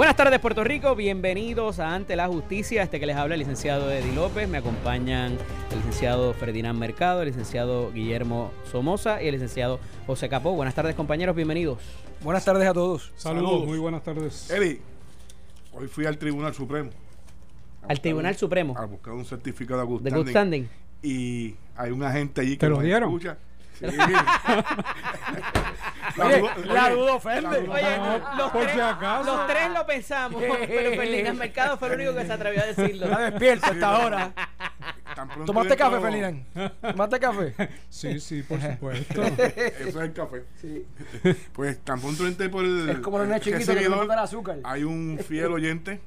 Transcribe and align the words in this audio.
Buenas 0.00 0.16
tardes 0.16 0.40
Puerto 0.40 0.64
Rico, 0.64 0.96
bienvenidos 0.96 1.78
a 1.78 1.94
Ante 1.94 2.16
la 2.16 2.26
Justicia, 2.26 2.82
este 2.82 2.98
que 2.98 3.04
les 3.04 3.16
habla 3.16 3.34
el 3.34 3.40
licenciado 3.40 3.92
Eddie 3.92 4.14
López, 4.14 4.48
me 4.48 4.56
acompañan 4.56 5.36
el 5.70 5.76
licenciado 5.76 6.32
Ferdinand 6.32 6.78
Mercado, 6.78 7.20
el 7.20 7.28
licenciado 7.28 7.92
Guillermo 7.92 8.50
Somoza 8.72 9.22
y 9.22 9.26
el 9.26 9.32
licenciado 9.32 9.78
José 10.06 10.30
Capó. 10.30 10.52
Buenas 10.52 10.74
tardes 10.74 10.94
compañeros, 10.94 11.36
bienvenidos. 11.36 11.80
Buenas 12.24 12.46
tardes 12.46 12.66
a 12.66 12.72
todos. 12.72 13.12
Saludos, 13.14 13.66
muy 13.66 13.78
buenas 13.78 14.02
tardes. 14.02 14.50
Eddie, 14.50 14.80
hoy 15.74 15.86
fui 15.86 16.06
al 16.06 16.16
Tribunal 16.16 16.54
Supremo. 16.54 16.88
Al 17.86 18.00
Tribunal 18.00 18.36
Supremo. 18.36 18.78
A 18.78 18.86
buscar 18.86 19.12
un 19.12 19.26
certificado 19.26 19.80
de 19.80 19.86
good 19.86 20.00
De 20.00 20.10
good 20.12 20.30
standing. 20.30 20.66
Y 21.02 21.56
hay 21.76 21.90
un 21.90 22.02
agente 22.02 22.40
allí 22.40 22.52
que 22.52 22.60
¿Te 22.60 22.68
lo 22.70 22.76
nos 22.76 22.84
dieron? 22.84 23.10
escucha. 23.10 23.36
Sí. 23.80 23.86
Oye, 26.20 26.40
duda- 26.40 26.56
la 26.66 26.90
duda 26.90 27.12
ofende. 27.14 27.48
Oye, 27.48 27.98
No, 27.98 28.18
los, 28.36 28.50
por 28.50 28.62
tres, 28.62 28.74
si 28.74 28.80
acaso. 28.80 29.24
los 29.24 29.46
tres 29.46 29.70
lo 29.72 29.86
pensamos, 29.86 30.42
pero 30.42 30.90
Ferdinand 30.96 31.38
Mercado 31.38 31.78
fue 31.78 31.88
el 31.88 31.94
único 31.94 32.14
que 32.14 32.26
se 32.26 32.32
atrevió 32.32 32.62
a 32.62 32.66
decirlo. 32.66 33.06
Está 33.06 33.30
despierto 33.30 33.66
hasta 33.66 33.86
ahora. 33.86 34.32
¿Tomaste 35.46 35.76
café, 35.76 36.00
Ferdinand? 36.00 36.44
¿Tomaste 36.80 37.20
café? 37.20 37.54
Sí, 37.88 38.20
sí, 38.20 38.42
por 38.42 38.60
supuesto. 38.60 39.22
Eso 39.22 39.88
es 39.88 39.96
el 39.96 40.12
café. 40.12 40.44
Sí. 40.60 40.86
Pues 41.52 41.80
tan 41.80 42.00
pronto 42.00 42.26
entré 42.26 42.48
por 42.48 42.64
el. 42.64 42.88
Es 42.90 42.98
como 42.98 43.18
los 43.18 43.26
niños 43.26 43.42
chiquitos 43.42 43.74
que 43.74 43.88
no 43.88 44.02
azúcar. 44.12 44.58
Hay 44.64 44.84
un 44.84 45.18
fiel 45.26 45.52
oyente. 45.52 46.00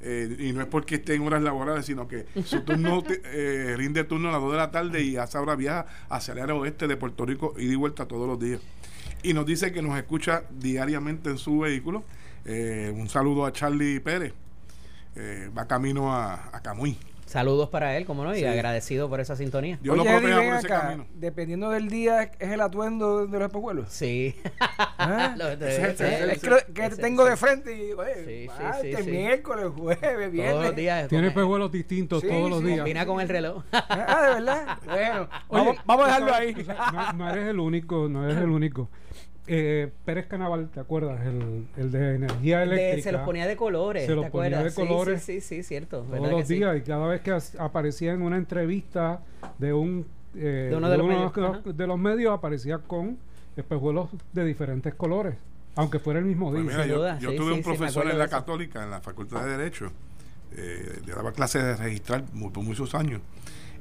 Eh, 0.00 0.36
y 0.38 0.52
no 0.52 0.60
es 0.60 0.66
porque 0.68 0.96
esté 0.96 1.14
en 1.14 1.22
horas 1.22 1.42
laborales, 1.42 1.84
sino 1.86 2.06
que 2.06 2.26
su 2.44 2.60
turno 2.62 3.02
te- 3.02 3.20
eh, 3.24 3.76
rinde 3.76 4.04
turno 4.04 4.28
a 4.28 4.32
las 4.32 4.40
2 4.40 4.52
de 4.52 4.56
la 4.58 4.70
tarde 4.70 5.02
y 5.02 5.16
hace 5.16 5.38
ahora 5.38 5.56
viaja 5.56 5.86
hacia 6.08 6.32
el 6.34 6.40
área 6.40 6.54
oeste 6.54 6.86
de 6.86 6.96
Puerto 6.96 7.26
Rico 7.26 7.54
y 7.58 7.66
de 7.66 7.76
vuelta 7.76 8.06
todos 8.06 8.26
los 8.28 8.38
días. 8.38 8.60
Y 9.22 9.34
nos 9.34 9.44
dice 9.46 9.72
que 9.72 9.82
nos 9.82 9.96
escucha 9.98 10.44
diariamente 10.50 11.30
en 11.30 11.38
su 11.38 11.58
vehículo. 11.60 12.04
Eh, 12.44 12.92
un 12.96 13.08
saludo 13.08 13.44
a 13.46 13.52
Charlie 13.52 14.00
Pérez. 14.00 14.32
Va 15.56 15.66
camino 15.66 16.14
a, 16.14 16.50
a 16.56 16.62
Camuy. 16.62 16.96
Saludos 17.28 17.68
para 17.68 17.94
él, 17.98 18.06
como 18.06 18.24
no, 18.24 18.34
y 18.34 18.38
Sí. 18.38 18.44
agradecido 18.46 19.08
por 19.10 19.20
esa 19.20 19.36
sintonía. 19.36 19.78
Dios 19.82 19.96
lo 19.96 20.02
Oye, 20.02 20.10
Eddie, 20.12 20.18
proteja 20.20 20.38
ven 20.40 20.48
por 20.48 20.58
ese 20.58 20.66
acá. 20.66 20.80
camino. 20.80 21.06
Dependiendo 21.14 21.68
del 21.70 21.88
día, 21.88 22.22
¿es 22.22 22.50
el 22.50 22.60
atuendo 22.62 23.26
de 23.26 23.38
los 23.38 23.46
espejuelos? 23.48 23.88
Sí. 23.90 24.34
¿Ah? 24.96 25.34
Lo- 25.36 25.48
es 25.48 25.60
el- 25.60 26.06
eh, 26.06 26.32
Es 26.32 26.40
que, 26.40 26.48
lo- 26.88 26.96
tengo 26.96 27.24
de 27.26 27.36
frente 27.36 27.74
y 27.76 27.86
digo, 27.88 28.02
Sí, 28.02 28.10
eh, 28.16 28.48
sí, 28.82 28.94
sí, 28.96 29.02
sí. 29.04 29.10
miércoles, 29.10 29.66
jueves, 29.76 30.32
viernes. 30.32 30.52
Todos 30.54 30.66
los 30.68 30.76
días. 30.76 31.08
Tiene 31.08 31.28
come- 31.32 31.42
pejuelos 31.42 31.70
distintos 31.72 32.22
Sí, 32.22 32.28
todos 32.28 32.48
los 32.48 32.60
sí. 32.60 32.64
días. 32.66 32.78
Combina 32.78 33.04
con 33.06 33.20
el 33.20 33.28
reloj. 33.28 33.62
Ah, 33.72 34.22
de 34.22 34.34
verdad. 34.34 34.78
Bueno, 34.86 35.28
Oye, 35.48 35.64
vamos, 35.64 35.76
vamos 35.84 36.04
a 36.04 36.06
dejarlo 36.08 36.34
ahí. 36.34 36.66
no 37.16 37.30
eres 37.30 37.48
el 37.48 37.60
único, 37.60 38.08
no 38.08 38.24
eres 38.24 38.38
el 38.38 38.48
único. 38.48 38.88
Eh, 39.50 39.90
Pérez 40.04 40.26
Canaval, 40.26 40.68
¿te 40.68 40.78
acuerdas? 40.80 41.24
El, 41.26 41.66
el 41.76 41.90
de 41.90 42.14
energía 42.16 42.58
De- 42.58 42.64
eléctrica. 42.64 43.02
se 43.02 43.12
los 43.12 43.22
ponía 43.22 43.46
de 43.46 43.56
colores. 43.56 44.04
Se 44.06 44.14
los 44.14 44.26
¿te 44.26 44.30
ponía 44.30 44.58
acuerdas? 44.58 44.76
de 44.76 44.82
Sí, 44.82 44.88
colores 44.88 45.22
Sí, 45.22 45.40
sí, 45.40 45.40
sí, 45.40 45.62
cierto. 45.62 45.98
todos 46.00 46.10
¿verdad 46.10 46.30
los 46.32 46.40
que 46.42 46.46
sí? 46.46 46.54
días 46.56 46.76
y 46.76 46.80
cada 46.82 47.06
vez 47.06 47.20
que 47.22 47.30
as- 47.32 47.54
aparecía 47.58 48.12
en 48.12 48.22
una 48.22 48.36
entrevista 48.36 49.20
de 49.58 49.72
un 49.72 50.06
eh, 50.36 50.68
De 50.70 50.76
uno 50.76 50.90
de 50.90 50.98
los 50.98 51.06
medios, 51.06 51.34
los- 51.36 51.56
ajá. 51.58 51.72
de 51.72 51.86
los 51.86 51.98
medios 51.98 52.34
aparecía 52.36 52.78
con 52.78 53.16
espejuelos 53.56 54.10
de 54.34 54.44
diferentes 54.44 54.94
colores, 54.94 55.34
aunque 55.74 55.98
fuera 55.98 56.20
el 56.20 56.26
mismo 56.26 56.50
Pues 56.50 56.62
día. 56.64 56.70
mira, 56.72 56.86
yo, 56.86 56.98
duda, 56.98 57.18
yo 57.18 57.30
sí, 57.30 57.36
tuve 57.36 57.52
sí, 57.52 57.58
un 57.58 57.62
profesor 57.62 58.08
en 58.10 58.18
la. 58.18 58.28
Católica, 58.28 58.84
en 58.84 58.90
la 58.90 59.00
Facultad 59.00 59.44
de 59.46 59.56
Derecho, 59.56 59.90
eh, 60.54 61.00
le 61.06 61.12
daba 61.14 61.32
clases 61.32 61.64
de 61.64 61.76
registrar 61.76 62.22
por 62.24 62.62
muchos 62.62 62.94
años, 62.94 63.22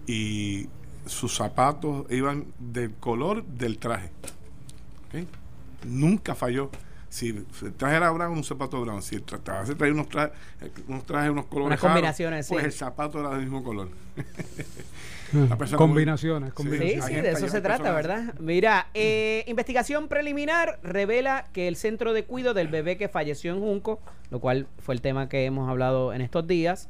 y 0.07 0.67
sus 1.05 1.35
zapatos 1.35 2.05
iban 2.09 2.45
del 2.57 2.93
color 2.93 3.43
del 3.43 3.77
traje. 3.77 4.09
¿ok? 5.09 5.27
Nunca 5.86 6.36
falló. 6.36 6.70
Si 7.09 7.30
el 7.30 7.45
traje 7.78 7.95
era 7.95 8.09
brown, 8.11 8.33
un 8.38 8.44
zapato 8.44 8.81
brown. 8.81 9.02
Si 9.02 9.16
el 9.16 9.25
tra- 9.25 9.39
tra- 9.42 9.66
se 9.66 9.75
traía 9.75 9.94
unos, 9.94 10.09
tra- 10.09 10.31
eh, 10.61 10.69
unos 10.88 11.06
trajes, 11.06 11.31
unos 11.31 11.45
colores 11.45 11.80
Unas 11.80 11.80
combinaciones, 11.80 12.47
pues 12.50 12.61
sí. 12.61 12.66
el 12.66 12.72
zapato 12.73 13.19
era 13.22 13.30
del 13.30 13.39
mismo 13.42 13.64
color. 13.64 13.89
Ah, 15.50 15.58
combinaciones, 15.75 16.50
Sí, 16.50 16.56
Sí, 16.56 16.56
combinaciones. 16.56 17.06
sí, 17.06 17.16
Hay 17.16 17.22
de 17.22 17.31
eso 17.31 17.47
se 17.50 17.59
trata, 17.62 17.94
personas- 17.94 17.96
¿verdad? 18.28 18.34
Mira, 18.40 18.88
eh, 18.94 19.44
investigación 19.47 20.07
preliminar 20.07 20.79
revela 20.84 21.46
que 21.51 21.68
el 21.68 21.75
centro 21.75 22.13
de 22.13 22.24
cuidado 22.24 22.53
del 22.53 22.69
bebé 22.69 22.97
que 22.97 23.09
falleció 23.09 23.53
en 23.53 23.59
Junco, 23.59 24.00
lo 24.31 24.40
cual 24.40 24.68
fue 24.80 24.96
el 24.96 25.01
tema 25.01 25.28
que 25.28 25.44
hemos 25.46 25.69
hablado 25.69 26.13
en 26.13 26.22
estos 26.22 26.47
días, 26.47 26.88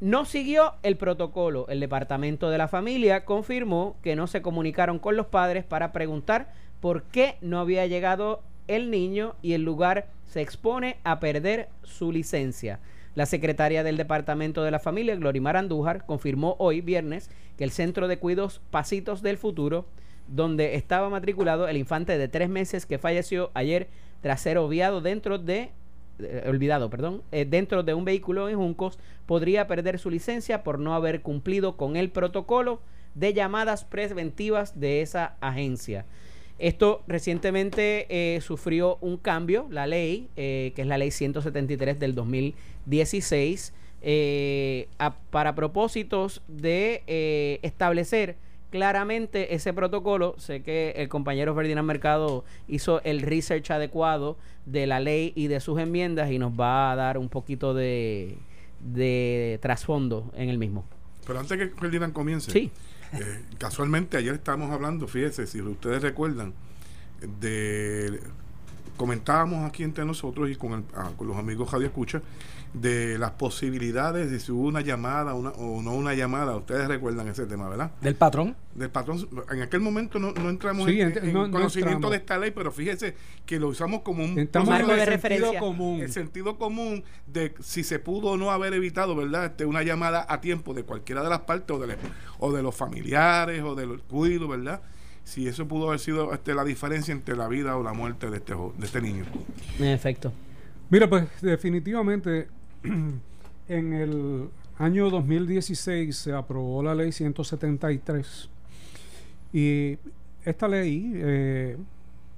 no 0.00 0.24
siguió 0.26 0.74
el 0.82 0.96
protocolo. 0.98 1.66
El 1.68 1.80
departamento 1.80 2.50
de 2.50 2.58
la 2.58 2.68
familia 2.68 3.24
confirmó 3.24 3.96
que 4.02 4.16
no 4.16 4.26
se 4.26 4.42
comunicaron 4.42 4.98
con 4.98 5.16
los 5.16 5.26
padres 5.26 5.64
para 5.64 5.92
preguntar 5.92 6.52
por 6.82 7.04
qué 7.04 7.36
no 7.40 7.60
había 7.60 7.86
llegado 7.86 8.42
el 8.66 8.90
niño 8.90 9.36
y 9.40 9.52
el 9.52 9.62
lugar 9.62 10.08
se 10.26 10.40
expone 10.40 10.96
a 11.04 11.20
perder 11.20 11.68
su 11.84 12.10
licencia. 12.10 12.80
La 13.14 13.24
secretaria 13.24 13.84
del 13.84 13.96
Departamento 13.96 14.64
de 14.64 14.72
la 14.72 14.80
Familia, 14.80 15.14
Glorimar 15.14 15.56
Andújar, 15.56 16.04
confirmó 16.06 16.56
hoy, 16.58 16.80
viernes, 16.80 17.30
que 17.56 17.62
el 17.62 17.70
Centro 17.70 18.08
de 18.08 18.18
Cuidos 18.18 18.60
Pasitos 18.72 19.22
del 19.22 19.38
Futuro, 19.38 19.86
donde 20.26 20.74
estaba 20.74 21.08
matriculado 21.08 21.68
el 21.68 21.76
infante 21.76 22.18
de 22.18 22.26
tres 22.26 22.48
meses 22.48 22.84
que 22.84 22.98
falleció 22.98 23.52
ayer 23.54 23.86
tras 24.20 24.40
ser 24.40 24.58
obviado 24.58 25.00
dentro 25.00 25.38
de 25.38 25.70
eh, 26.18 26.44
olvidado, 26.48 26.90
perdón, 26.90 27.22
eh, 27.30 27.44
dentro 27.44 27.84
de 27.84 27.94
un 27.94 28.04
vehículo 28.04 28.48
en 28.48 28.56
Juncos, 28.56 28.98
podría 29.26 29.68
perder 29.68 30.00
su 30.00 30.10
licencia 30.10 30.64
por 30.64 30.80
no 30.80 30.94
haber 30.94 31.22
cumplido 31.22 31.76
con 31.76 31.94
el 31.94 32.10
protocolo 32.10 32.80
de 33.14 33.34
llamadas 33.34 33.84
preventivas 33.84 34.80
de 34.80 35.00
esa 35.00 35.36
agencia. 35.40 36.06
Esto 36.58 37.02
recientemente 37.08 38.06
eh, 38.08 38.40
sufrió 38.40 38.98
un 39.00 39.16
cambio, 39.16 39.66
la 39.70 39.86
ley, 39.86 40.28
eh, 40.36 40.72
que 40.76 40.82
es 40.82 40.88
la 40.88 40.96
ley 40.98 41.10
173 41.10 41.98
del 41.98 42.14
2016, 42.14 43.72
eh, 44.02 44.88
a- 44.98 45.16
para 45.30 45.54
propósitos 45.54 46.42
de 46.48 47.02
eh, 47.06 47.58
establecer 47.62 48.36
claramente 48.70 49.54
ese 49.54 49.72
protocolo. 49.72 50.34
Sé 50.38 50.62
que 50.62 50.90
el 50.96 51.08
compañero 51.08 51.54
Ferdinand 51.54 51.86
Mercado 51.86 52.44
hizo 52.68 53.02
el 53.04 53.20
research 53.20 53.70
adecuado 53.70 54.36
de 54.66 54.86
la 54.86 55.00
ley 55.00 55.32
y 55.36 55.48
de 55.48 55.60
sus 55.60 55.78
enmiendas 55.78 56.30
y 56.30 56.38
nos 56.38 56.52
va 56.58 56.92
a 56.92 56.96
dar 56.96 57.18
un 57.18 57.28
poquito 57.28 57.74
de, 57.74 58.36
de 58.80 59.58
trasfondo 59.60 60.30
en 60.36 60.48
el 60.48 60.58
mismo. 60.58 60.84
Pero 61.26 61.38
antes 61.40 61.58
que 61.58 61.68
Ferdinand 61.68 62.12
comience, 62.12 62.50
Sí. 62.50 62.70
Eh, 63.12 63.42
casualmente 63.58 64.16
ayer 64.16 64.34
estábamos 64.34 64.70
hablando, 64.70 65.06
fíjese, 65.08 65.46
si 65.46 65.60
ustedes 65.60 66.02
recuerdan, 66.02 66.54
de 67.40 68.20
comentábamos 68.96 69.68
aquí 69.68 69.82
entre 69.84 70.04
nosotros 70.04 70.50
y 70.50 70.56
con, 70.56 70.72
el- 70.74 70.84
ah, 70.94 71.10
con 71.16 71.26
los 71.26 71.36
amigos 71.36 71.70
Radio 71.72 71.86
Escucha 71.88 72.22
de 72.74 73.18
las 73.18 73.32
posibilidades 73.32 74.30
de 74.30 74.40
si 74.40 74.50
hubo 74.50 74.66
una 74.66 74.80
llamada 74.80 75.34
una, 75.34 75.50
o 75.50 75.82
no 75.82 75.92
una 75.94 76.14
llamada. 76.14 76.56
Ustedes 76.56 76.88
recuerdan 76.88 77.28
ese 77.28 77.44
tema, 77.46 77.68
¿verdad? 77.68 77.90
Del 78.00 78.14
patrón. 78.14 78.56
Del 78.74 78.88
patrón. 78.88 79.28
En 79.50 79.60
aquel 79.60 79.80
momento 79.80 80.18
no, 80.18 80.32
no 80.32 80.48
entramos 80.48 80.86
Sí, 80.88 80.98
en, 81.00 81.12
ent- 81.12 81.22
en 81.22 81.32
no- 81.34 81.46
no 81.46 81.52
conocimiento 81.52 82.08
de 82.08 82.16
esta 82.16 82.38
ley, 82.38 82.50
pero 82.50 82.72
fíjese 82.72 83.14
que 83.44 83.60
lo 83.60 83.68
usamos 83.68 84.00
como 84.00 84.24
un 84.24 84.34
Marco 84.34 84.92
de 84.92 85.04
sentido 85.04 85.04
referencia. 85.04 85.58
común. 85.60 86.00
el 86.00 86.10
sentido 86.12 86.56
común 86.58 87.04
de 87.26 87.54
si 87.60 87.84
se 87.84 87.98
pudo 87.98 88.28
o 88.30 88.36
no 88.38 88.50
haber 88.50 88.72
evitado, 88.72 89.14
¿verdad? 89.14 89.44
Este, 89.46 89.66
una 89.66 89.82
llamada 89.82 90.24
a 90.28 90.40
tiempo 90.40 90.72
de 90.72 90.84
cualquiera 90.84 91.22
de 91.22 91.28
las 91.28 91.40
partes 91.40 91.76
o 91.76 91.78
de, 91.78 91.88
la- 91.88 91.96
o 92.38 92.52
de 92.52 92.62
los 92.62 92.74
familiares 92.74 93.62
o 93.62 93.74
del 93.74 94.00
cuido, 94.00 94.48
¿verdad? 94.48 94.80
Si 95.24 95.46
eso 95.46 95.68
pudo 95.68 95.88
haber 95.88 96.00
sido 96.00 96.32
este, 96.32 96.54
la 96.54 96.64
diferencia 96.64 97.12
entre 97.12 97.36
la 97.36 97.48
vida 97.48 97.76
o 97.76 97.82
la 97.82 97.92
muerte 97.92 98.30
de 98.30 98.38
este, 98.38 98.54
de 98.54 98.86
este 98.86 99.00
niño. 99.02 99.24
En 99.78 99.86
efecto. 99.88 100.32
Mira, 100.90 101.08
pues 101.08 101.24
definitivamente 101.40 102.48
en 103.68 103.92
el 103.92 104.48
año 104.78 105.10
2016 105.10 106.16
se 106.16 106.32
aprobó 106.32 106.82
la 106.82 106.94
ley 106.94 107.12
173 107.12 108.48
y 109.52 109.98
esta 110.44 110.66
ley 110.68 111.12
eh, 111.14 111.76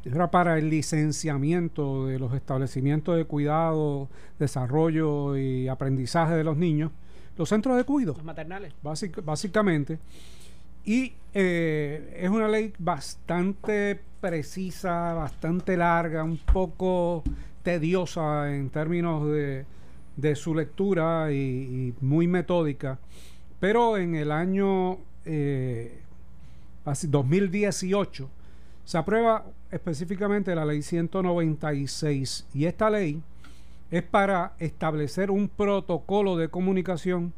era 0.04 0.30
para 0.30 0.58
el 0.58 0.68
licenciamiento 0.68 2.06
de 2.06 2.18
los 2.18 2.34
establecimientos 2.34 3.16
de 3.16 3.24
cuidado, 3.24 4.08
desarrollo 4.38 5.36
y 5.36 5.68
aprendizaje 5.68 6.34
de 6.34 6.44
los 6.44 6.56
niños, 6.56 6.90
los 7.38 7.48
centros 7.48 7.76
de 7.76 7.84
cuidado 7.84 8.14
Los 8.16 8.24
maternales. 8.24 8.72
básic- 8.82 9.24
básicamente. 9.24 9.98
Y 10.84 11.14
eh, 11.32 12.18
es 12.20 12.28
una 12.28 12.46
ley 12.48 12.74
bastante 12.78 13.98
precisa, 14.20 15.14
bastante 15.14 15.76
larga, 15.78 16.22
un 16.22 16.36
poco 16.36 17.22
tediosa 17.62 18.54
en 18.54 18.68
términos 18.68 19.26
de, 19.30 19.64
de 20.16 20.36
su 20.36 20.54
lectura 20.54 21.32
y, 21.32 21.94
muy 22.00 22.26
metódica. 22.26 22.98
Pero 23.60 23.96
en 23.96 24.14
el 24.14 24.30
año 24.30 24.98
eh, 25.24 26.00
así, 26.84 27.06
2018 27.06 28.28
se 28.84 28.98
aprueba 28.98 29.46
específicamente 29.70 30.54
la 30.54 30.64
ley 30.64 30.82
196 30.82 32.46
y 32.52 32.66
esta 32.66 32.90
ley 32.90 33.22
es 33.90 34.02
para 34.02 34.54
establecer 34.58 35.30
un 35.30 35.48
protocolo 35.48 36.36
de 36.36 36.48
comunicación 36.48 37.32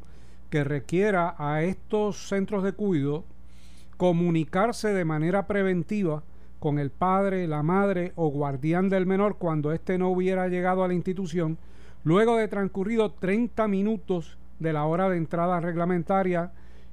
que 0.49 0.63
requiera 0.63 1.35
a 1.37 1.63
estos 1.63 2.27
centros 2.27 2.63
de 2.63 2.73
cuidado 2.73 3.23
comunicarse 3.97 4.93
de 4.93 5.05
manera 5.05 5.47
preventiva 5.47 6.23
con 6.59 6.79
el 6.79 6.89
padre, 6.89 7.47
la 7.47 7.63
madre 7.63 8.13
o 8.15 8.29
guardián 8.29 8.89
del 8.89 9.05
menor 9.05 9.37
cuando 9.37 9.71
éste 9.71 9.97
no 9.97 10.09
hubiera 10.09 10.47
llegado 10.47 10.83
a 10.83 10.87
la 10.87 10.93
institución, 10.93 11.57
luego 12.07 12.37
de 12.37 12.47
transcurrido 12.47 13.11
30 13.11 13.67
minutos 13.67 14.37
de 14.59 14.71
la 14.71 14.85
hora 14.85 15.09
de 15.09 15.17
entrada 15.17 15.59
reglamentaria 15.59 16.51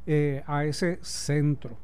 eh, 0.09 0.43
a 0.49 0.65
ese 0.65 0.99
centro. 1.03 1.77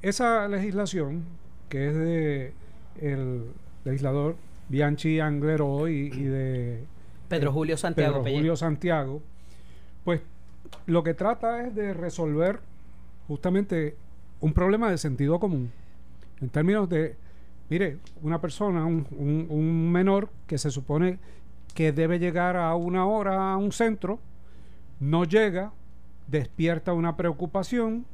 Esa 0.00 0.46
legislación, 0.46 1.24
que 1.68 1.88
es 1.88 1.94
de 1.94 2.52
el 3.00 3.42
legislador 3.84 4.36
Bianchi 4.68 5.18
Anglero 5.18 5.88
y, 5.88 6.06
y 6.06 6.22
de 6.22 6.84
Pedro 7.28 7.50
eh, 7.50 7.52
Julio 7.52 7.76
Santiago 7.76 8.22
Pedro. 8.22 8.36
Julio 8.36 8.56
Santiago, 8.56 9.20
pues 10.04 10.20
lo 10.86 11.02
que 11.02 11.14
trata 11.14 11.66
es 11.66 11.74
de 11.74 11.92
resolver 11.94 12.60
justamente 13.26 13.96
un 14.38 14.52
problema 14.52 14.88
de 14.88 14.98
sentido 14.98 15.40
común. 15.40 15.72
En 16.40 16.48
términos 16.48 16.88
de, 16.88 17.16
mire, 17.68 17.98
una 18.22 18.40
persona, 18.40 18.84
un, 18.86 19.04
un- 19.18 19.46
un 19.50 19.90
menor 19.92 20.30
que 20.46 20.58
se 20.58 20.70
supone 20.70 21.18
que 21.72 21.92
debe 21.92 22.18
llegar 22.18 22.56
a 22.56 22.74
una 22.74 23.06
hora 23.06 23.52
a 23.52 23.56
un 23.56 23.72
centro, 23.72 24.18
no 24.98 25.24
llega, 25.24 25.72
despierta 26.26 26.92
una 26.92 27.16
preocupación 27.16 28.06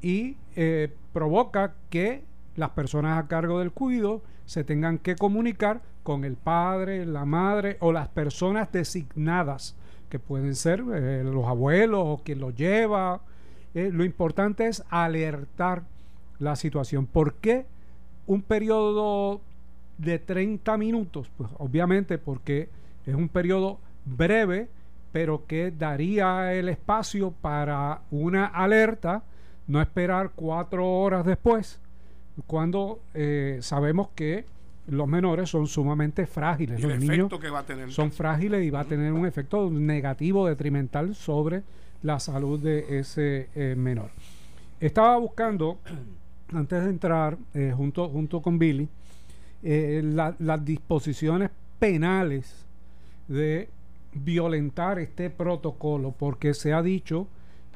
y 0.00 0.36
eh, 0.54 0.92
provoca 1.12 1.74
que 1.90 2.24
las 2.54 2.70
personas 2.70 3.22
a 3.22 3.28
cargo 3.28 3.58
del 3.58 3.72
cuido 3.72 4.22
se 4.44 4.64
tengan 4.64 4.98
que 4.98 5.16
comunicar 5.16 5.82
con 6.02 6.24
el 6.24 6.36
padre, 6.36 7.04
la 7.04 7.24
madre 7.24 7.76
o 7.80 7.92
las 7.92 8.08
personas 8.08 8.70
designadas, 8.70 9.76
que 10.08 10.18
pueden 10.18 10.54
ser 10.54 10.84
eh, 10.94 11.22
los 11.24 11.46
abuelos 11.46 12.02
o 12.04 12.20
quien 12.24 12.38
los 12.38 12.54
lleva. 12.54 13.20
Eh, 13.74 13.90
lo 13.92 14.04
importante 14.04 14.68
es 14.68 14.84
alertar 14.88 15.82
la 16.38 16.54
situación. 16.54 17.06
¿Por 17.06 17.34
qué 17.34 17.66
un 18.26 18.42
periodo 18.42 19.40
de 19.98 20.18
30 20.18 20.76
minutos? 20.76 21.30
Pues 21.36 21.50
obviamente 21.58 22.18
porque 22.18 22.68
es 23.04 23.14
un 23.14 23.28
periodo 23.28 23.78
breve, 24.04 24.68
pero 25.12 25.46
que 25.46 25.70
daría 25.70 26.52
el 26.54 26.68
espacio 26.68 27.30
para 27.32 28.02
una 28.10 28.46
alerta, 28.46 29.22
no 29.66 29.80
esperar 29.80 30.32
cuatro 30.34 30.86
horas 30.86 31.24
después, 31.24 31.80
cuando 32.46 33.00
eh, 33.14 33.58
sabemos 33.62 34.08
que 34.14 34.44
los 34.88 35.08
menores 35.08 35.50
son 35.50 35.66
sumamente 35.66 36.26
frágiles. 36.26 36.78
Y 36.78 36.82
Los 36.82 36.92
el 36.92 37.00
niños 37.00 37.16
efecto 37.18 37.40
que 37.40 37.50
va 37.50 37.60
a 37.60 37.66
tener. 37.66 37.90
son 37.90 38.12
frágiles 38.12 38.64
y 38.64 38.70
va 38.70 38.80
a 38.80 38.84
tener 38.84 39.12
un 39.12 39.26
efecto 39.26 39.68
negativo, 39.70 40.46
detrimental 40.46 41.14
sobre 41.14 41.62
la 42.02 42.20
salud 42.20 42.60
de 42.60 42.98
ese 43.00 43.48
eh, 43.54 43.74
menor. 43.76 44.10
Estaba 44.78 45.16
buscando, 45.16 45.78
antes 46.52 46.84
de 46.84 46.90
entrar, 46.90 47.36
eh, 47.54 47.72
junto, 47.74 48.08
junto 48.08 48.40
con 48.42 48.58
Billy, 48.58 48.88
eh, 49.68 50.00
la- 50.04 50.36
las 50.38 50.64
disposiciones 50.64 51.50
penales 51.78 52.64
de 53.28 53.68
violentar 54.12 54.98
este 54.98 55.28
protocolo, 55.30 56.12
porque 56.16 56.54
se 56.54 56.72
ha 56.72 56.82
dicho 56.82 57.26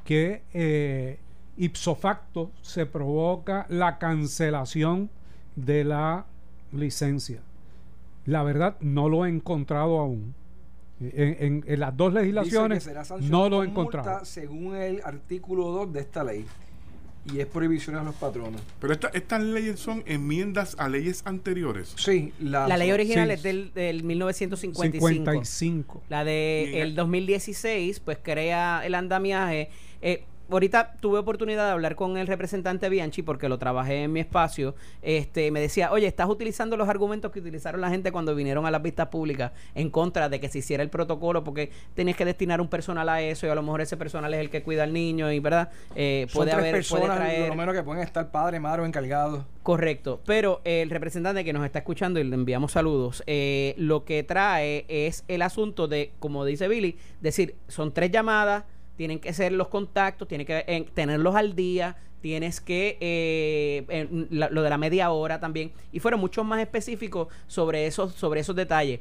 que 0.05 0.43
eh, 0.55 1.19
ipso 1.57 1.95
facto 1.95 2.51
se 2.63 2.87
provoca 2.87 3.67
la 3.69 3.99
cancelación 3.99 5.11
de 5.57 5.85
la 5.85 6.27
licencia. 6.73 7.41
La 8.27 8.43
verdad, 8.43 8.77
no 8.81 9.09
lo 9.09 9.27
he 9.27 9.29
encontrado 9.29 9.99
aún. 9.99 10.35
En, 11.01 11.37
en- 11.41 11.65
en 11.67 11.81
las 11.81 11.97
dos 11.97 12.13
legislaciones 12.13 12.85
no 13.31 13.49
lo 13.49 13.63
he 13.63 13.67
encontrado. 13.67 14.25
según 14.25 14.77
el 14.77 15.01
artículo 15.03 15.69
2 15.73 15.93
de 15.93 16.01
esta 16.01 16.23
ley. 16.25 16.45
Y 17.27 17.39
es 17.41 17.47
prohibiciones 17.47 18.01
a 18.01 18.05
los 18.05 18.15
patronos. 18.15 18.61
Pero 18.81 18.93
esta- 18.95 19.09
estas 19.09 19.43
leyes 19.43 19.79
son 19.79 20.03
enmiendas 20.07 20.75
a 20.79 20.89
leyes 20.89 21.23
anteriores. 21.27 21.93
Sí, 21.97 22.33
la, 22.41 22.67
La 22.67 22.77
ley 22.79 22.93
original 22.93 23.29
Sí. 23.29 23.35
es 23.35 23.43
del, 23.43 23.73
del 23.75 24.03
1955. 24.05 25.09
55. 25.09 26.03
La 26.09 26.25
de 26.25 26.65
Bien. 26.71 26.83
el 26.83 26.95
2016, 26.95 28.01
pues 28.01 28.19
crea 28.23 28.83
el 28.87 28.95
andamiaje. 28.95 29.69
Eh, 30.01 30.25
ahorita 30.51 30.95
tuve 31.01 31.19
oportunidad 31.19 31.67
de 31.67 31.73
hablar 31.73 31.97
con 31.97 32.17
el 32.17 32.27
representante 32.27 32.89
Bianchi 32.89 33.23
porque 33.23 33.49
lo 33.49 33.59
trabajé 33.59 34.05
en 34.05 34.13
mi 34.13 34.21
espacio. 34.21 34.75
Este, 35.03 35.51
me 35.51 35.61
decía, 35.61 35.93
oye, 35.93 36.07
estás 36.07 36.29
utilizando 36.29 36.77
los 36.77 36.89
argumentos 36.89 37.31
que 37.31 37.41
utilizaron 37.41 37.81
la 37.81 37.91
gente 37.91 38.13
cuando 38.13 38.35
vinieron 38.35 38.67
a 38.67 38.71
las 38.71 38.83
vistas 38.83 39.09
públicas 39.09 39.53
en 39.75 39.91
contra 39.91 40.29
de 40.29 40.41
que 40.41 40.49
se 40.49 40.59
hiciera 40.59 40.83
el 40.83 40.91
protocolo 40.91 41.45
porque 41.45 41.71
tenías 41.95 42.17
que 42.17 42.25
destinar 42.25 42.61
un 42.61 42.69
personal 42.69 43.09
a 43.09 43.21
eso 43.23 43.47
y 43.47 43.51
a 43.51 43.55
lo 43.55 43.63
mejor 43.63 43.81
ese 43.81 43.97
personal 43.97 44.33
es 44.35 44.41
el 44.41 44.51
que 44.51 44.63
cuida 44.63 44.85
al 44.85 44.93
niño 44.93 45.31
y 45.33 45.41
verdad 45.41 45.71
Eh, 45.95 46.27
son 46.29 46.41
puede 46.41 46.51
tres 46.51 46.61
haber 46.61 46.73
puede 46.73 47.03
personas, 47.03 47.17
traer 47.17 47.49
lo 47.49 47.55
menos 47.55 47.75
que 47.75 47.83
pueden 47.83 48.03
estar 48.03 48.31
padre, 48.31 48.61
madre 48.61 48.83
o 48.83 48.87
encargados. 48.87 49.45
Correcto, 49.63 50.21
pero 50.25 50.61
el 50.65 50.91
representante 50.91 51.45
que 51.45 51.53
nos 51.53 51.65
está 51.65 51.81
escuchando 51.81 52.19
y 52.19 52.25
le 52.25 52.35
enviamos 52.35 52.73
saludos, 52.73 53.23
eh, 53.27 53.75
lo 53.77 54.05
que 54.05 54.23
trae 54.23 54.87
es 54.89 55.25
el 55.29 55.43
asunto 55.43 55.87
de, 55.87 56.13
como 56.19 56.45
dice 56.45 56.69
Billy, 56.69 56.97
decir, 57.21 57.57
son 57.69 57.93
tres 57.93 58.11
llamadas, 58.11 58.65
tienen 59.01 59.19
que 59.19 59.33
ser 59.33 59.53
los 59.53 59.69
contactos, 59.69 60.29
tienen 60.29 60.47
que 60.47 60.87
tenerlos 60.93 61.35
al 61.35 61.57
día, 61.57 61.97
tienes 62.21 62.61
que, 62.61 62.99
eh, 63.01 64.07
lo 64.29 64.63
de 64.63 64.69
la 64.69 64.77
media 64.77 65.11
hora 65.11 65.41
también, 65.41 65.73
y 65.91 66.01
fueron 66.01 66.21
mucho 66.21 66.45
más 66.45 66.61
específicos 66.61 67.29
sobre 67.47 67.87
esos, 67.87 68.13
sobre 68.13 68.41
esos 68.41 68.55
detalles. 68.55 69.01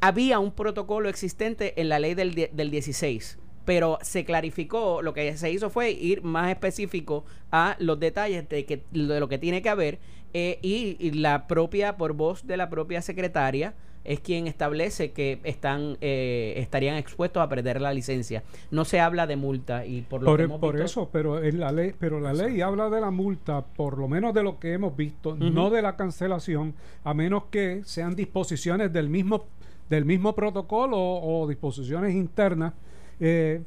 Había 0.00 0.38
un 0.38 0.52
protocolo 0.52 1.10
existente 1.10 1.78
en 1.78 1.90
la 1.90 1.98
ley 1.98 2.14
del, 2.14 2.48
del 2.50 2.70
16, 2.70 3.36
pero 3.66 3.98
se 4.00 4.24
clarificó, 4.24 5.02
lo 5.02 5.12
que 5.12 5.36
se 5.36 5.52
hizo 5.52 5.68
fue 5.68 5.90
ir 5.90 6.22
más 6.22 6.50
específico 6.50 7.26
a 7.52 7.76
los 7.80 8.00
detalles 8.00 8.48
de, 8.48 8.64
que, 8.64 8.84
de 8.90 9.20
lo 9.20 9.28
que 9.28 9.36
tiene 9.36 9.60
que 9.60 9.68
haber 9.68 9.98
eh, 10.32 10.58
y, 10.62 10.96
y 10.98 11.10
la 11.10 11.46
propia, 11.46 11.98
por 11.98 12.14
voz 12.14 12.46
de 12.46 12.56
la 12.56 12.70
propia 12.70 13.02
secretaria, 13.02 13.74
es 14.04 14.20
quien 14.20 14.46
establece 14.46 15.12
que 15.12 15.40
están 15.44 15.96
eh, 16.00 16.54
estarían 16.58 16.96
expuestos 16.96 17.42
a 17.42 17.48
perder 17.48 17.80
la 17.80 17.92
licencia. 17.92 18.42
No 18.70 18.84
se 18.84 19.00
habla 19.00 19.26
de 19.26 19.36
multa 19.36 19.86
y 19.86 20.02
por 20.02 20.20
lo 20.22 20.26
Por, 20.26 20.36
que 20.38 20.44
hemos 20.44 20.60
por 20.60 20.74
visto- 20.74 20.84
eso, 20.84 21.08
pero 21.10 21.42
en 21.42 21.58
la 21.58 21.72
ley, 21.72 21.94
pero 21.98 22.20
la 22.20 22.32
ley 22.34 22.60
habla 22.60 22.90
de 22.90 23.00
la 23.00 23.10
multa, 23.10 23.62
por 23.64 23.96
lo 23.98 24.06
menos 24.08 24.34
de 24.34 24.42
lo 24.42 24.58
que 24.58 24.74
hemos 24.74 24.94
visto, 24.96 25.34
no 25.36 25.70
de 25.70 25.80
la 25.82 25.96
cancelación, 25.96 26.74
a 27.02 27.14
menos 27.14 27.44
que 27.50 27.82
sean 27.84 28.14
disposiciones 28.14 28.92
del 28.92 29.08
mismo 29.08 29.46
del 29.88 30.04
mismo 30.06 30.34
protocolo 30.34 30.96
o, 30.96 31.42
o 31.42 31.46
disposiciones 31.46 32.14
internas, 32.14 32.72
eh, 33.20 33.62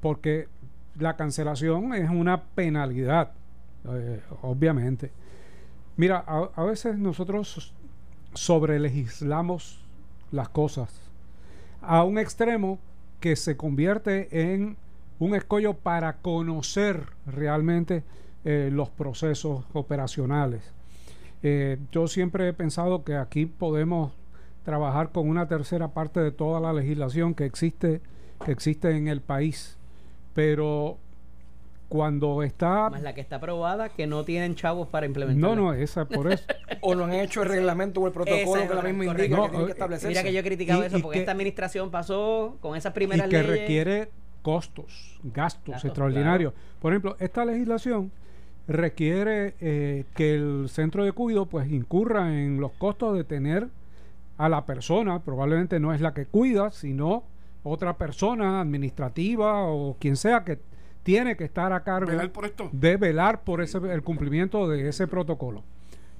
porque 0.00 0.48
la 0.98 1.16
cancelación 1.16 1.92
es 1.94 2.08
una 2.08 2.42
penalidad, 2.42 3.32
eh, 3.88 4.20
obviamente. 4.42 5.10
Mira, 5.96 6.24
a, 6.26 6.48
a 6.54 6.64
veces 6.64 6.96
nosotros 6.96 7.74
sobrelegislamos 8.34 9.84
las 10.30 10.48
cosas 10.48 11.00
a 11.82 12.04
un 12.04 12.18
extremo 12.18 12.78
que 13.20 13.36
se 13.36 13.56
convierte 13.56 14.52
en 14.52 14.76
un 15.18 15.34
escollo 15.34 15.74
para 15.74 16.16
conocer 16.18 17.06
realmente 17.26 18.02
eh, 18.44 18.70
los 18.72 18.88
procesos 18.90 19.64
operacionales. 19.72 20.62
Eh, 21.42 21.78
yo 21.92 22.06
siempre 22.06 22.48
he 22.48 22.52
pensado 22.52 23.04
que 23.04 23.16
aquí 23.16 23.46
podemos 23.46 24.12
trabajar 24.64 25.10
con 25.10 25.28
una 25.28 25.48
tercera 25.48 25.88
parte 25.88 26.20
de 26.20 26.32
toda 26.32 26.60
la 26.60 26.72
legislación 26.72 27.34
que 27.34 27.44
existe 27.44 28.00
que 28.44 28.52
existe 28.52 28.96
en 28.96 29.08
el 29.08 29.20
país, 29.20 29.76
pero 30.34 30.96
cuando 31.90 32.42
está 32.44 32.88
más 32.88 33.02
la 33.02 33.14
que 33.14 33.20
está 33.20 33.36
aprobada 33.36 33.88
que 33.90 34.06
no 34.06 34.24
tienen 34.24 34.54
chavos 34.54 34.88
para 34.88 35.04
implementar. 35.06 35.50
no 35.50 35.54
no 35.56 35.74
esa 35.74 36.06
por 36.06 36.32
eso 36.32 36.44
O 36.80 36.94
lo 36.94 37.04
han 37.04 37.12
hecho 37.12 37.42
el 37.42 37.48
reglamento 37.50 38.00
o 38.00 38.06
el 38.06 38.12
protocolo 38.14 38.56
es 38.62 38.68
que 38.68 38.74
la 38.74 38.82
misma 38.82 39.04
indica 39.06 39.36
No, 39.36 39.50
que 39.50 39.64
que 39.66 39.70
establecerse. 39.72 40.08
Mira 40.08 40.22
que 40.22 40.32
yo 40.32 40.40
he 40.40 40.44
criticado 40.44 40.82
Y- 40.82 40.86
eso 40.86 40.98
y 40.98 41.02
porque 41.02 41.16
que- 41.16 41.20
esta 41.20 41.32
administración 41.32 41.90
pasó 41.90 42.56
con 42.60 42.76
esas 42.76 42.92
y 42.92 42.94
primeras 42.94 43.28
que 43.28 43.42
leyes. 43.42 43.60
requiere 43.60 44.08
costos, 44.40 45.18
gastos, 45.24 45.72
Gastos, 45.74 45.84
extraordinarios. 45.84 46.54
Por 46.80 46.92
ejemplo, 46.92 47.16
esta 47.18 47.44
legislación 47.44 48.10
requiere 48.68 49.54
eh, 49.60 50.04
que 50.14 50.34
el 50.34 50.68
centro 50.68 51.04
de 51.04 51.12
cuidado 51.12 51.46
pues 51.46 51.70
incurra 51.70 52.32
en 52.40 52.60
los 52.60 52.70
costos 52.72 53.16
de 53.16 53.24
tener 53.24 53.66
a 54.38 54.48
la 54.48 54.64
persona, 54.64 55.20
probablemente 55.22 55.80
no 55.80 55.92
es 55.92 56.00
la 56.00 56.14
que 56.14 56.24
cuida, 56.26 56.70
sino 56.70 57.24
otra 57.62 57.98
persona 57.98 58.60
administrativa 58.60 59.64
o 59.64 59.96
quien 59.98 60.16
sea 60.16 60.44
que 60.44 60.58
tiene 61.02 61.36
que 61.36 61.44
estar 61.44 61.72
a 61.72 61.82
cargo 61.82 62.10
Velar 62.10 62.30
por 62.30 62.44
esto. 62.44 62.68
de 62.72 62.96
velar 62.96 63.42
por 63.42 63.60
ese, 63.62 63.78
el 63.78 64.02
cumplimiento 64.02 64.68
de 64.68 64.88
ese 64.88 65.06
protocolo. 65.06 65.62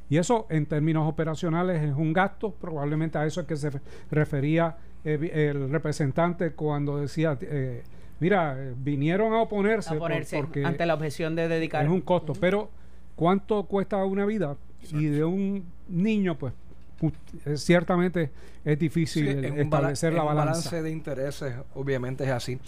Y 0.08 0.16
eso 0.18 0.46
en 0.50 0.66
términos 0.66 1.06
operacionales 1.08 1.82
es 1.82 1.94
un 1.94 2.12
gasto, 2.12 2.52
probablemente 2.52 3.16
a 3.18 3.26
eso 3.26 3.40
es 3.42 3.46
que 3.46 3.56
se 3.56 3.70
refería 4.10 4.76
eh, 5.04 5.49
el 5.50 5.70
representante 5.70 6.50
cuando 6.52 6.99
decía, 6.99 7.38
eh, 7.42 7.82
mira, 8.18 8.56
eh, 8.58 8.75
vinieron 8.76 9.32
a 9.34 9.42
oponerse, 9.42 9.90
a 9.90 9.92
por- 9.99 10.08
ponerse 10.10 10.37
porque 10.38 10.64
ante 10.64 10.84
la 10.87 10.94
objeción 10.94 11.37
de 11.37 11.46
dedicar. 11.49 11.84
es 11.84 11.90
un 11.90 12.00
costo, 12.00 12.32
pero 12.40 12.70
¿cuánto 13.14 13.62
cuesta 13.64 14.04
una 14.04 14.25
vida? 14.26 14.56
Y 14.92 15.06
de 15.06 15.25
un 15.25 15.64
niño, 15.88 16.37
pues 16.37 16.54
pu- 17.00 17.56
ciertamente 17.56 18.30
es 18.64 18.78
difícil 18.78 19.25
Sí, 19.26 19.30
el- 19.30 19.44
establecer 19.60 20.10
en 20.12 20.16
la 20.18 20.25
balanza. 20.25 20.50
balance 20.70 20.82
de 20.82 20.90
intereses, 20.90 21.54
obviamente 21.75 22.25
es 22.25 22.30
así. 22.30 22.58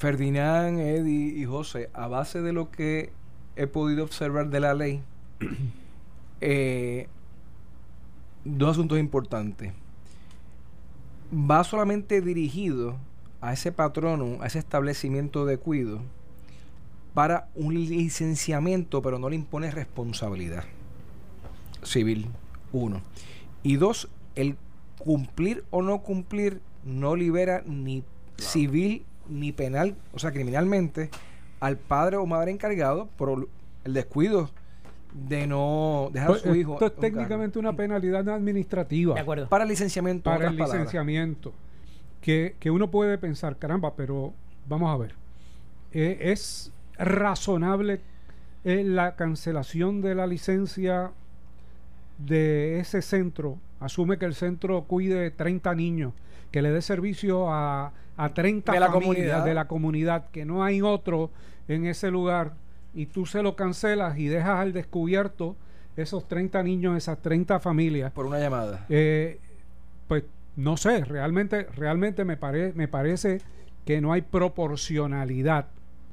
Ferdinand, 0.00 0.78
Eddie 0.78 1.38
y 1.38 1.44
José, 1.44 1.90
a 1.92 2.08
base 2.08 2.40
de 2.40 2.54
lo 2.54 2.70
que 2.70 3.12
he 3.54 3.66
podido 3.66 4.02
observar 4.02 4.48
de 4.48 4.58
la 4.58 4.72
ley, 4.72 5.02
eh, 6.40 7.06
dos 8.46 8.70
asuntos 8.70 8.98
importantes. 8.98 9.74
va 11.30 11.62
solamente 11.64 12.22
dirigido 12.22 12.96
a 13.42 13.52
ese 13.52 13.72
patrono, 13.72 14.40
a 14.40 14.46
ese 14.46 14.58
establecimiento 14.58 15.44
de 15.44 15.58
cuido, 15.58 16.00
para 17.12 17.50
un 17.54 17.74
licenciamiento, 17.74 19.02
pero 19.02 19.18
no 19.18 19.28
le 19.28 19.36
impone 19.36 19.70
responsabilidad 19.70 20.64
civil, 21.82 22.26
uno. 22.72 23.02
Y 23.62 23.76
dos, 23.76 24.08
el 24.34 24.56
cumplir 24.98 25.62
o 25.68 25.82
no 25.82 25.98
cumplir 25.98 26.62
no 26.84 27.16
libera 27.16 27.62
ni 27.66 28.02
civil 28.38 29.04
ni 29.30 29.52
penal, 29.52 29.94
o 30.12 30.18
sea, 30.18 30.32
criminalmente, 30.32 31.10
al 31.60 31.76
padre 31.78 32.16
o 32.16 32.26
madre 32.26 32.50
encargado 32.50 33.08
por 33.16 33.48
el 33.84 33.92
descuido 33.94 34.50
de 35.12 35.46
no 35.46 36.10
dejar 36.12 36.28
a 36.28 36.32
Pues, 36.32 36.42
su 36.42 36.54
hijo. 36.54 36.74
Esto 36.74 36.86
es 36.86 36.90
carro. 36.92 37.00
técnicamente 37.00 37.58
una 37.58 37.74
penalidad 37.74 38.28
administrativa. 38.28 39.14
De 39.14 39.20
acuerdo. 39.20 39.48
Para 39.48 39.64
el 39.64 39.70
licenciamiento. 39.70 40.30
en 40.30 40.36
para 40.36 40.50
el 40.50 40.56
licenciamiento. 40.56 41.52
Que, 42.20 42.54
que 42.60 42.70
uno 42.70 42.90
puede 42.90 43.16
pensar, 43.18 43.56
caramba, 43.56 43.94
pero 43.96 44.32
vamos 44.68 44.92
a 44.94 44.96
ver. 44.98 45.14
eh, 45.92 46.18
¿Es 46.20 46.70
razonable 46.98 48.00
eh, 48.64 48.84
la 48.84 49.16
cancelación 49.16 50.02
de 50.02 50.14
la 50.14 50.26
licencia 50.26 51.12
de 52.18 52.78
ese 52.80 53.02
centro? 53.02 53.58
Asume 53.80 54.18
que 54.18 54.26
el 54.26 54.34
centro 54.34 54.82
cuide 54.84 55.30
30 55.30 55.74
niños, 55.74 56.12
que 56.50 56.62
le 56.62 56.70
dé 56.70 56.82
servicio 56.82 57.50
a, 57.52 57.92
a 58.16 58.28
30 58.34 58.72
De 58.72 58.80
la 58.80 58.86
familias 58.86 59.04
comunidad. 59.14 59.44
de 59.44 59.54
la 59.54 59.68
comunidad, 59.68 60.24
que 60.30 60.44
no 60.44 60.64
hay 60.64 60.82
otro 60.82 61.30
en 61.68 61.86
ese 61.86 62.10
lugar, 62.10 62.52
y 62.94 63.06
tú 63.06 63.24
se 63.26 63.42
lo 63.42 63.54
cancelas 63.56 64.18
y 64.18 64.26
dejas 64.26 64.58
al 64.58 64.72
descubierto 64.72 65.56
esos 65.96 66.26
30 66.26 66.62
niños, 66.62 66.96
esas 66.96 67.18
30 67.22 67.60
familias. 67.60 68.10
Por 68.12 68.26
una 68.26 68.38
llamada. 68.40 68.86
Eh, 68.88 69.38
pues 70.08 70.24
no 70.56 70.76
sé, 70.76 71.04
realmente, 71.04 71.64
realmente 71.76 72.24
me, 72.24 72.36
pare- 72.36 72.72
me 72.74 72.88
parece 72.88 73.40
que 73.84 74.00
no 74.00 74.12
hay 74.12 74.22
proporcionalidad. 74.22 75.66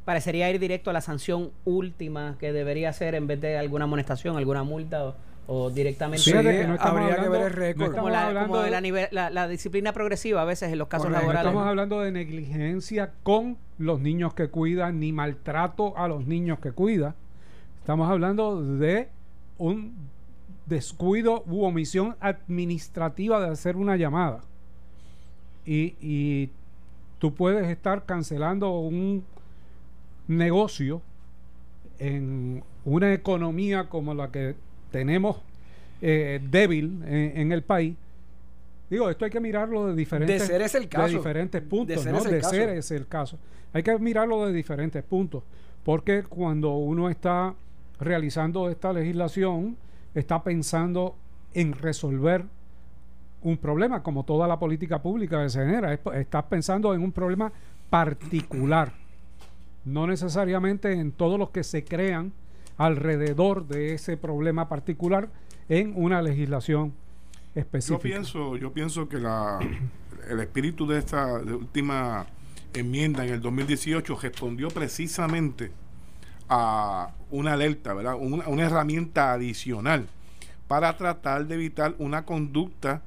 Parecería 0.06 0.50
ir 0.50 0.60
directo 0.60 0.90
a 0.90 0.94
la 0.94 1.02
sanción 1.02 1.52
última 1.66 2.36
que 2.40 2.54
debería 2.54 2.94
ser 2.94 3.16
en 3.16 3.28
vez 3.28 3.42
de 3.42 3.58
alguna 3.58 3.86
amonestación, 3.86 4.38
alguna 4.38 4.64
multa 4.64 5.04
o, 5.06 5.16
o 5.48 5.70
directamente. 5.70 6.24
Sí, 6.24 6.32
que 6.32 6.44
no 6.68 6.76
estamos 6.76 6.84
habría 7.02 7.08
que 7.08 7.14
hablando- 7.22 7.32
ver 7.32 7.42
el 7.48 7.54
récord. 7.54 7.90
no 7.90 7.96
como 7.96 8.08
estamos 8.10 8.34
la, 8.34 8.42
como 8.44 8.58
de 8.60 8.70
la, 8.70 8.82
nive- 8.82 9.08
la- 9.12 9.30
la 9.30 9.48
disciplina 9.48 9.94
progresiva 9.94 10.42
a 10.42 10.46
veces 10.46 10.72
en 10.72 10.78
los 10.78 10.88
casos 10.90 11.06
Correcto. 11.06 11.22
No 11.26 11.28
laborales. 11.34 11.48
estamos 11.50 11.68
hablando 11.70 12.00
de 12.02 12.12
negligencia 12.12 13.12
con 13.24 13.58
los 13.78 14.00
niños 14.02 14.34
que 14.34 14.50
cuidan, 14.50 15.00
ni 15.00 15.14
maltrato 15.14 15.98
a 15.98 16.08
los 16.08 16.28
niños 16.28 16.60
que 16.60 16.72
cuida. 16.74 17.16
Estamos 17.80 18.10
hablando 18.10 18.62
de 18.62 19.08
un 19.58 19.96
descuido 20.66 21.44
u 21.48 21.64
omisión 21.64 22.18
administrativa 22.20 23.40
de 23.40 23.50
hacer 23.50 23.78
una 23.78 23.96
llamada. 23.96 24.42
Y, 25.66 25.96
y 26.02 26.50
tú 27.20 27.34
puedes 27.34 27.68
estar 27.70 28.04
cancelando 28.06 28.78
un 28.80 29.24
negocio 30.28 31.02
en 32.00 32.64
una 32.86 33.14
economía 33.14 33.88
como 33.90 34.14
la 34.14 34.30
que 34.32 34.56
tenemos 34.92 35.38
eh, 36.02 36.40
débil 36.50 37.02
en, 37.06 37.38
en 37.40 37.52
el 37.52 37.64
país. 37.64 37.96
Digo, 38.90 39.10
esto 39.10 39.26
hay 39.26 39.32
que 39.32 39.40
mirarlo 39.40 39.88
de 39.88 39.96
diferentes, 39.96 40.42
De 40.42 40.48
ser 40.48 40.62
ese 40.62 40.78
el 40.78 40.88
caso. 40.88 41.08
de 41.08 41.14
diferentes 41.18 41.62
puntos, 41.62 41.98
De 41.98 42.02
ser 42.04 42.12
¿no? 42.14 42.20
ese 42.20 42.28
el 42.30 42.36
de 42.36 42.42
caso. 42.42 42.52
ser 42.56 42.70
ese 42.70 42.96
el 42.96 43.08
caso. 43.08 43.38
Hay 43.74 43.84
que 43.84 43.98
mirarlo 44.00 44.46
de 44.46 44.54
diferentes 44.54 45.04
puntos, 45.04 45.44
porque 45.84 46.24
cuando 46.24 46.76
uno 46.76 47.10
está 47.10 47.54
realizando 48.00 48.70
esta 48.70 48.94
legislación, 48.94 49.76
está 50.16 50.42
pensando 50.44 51.16
en 51.54 51.74
resolver 51.74 52.46
un 53.42 53.58
problema, 53.58 54.02
como 54.04 54.24
toda 54.24 54.48
la 54.48 54.58
política 54.58 55.02
pública 55.02 55.44
que 55.44 55.50
se 55.50 55.60
genera. 55.66 55.94
Es- 55.94 56.00
Estás 56.14 56.44
pensando 56.46 56.94
en 56.94 57.02
un 57.02 57.12
problema 57.12 57.52
particular, 57.90 58.94
no 59.86 60.08
necesariamente 60.08 60.92
en 60.94 61.12
todos 61.12 61.38
los 61.40 61.50
que 61.50 61.64
se 61.64 61.84
crean 61.84 62.32
alrededor 62.78 63.68
de 63.68 63.94
ese 63.94 64.18
problema 64.18 64.70
particular 64.70 65.30
en 65.70 65.94
una 65.96 66.22
legislación 66.22 66.94
específica. 67.56 67.98
Yo 67.98 68.02
pienso, 68.02 68.58
yo 68.58 68.72
pienso 68.72 69.10
que 69.10 69.18
la, 69.18 69.60
el 70.30 70.40
espíritu 70.40 70.88
de 70.88 71.00
esta 71.00 71.40
de 71.40 71.54
última 71.54 72.26
enmienda 72.74 73.26
en 73.26 73.34
el 73.34 73.42
2018 73.42 74.18
respondió 74.22 74.70
precisamente 74.70 75.72
a 76.50 77.12
una 77.32 77.54
alerta, 77.54 77.94
¿verdad? 77.94 78.16
Una, 78.20 78.48
una 78.48 78.64
herramienta 78.64 79.34
adicional 79.34 80.08
para 80.68 80.96
tratar 80.98 81.48
de 81.48 81.56
evitar 81.56 81.96
una 81.98 82.26
conducta 82.26 83.02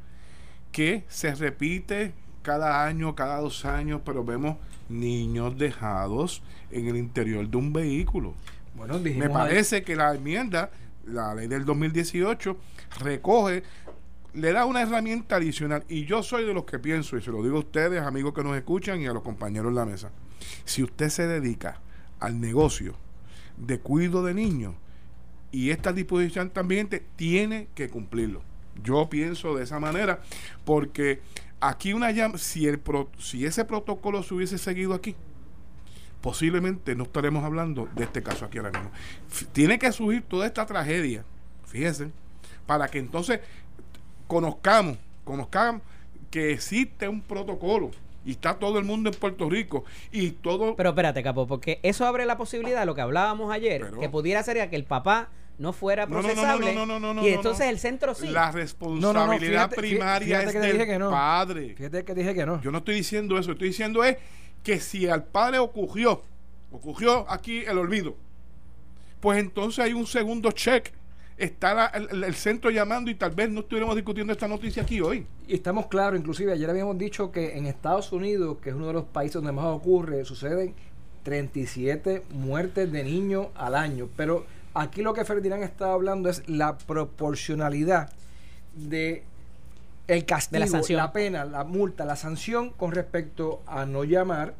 que 0.73 1.05
se 1.09 1.35
repite 1.35 2.13
cada 2.43 2.85
año, 2.85 3.15
cada 3.15 3.41
dos 3.41 3.65
años, 3.65 4.01
pero 4.05 4.25
vemos 4.25 4.57
niños 4.89 5.57
dejados 5.57 6.43
en 6.71 6.89
el 6.89 6.97
interior 6.97 7.49
de 7.49 7.57
un 7.57 7.73
vehículo. 7.73 8.35
Bueno, 8.81 8.99
Me 8.99 9.11
ahí- 9.27 9.33
parece 9.33 9.83
que 9.83 9.95
la 9.95 10.15
enmienda, 10.15 10.71
la 11.05 11.35
ley 11.35 11.49
del 11.49 11.67
2018, 11.67 12.57
recoge, 13.01 13.63
le 14.33 14.53
da 14.53 14.65
una 14.65 14.81
herramienta 14.81 15.37
adicional. 15.37 15.85
Y 15.89 16.07
yo 16.07 16.23
soy 16.23 16.47
de 16.47 16.55
los 16.55 16.65
que 16.65 16.79
pienso, 16.79 17.19
y 17.19 17.23
se 17.23 17.31
lo 17.31 17.43
digo 17.43 17.57
a 17.57 17.61
ustedes, 17.61 18.01
amigos 18.03 18.33
que 18.33 18.43
nos 18.43 18.57
escuchan, 18.57 19.01
y 19.03 19.07
a 19.07 19.13
los 19.13 19.23
compañeros 19.23 19.69
en 19.69 19.75
la 19.75 19.85
mesa. 19.85 20.11
Si 20.65 20.83
usted 20.83 21.11
se 21.11 21.27
dedica 21.27 21.81
al 22.21 22.41
negocio 22.41 22.95
de 23.59 23.79
cuido 23.81 24.25
de 24.25 24.33
niños, 24.33 24.75
y 25.53 25.71
esta 25.71 25.93
disposición 25.93 26.49
también 26.49 26.89
te- 26.89 27.05
tiene 27.17 27.69
que 27.75 27.91
cumplirlo. 27.91 28.43
Yo 28.83 29.11
pienso 29.11 29.57
de 29.57 29.65
esa 29.65 29.79
manera, 29.79 30.23
porque 30.65 31.21
aquí 31.61 31.93
una 31.93 32.13
llam- 32.13 32.39
si 32.39 32.67
el 32.67 32.79
pro- 32.79 33.11
si 33.19 33.45
ese 33.45 33.67
protocolo 33.67 34.23
se 34.23 34.33
hubiese 34.33 34.57
seguido 34.57 34.95
aquí, 34.95 35.17
posiblemente 36.21 36.95
no 36.95 37.05
estaremos 37.05 37.45
hablando 37.45 37.89
de 37.95 38.05
este 38.05 38.23
caso 38.23 38.45
aquí 38.45 38.59
ahora 38.59 38.71
mismo. 38.73 38.91
F- 39.31 39.47
Tiene 39.53 39.79
que 39.79 39.91
surgir 39.93 40.23
toda 40.23 40.47
esta 40.47 40.67
tragedia, 40.67 41.25
fíjense, 41.67 42.11
para 42.67 42.89
que 42.89 42.99
entonces 42.99 43.41
conozcamos, 44.27 44.99
conozcamos 45.25 45.83
que 46.31 46.53
existe 46.53 47.09
un 47.09 47.21
protocolo 47.23 47.91
y 48.25 48.33
está 48.33 48.55
todo 48.59 48.79
el 48.79 48.85
mundo 48.85 49.11
en 49.11 49.17
Puerto 49.19 49.49
Rico 49.49 49.85
y 50.13 50.31
todo 50.33 50.77
Pero 50.77 50.91
espérate, 50.91 51.23
Capo, 51.23 51.47
porque 51.47 51.81
eso 51.83 52.07
abre 52.07 52.27
la 52.27 52.37
posibilidad 52.37 52.81
de 52.81 52.87
lo 52.87 52.95
que 52.95 53.01
hablábamos 53.01 53.53
ayer, 53.53 53.81
Pero- 53.83 53.99
que 53.99 54.09
pudiera 54.09 54.43
ser 54.43 54.69
que 54.71 54.77
el 54.77 54.85
papá 54.85 55.31
no 55.59 55.73
fuera 55.75 56.07
No, 56.07 56.17
no, 56.17 56.23
no, 56.23 56.29
no, 56.29 56.35
procesable 56.35 56.75
no, 56.75 56.87
no, 56.87 57.01
no, 57.01 57.15
no, 57.15 57.27
y 57.27 57.31
entonces 57.31 57.67
no. 57.67 57.71
el 57.71 57.79
centro 57.79 58.15
sí. 58.15 58.29
la 58.29 58.47
No, 58.47 58.53
no, 58.53 58.59
responsabilidad 58.59 59.27
no, 59.27 59.39
fíjate- 59.39 59.77
fí- 59.77 59.79
primaria 59.91 60.27
fíjate 60.41 60.47
es 60.47 60.53
que 60.53 60.61
te 60.61 60.67
del 60.67 60.73
dije 60.79 60.87
que 60.87 60.99
no. 60.99 61.11
padre. 61.11 61.75
Fíjate 61.77 62.05
que 62.05 62.15
dije 62.15 62.35
que 62.35 62.47
no. 62.47 62.61
Yo 62.63 62.71
no 62.71 62.79
estoy 62.79 62.95
diciendo 62.95 63.39
eso, 63.39 63.53
estoy 63.53 63.69
diciendo 63.69 64.03
es 64.05 64.17
que 64.63 64.81
si 64.81 65.09
al 65.09 65.25
padre 65.25 65.59
ocurrió, 65.59 66.23
ocurrió 66.71 67.31
aquí 67.31 67.65
el 67.65 67.79
olvido, 67.79 68.17
pues 69.21 69.39
entonces 69.39 69.85
hay 69.85 69.93
un 69.93 70.07
segundo 70.07 70.51
check. 70.53 70.93
Está 71.37 71.87
el, 71.87 72.23
el 72.23 72.35
centro 72.35 72.71
llamando 72.71 73.11
y 73.11 73.15
tal 73.15 73.31
vez 73.31 73.49
no 73.49 73.61
estuviéramos 73.61 73.97
discutiendo 73.97 74.33
esta 74.33 74.47
noticia 74.47 74.83
aquí 74.83 75.01
hoy. 75.01 75.27
Y 75.49 75.55
estamos 75.55 75.87
claros, 75.87 76.21
inclusive 76.21 76.53
ayer 76.53 76.69
habíamos 76.69 76.99
dicho 76.99 77.33
que 77.33 77.57
en 77.57 77.65
Estados 77.65 78.13
Unidos, 78.13 78.59
que 78.63 78.69
es 78.69 78.75
uno 78.75 78.89
de 78.89 78.93
los 78.93 79.05
países 79.05 79.35
donde 79.35 79.53
más 79.53 79.65
ocurre, 79.65 80.25
suceden 80.27 80.75
37 81.23 82.25
muertes 82.31 82.93
de 82.93 83.05
niños 83.05 83.49
al 83.55 83.75
año. 83.75 84.09
Pero 84.17 84.45
aquí 84.75 85.03
lo 85.03 85.15
que 85.15 85.25
Ferdinand 85.25 85.63
está 85.63 85.93
hablando 85.93 86.29
es 86.29 86.47
la 86.47 86.77
proporcionalidad 86.77 88.13
de 88.75 89.25
el 90.15 90.25
castigo, 90.25 90.55
De 90.55 90.61
la 90.61 90.67
sanción. 90.67 91.13
pena, 91.13 91.45
la 91.45 91.65
multa, 91.65 92.05
la 92.05 92.17
sanción 92.17 92.71
con 92.71 92.93
respecto 92.93 93.63
a 93.67 93.87
no 93.87 94.05
llamar 94.05 94.55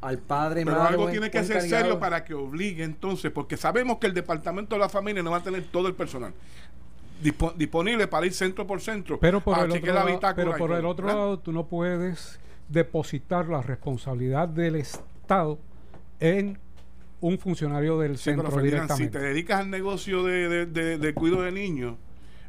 al 0.00 0.18
padre, 0.18 0.64
Pero 0.64 0.76
madre 0.76 0.90
algo 0.94 1.10
tiene 1.10 1.30
que 1.30 1.42
ser 1.42 1.56
encargado. 1.56 1.82
serio 1.82 1.98
para 2.00 2.24
que 2.24 2.34
obligue 2.34 2.84
entonces, 2.84 3.30
porque 3.32 3.56
sabemos 3.56 3.98
que 3.98 4.06
el 4.06 4.14
departamento 4.14 4.76
de 4.76 4.80
la 4.80 4.88
familia 4.88 5.22
no 5.22 5.30
va 5.30 5.38
a 5.38 5.42
tener 5.42 5.64
todo 5.64 5.88
el 5.88 5.94
personal 5.94 6.32
dispo- 7.22 7.54
disponible 7.56 8.06
para 8.06 8.26
ir 8.26 8.32
centro 8.32 8.66
por 8.66 8.80
centro. 8.80 9.18
Pero 9.18 9.40
por 9.40 9.58
el 9.58 9.72
chequear 9.72 9.96
otro, 9.96 10.04
la 10.04 10.20
lado, 10.20 10.34
pero 10.36 10.56
por 10.56 10.72
el 10.72 10.84
otro 10.86 11.06
¿verdad? 11.06 11.20
lado, 11.20 11.38
tú 11.38 11.50
no 11.52 11.66
puedes 11.66 12.38
depositar 12.68 13.48
la 13.48 13.62
responsabilidad 13.62 14.48
del 14.48 14.76
Estado 14.76 15.58
en 16.20 16.58
un 17.20 17.38
funcionario 17.38 17.98
del 17.98 18.18
Sí, 18.18 18.24
pero 18.30 18.42
centro 18.42 18.50
Ferdinand, 18.52 18.82
si 18.90 18.94
directamente. 19.04 19.18
te 19.18 19.24
dedicas 19.24 19.60
al 19.60 19.70
negocio 19.70 20.22
de, 20.24 20.48
de- 20.48 20.66
de- 20.66 20.98
de 20.98 21.14
cuido 21.14 21.40
de 21.42 21.50
niños, 21.52 21.96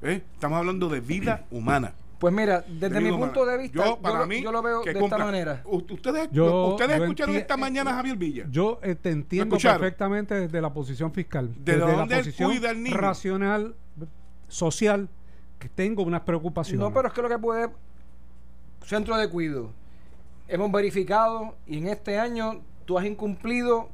¿eh? 0.02 0.22
estamos 0.34 0.58
hablando 0.60 0.90
de 0.90 1.00
vida 1.00 1.46
humana. 1.50 1.94
Pues 2.20 2.34
mira, 2.34 2.66
desde 2.68 2.90
De 2.90 3.00
mi 3.02 3.12
punto 3.16 3.46
de 3.46 3.58
vista, 3.60 3.86
yo, 3.86 3.98
para 4.00 4.20
lo, 4.20 4.26
mí, 4.28 4.42
yo 4.42 4.52
lo 4.52 4.62
veo 4.64 4.82
de 4.84 4.92
esta 4.92 5.18
manera. 5.20 5.62
¿Ustedes, 5.66 6.30
Yo- 6.32 6.70
ustedes 6.70 6.98
yo 6.98 7.04
escucharon 7.04 7.36
esta 7.36 7.58
mañana 7.58 7.92
a 7.92 7.94
Javier 7.96 8.18
Villa? 8.18 8.46
Yo 8.50 8.80
eh, 8.82 8.96
te 8.96 9.12
entiendo 9.12 9.58
perfectamente 9.58 10.34
desde 10.34 10.60
la 10.62 10.74
posición 10.74 11.12
fiscal, 11.14 11.54
¿De 11.64 11.74
desde 11.74 11.80
dónde 11.92 12.16
la 12.16 12.20
él 12.20 12.26
posición 12.26 12.50
cuida 12.50 12.70
al 12.72 12.82
niño? 12.82 12.98
racional, 12.98 13.76
social, 14.48 15.10
que 15.60 15.70
tengo 15.70 16.02
unas 16.04 16.22
preocupaciones. 16.22 16.80
No, 16.80 16.92
pero 16.94 17.08
es 17.10 17.14
que 17.14 17.22
lo 17.22 17.30
que 17.30 17.38
puede. 17.38 17.70
Centro 18.86 19.18
de 19.18 19.30
cuido. 19.30 19.72
Hemos 20.48 20.72
verificado 20.72 21.56
y 21.68 21.78
en 21.78 21.88
este 21.88 22.18
año 22.20 22.62
tú 22.86 22.98
has 22.98 23.06
incumplido. 23.06 23.90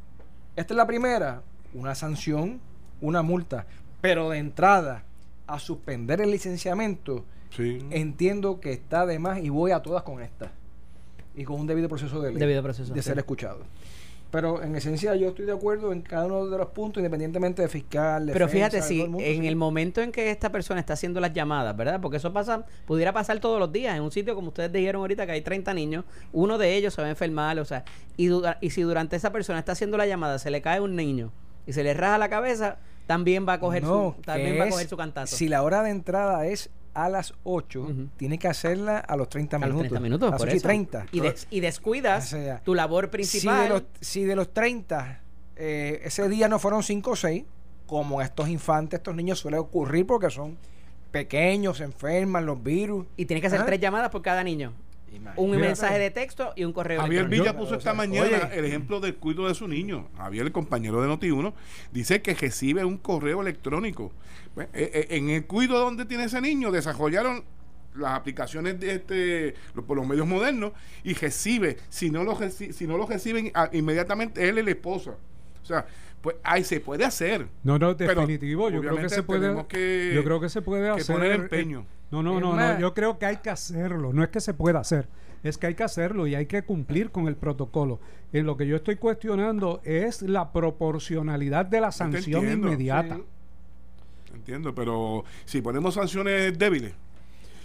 Esta 0.55 0.73
es 0.73 0.77
la 0.77 0.85
primera. 0.87 1.41
Una 1.73 1.95
sanción, 1.95 2.61
una 3.01 3.21
multa. 3.23 3.65
Pero 4.01 4.29
de 4.29 4.37
entrada, 4.37 5.03
a 5.47 5.57
suspender 5.59 6.21
el 6.21 6.31
licenciamiento 6.31 7.25
Sí. 7.55 7.79
entiendo 7.91 8.59
que 8.59 8.73
está 8.73 9.05
de 9.05 9.19
más 9.19 9.39
y 9.39 9.49
voy 9.49 9.71
a 9.71 9.81
todas 9.81 10.03
con 10.03 10.21
esta. 10.21 10.51
Y 11.35 11.43
con 11.43 11.59
un 11.59 11.67
debido 11.67 11.87
proceso 11.89 12.21
de 12.21 12.31
ley. 12.31 12.39
Debido 12.39 12.61
proceso, 12.63 12.93
de 12.93 13.01
sí. 13.01 13.07
ser 13.07 13.17
escuchado. 13.17 13.59
Pero 14.31 14.63
en 14.63 14.75
esencia 14.75 15.15
yo 15.15 15.27
estoy 15.29 15.45
de 15.45 15.51
acuerdo 15.51 15.93
en 15.93 16.01
cada 16.01 16.25
uno 16.25 16.47
de 16.47 16.57
los 16.57 16.69
puntos, 16.69 16.99
independientemente 17.01 17.61
de 17.61 17.67
fiscal, 17.67 18.25
Pero 18.33 18.47
defensa, 18.47 18.71
fíjate, 18.71 18.77
de 18.77 18.81
si 18.81 18.95
todo 18.95 19.05
el 19.05 19.11
mundo, 19.11 19.27
en 19.27 19.41
sí. 19.41 19.47
el 19.47 19.55
momento 19.55 20.01
en 20.01 20.11
que 20.11 20.31
esta 20.31 20.51
persona 20.51 20.79
está 20.79 20.93
haciendo 20.93 21.19
las 21.19 21.33
llamadas, 21.33 21.77
¿verdad? 21.77 22.01
Porque 22.01 22.17
eso 22.17 22.33
pasa, 22.33 22.65
pudiera 22.87 23.13
pasar 23.13 23.39
todos 23.39 23.59
los 23.59 23.71
días 23.71 23.95
en 23.95 24.01
un 24.01 24.11
sitio 24.11 24.33
como 24.33 24.47
ustedes 24.47 24.71
dijeron 24.71 25.01
ahorita 25.01 25.27
que 25.27 25.33
hay 25.33 25.41
30 25.41 25.75
niños, 25.75 26.05
uno 26.31 26.57
de 26.57 26.75
ellos 26.75 26.95
se 26.95 27.01
va 27.03 27.07
a 27.07 27.11
enfermar, 27.11 27.59
o 27.59 27.65
sea, 27.65 27.83
y, 28.17 28.31
y 28.61 28.69
si 28.71 28.81
durante 28.81 29.15
esa 29.15 29.31
persona 29.31 29.59
está 29.59 29.73
haciendo 29.73 29.97
la 29.97 30.07
llamada 30.07 30.39
se 30.39 30.49
le 30.49 30.63
cae 30.63 30.79
un 30.79 30.95
niño 30.95 31.31
y 31.67 31.73
se 31.73 31.83
le 31.83 31.93
raja 31.93 32.17
la 32.17 32.29
cabeza, 32.29 32.77
también 33.05 33.47
va 33.47 33.53
a 33.53 33.59
coger 33.59 33.83
No, 33.83 34.15
su 34.17 34.21
también 34.23 34.59
va 34.59 34.65
a 34.65 34.69
coger 34.69 34.87
su 34.87 34.97
cantazo. 34.97 35.35
Si 35.35 35.47
la 35.47 35.61
hora 35.61 35.83
de 35.83 35.91
entrada 35.91 36.47
es 36.47 36.71
a 36.93 37.09
las 37.09 37.33
8, 37.43 37.81
Ujú. 37.81 38.07
tiene 38.17 38.37
que 38.37 38.47
hacerla 38.47 38.99
a 38.99 39.15
los 39.17 39.27
30 39.29 39.57
a 39.57 39.59
los 39.61 39.69
minutos. 39.69 39.89
30 39.89 39.99
minutos, 40.03 40.27
a 40.27 40.31
las 40.31 40.39
por 40.39 40.47
8 40.47 40.55
y 40.55 40.57
eso. 40.57 40.67
30. 40.67 41.05
Y, 41.11 41.19
des- 41.21 41.47
y 41.49 41.59
descuidas 41.59 42.25
O 42.25 42.29
sea, 42.37 42.59
tu 42.59 42.75
labor 42.75 43.05
si 43.05 43.09
principal. 43.11 43.63
de, 43.63 43.69
los, 43.69 43.83
si 44.01 44.23
de 44.23 44.35
los 44.35 44.53
30, 44.53 45.21
eh, 45.55 46.01
ese 46.03 46.27
día 46.29 46.47
no 46.47 46.59
fueron 46.59 46.83
5 46.83 47.11
o 47.11 47.15
6, 47.15 47.43
como 47.87 48.21
estos 48.21 48.47
infantes, 48.49 48.99
estos 48.99 49.15
niños 49.15 49.39
suele 49.39 49.57
ocurrir 49.57 50.05
porque 50.07 50.29
son 50.29 50.57
pequeños, 51.11 51.77
se 51.77 51.83
enferman, 51.83 52.45
los 52.45 52.61
virus. 52.63 53.05
y 53.17 53.25
tienes 53.25 53.41
que 53.41 53.47
hacer 53.47 53.59
Ajá. 53.59 53.65
tres 53.67 53.79
llamadas 53.79 54.09
por 54.09 54.21
cada 54.21 54.43
niño. 54.43 54.73
Un 55.37 55.51
mensaje 55.59 55.99
de 55.99 56.11
texto 56.11 56.53
y 56.55 56.63
un 56.63 56.73
correo 56.73 57.01
Javier 57.01 57.21
electrónico. 57.21 57.43
Villa 57.43 57.53
Yo- 57.53 57.59
puso 57.65 57.75
esta 57.77 57.91
sea, 57.91 57.93
mañana 57.93 58.47
oye. 58.49 58.59
el 58.59 58.65
ejemplo 58.65 58.99
del 58.99 59.15
cuido 59.15 59.47
de 59.47 59.55
su 59.55 59.67
niño. 59.67 60.09
Javier, 60.17 60.45
el 60.45 60.51
compañero 60.51 61.01
de 61.01 61.07
Noti1, 61.09 61.53
dice 61.91 62.21
que 62.21 62.33
recibe 62.33 62.83
un 62.85 62.97
correo 62.97 63.41
electrónico. 63.41 64.11
Pues, 64.53 64.67
eh, 64.73 64.91
eh, 64.93 65.07
en 65.17 65.29
el 65.29 65.45
cuido 65.45 65.79
donde 65.79 66.05
tiene 66.05 66.25
ese 66.25 66.39
niño, 66.41 66.71
desarrollaron 66.71 67.43
las 67.95 68.13
aplicaciones 68.13 68.79
de 68.79 68.93
este 68.95 69.53
por 69.85 69.95
los 69.95 70.07
medios 70.07 70.25
modernos 70.27 70.71
y 71.03 71.13
recibe, 71.13 71.77
si 71.89 72.09
no 72.09 72.23
lo, 72.23 72.35
reci- 72.35 72.71
si 72.71 72.87
no 72.87 72.97
lo 72.97 73.05
reciben 73.05 73.51
ah, 73.53 73.69
inmediatamente 73.71 74.47
él 74.49 74.57
y 74.57 74.63
la 74.63 74.71
esposa. 74.71 75.11
O 75.61 75.65
sea, 75.65 75.85
pues 76.21 76.37
ahí 76.43 76.63
se 76.63 76.79
puede 76.79 77.05
hacer. 77.05 77.47
No, 77.63 77.77
no, 77.77 77.95
Pero, 77.95 78.13
definitivo. 78.21 78.69
Yo 78.71 78.81
creo 78.81 78.95
que 78.97 79.09
se 79.09 79.21
puede. 79.23 79.41
tenemos 79.41 79.67
que- 79.67 80.11
yo 80.15 80.23
creo 80.23 80.39
que 80.39 80.49
se 80.49 80.61
puede 80.61 80.83
que 80.95 81.01
hacer. 81.01 81.15
poner 81.15 81.31
eh, 81.31 81.35
empeño. 81.35 81.85
No, 82.13 82.21
no, 82.21 82.39
no, 82.39 82.55
no. 82.55 82.79
Yo 82.79 82.93
creo 82.93 83.17
que 83.17 83.25
hay 83.25 83.37
que 83.37 83.49
hacerlo. 83.49 84.13
No 84.13 84.23
es 84.23 84.29
que 84.29 84.39
se 84.39 84.53
pueda 84.53 84.79
hacer. 84.79 85.07
Es 85.41 85.57
que 85.57 85.65
hay 85.67 85.73
que 85.73 85.83
hacerlo 85.83 86.27
y 86.27 86.35
hay 86.35 86.45
que 86.45 86.61
cumplir 86.61 87.09
con 87.09 87.27
el 87.27 87.35
protocolo. 87.35 87.99
En 88.31 88.45
lo 88.45 88.55
que 88.55 88.67
yo 88.67 88.75
estoy 88.75 88.97
cuestionando 88.97 89.81
es 89.83 90.21
la 90.21 90.51
proporcionalidad 90.51 91.65
de 91.65 91.81
la 91.81 91.91
sanción 91.91 92.43
entiendo, 92.43 92.67
inmediata. 92.67 93.15
sí. 93.15 93.23
Entiendo, 94.35 94.75
pero 94.75 95.23
si 95.45 95.61
ponemos 95.61 95.95
sanciones 95.95 96.57
débiles. 96.57 96.93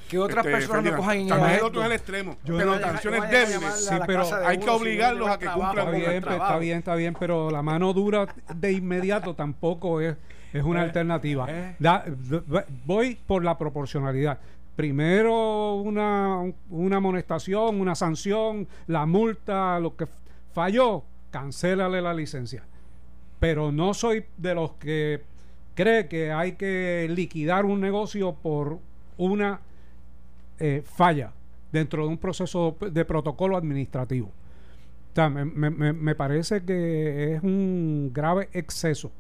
Que 0.09 0.19
otras 0.19 0.47
este, 0.47 0.59
personas 0.59 0.85
no 0.85 0.97
cojan 0.97 1.19
en 1.19 1.29
También 1.29 1.59
el 1.59 1.63
otro 1.63 1.81
es 1.83 1.87
el 1.87 1.93
extremo. 1.93 2.37
Yo 2.43 2.57
pero 2.57 2.75
no- 2.75 2.81
sanciones 2.81 3.21
Vayan 3.21 3.35
a 3.35 3.47
débiles. 3.47 3.85
Sí, 3.87 3.95
pero 4.07 4.23
hay 4.47 4.57
uno 4.57 4.65
que 4.65 4.67
no 4.67 4.77
obligarlos 4.77 5.29
a 5.29 5.39
que 5.39 5.45
trabajo, 5.45 5.61
cumplan 5.61 5.79
Está 5.79 5.85
con 5.85 5.93
con 5.93 5.95
el 5.95 6.11
bien, 6.11 6.23
pues, 6.23 6.35
está 6.37 6.59
bien, 6.59 6.79
está 6.79 6.95
bien, 6.95 7.17
pero 7.21 7.51
la 7.51 7.63
mano 7.63 7.93
dura 7.93 8.35
de 8.55 8.73
inmediato 8.73 9.35
tampoco 9.35 10.01
es, 10.01 10.17
es 10.53 10.63
una 10.63 10.81
Eh, 10.81 10.85
alternativa. 10.85 11.47
eh. 11.49 11.77
Da- 11.79 12.05
voy 12.85 13.19
por 13.27 13.45
la 13.45 13.57
proporcionalidad. 13.59 14.39
Primero 14.77 15.75
una, 15.75 16.41
una 16.71 16.97
amonestación, 16.99 17.81
una 17.81 17.95
sanción, 17.95 18.67
la 18.87 19.07
multa, 19.07 19.79
lo 19.81 19.97
que 19.97 20.07
falló, 20.53 21.03
cancélale 21.31 22.01
la 22.01 22.15
licencia. 22.15 22.63
Pero 23.41 23.73
no 23.73 23.93
soy 23.95 24.25
de 24.37 24.55
los 24.55 24.73
que 24.75 25.23
cree 25.75 26.09
que 26.09 26.33
hay 26.33 26.53
que 26.53 27.07
liquidar 27.11 27.65
un 27.65 27.81
negocio 27.81 28.35
por 28.35 28.79
una 29.17 29.61
eh, 30.61 30.83
falla 30.85 31.33
dentro 31.71 32.03
de 32.05 32.09
un 32.09 32.19
proceso 32.19 32.77
de 32.81 33.05
protocolo 33.05 33.57
administrativo. 33.57 34.27
O 34.29 35.15
sea, 35.15 35.29
me- 35.29 35.45
me- 35.45 35.93
me 35.93 36.15
parece 36.15 36.63
que 36.65 37.35
es 37.35 37.43
un 37.43 38.11
grave 38.15 38.49
exceso. 38.53 39.11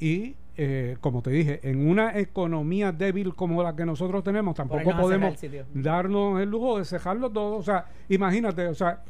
Y, 0.00 0.34
eh, 0.62 0.98
como 1.00 1.22
te 1.22 1.30
dije, 1.30 1.58
en 1.62 1.88
una 1.88 2.18
economía 2.18 2.92
débil 2.92 3.34
como 3.34 3.62
la 3.62 3.74
que 3.74 3.86
nosotros 3.86 4.22
tenemos, 4.22 4.54
tampoco 4.54 4.94
podemos 4.94 5.42
el 5.42 5.64
darnos 5.72 6.38
el 6.38 6.50
lujo 6.50 6.78
de 6.78 6.84
cejarlo 6.84 7.30
todo. 7.30 7.56
O 7.56 7.62
sea, 7.62 7.86
imagínate, 8.10 8.66
o 8.66 8.74
sea, 8.74 9.00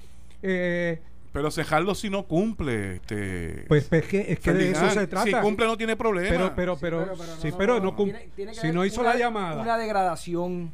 eh, 0.45 1.01
Pero 1.33 1.51
cejarlo 1.51 1.97
si 1.97 2.09
no 2.09 2.23
cumple. 2.23 2.97
Este, 2.97 3.65
pues, 3.67 3.85
pues, 3.89 4.05
que- 4.07 4.33
es 4.33 4.39
que 4.39 4.53
de 4.53 4.71
eso 4.71 4.89
se 4.91 5.09
trata. 5.09 5.27
Si 5.27 5.33
cumple 5.33 5.67
no 5.67 5.77
tiene 5.77 5.97
problema. 5.97 6.29
pero, 6.55 6.55
pero, 6.55 6.79
pero, 6.81 7.17
sí, 7.41 7.51
pero 7.59 7.81
no, 7.81 7.97
Tiene- 7.97 8.29
tiene 8.37 8.55
si 8.55 8.71
no 8.71 8.85
hizo 8.85 9.01
una- 9.01 9.15
la 9.15 9.19
llamada. 9.19 9.61
Una 9.63 9.77
degradación. 9.77 10.71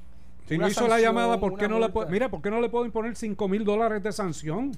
Si 0.46 0.56
una 0.56 0.64
no 0.66 0.70
hizo 0.70 0.86
la 0.88 1.00
llamada, 1.00 1.40
¿por 1.40 1.56
qué 1.56 1.68
no 1.68 1.78
le 1.78 1.88
multa. 1.88 2.10
mira, 2.10 2.28
¿por 2.28 2.42
qué 2.42 2.50
no 2.50 2.60
le 2.60 2.68
puedo 2.68 2.84
imponer 2.84 3.16
5 3.16 3.48
mil 3.48 3.64
dólares 3.64 4.02
de 4.02 4.12
sanción 4.12 4.72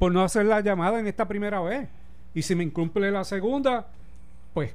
por 0.00 0.10
no 0.10 0.24
hacer 0.24 0.46
la 0.46 0.60
llamada 0.62 0.98
en 0.98 1.06
esta 1.06 1.28
primera 1.28 1.60
vez? 1.60 1.88
Y 2.34 2.42
si 2.42 2.56
me 2.56 2.64
incumple 2.64 3.10
la 3.12 3.22
segunda, 3.24 3.86
pues 4.52 4.74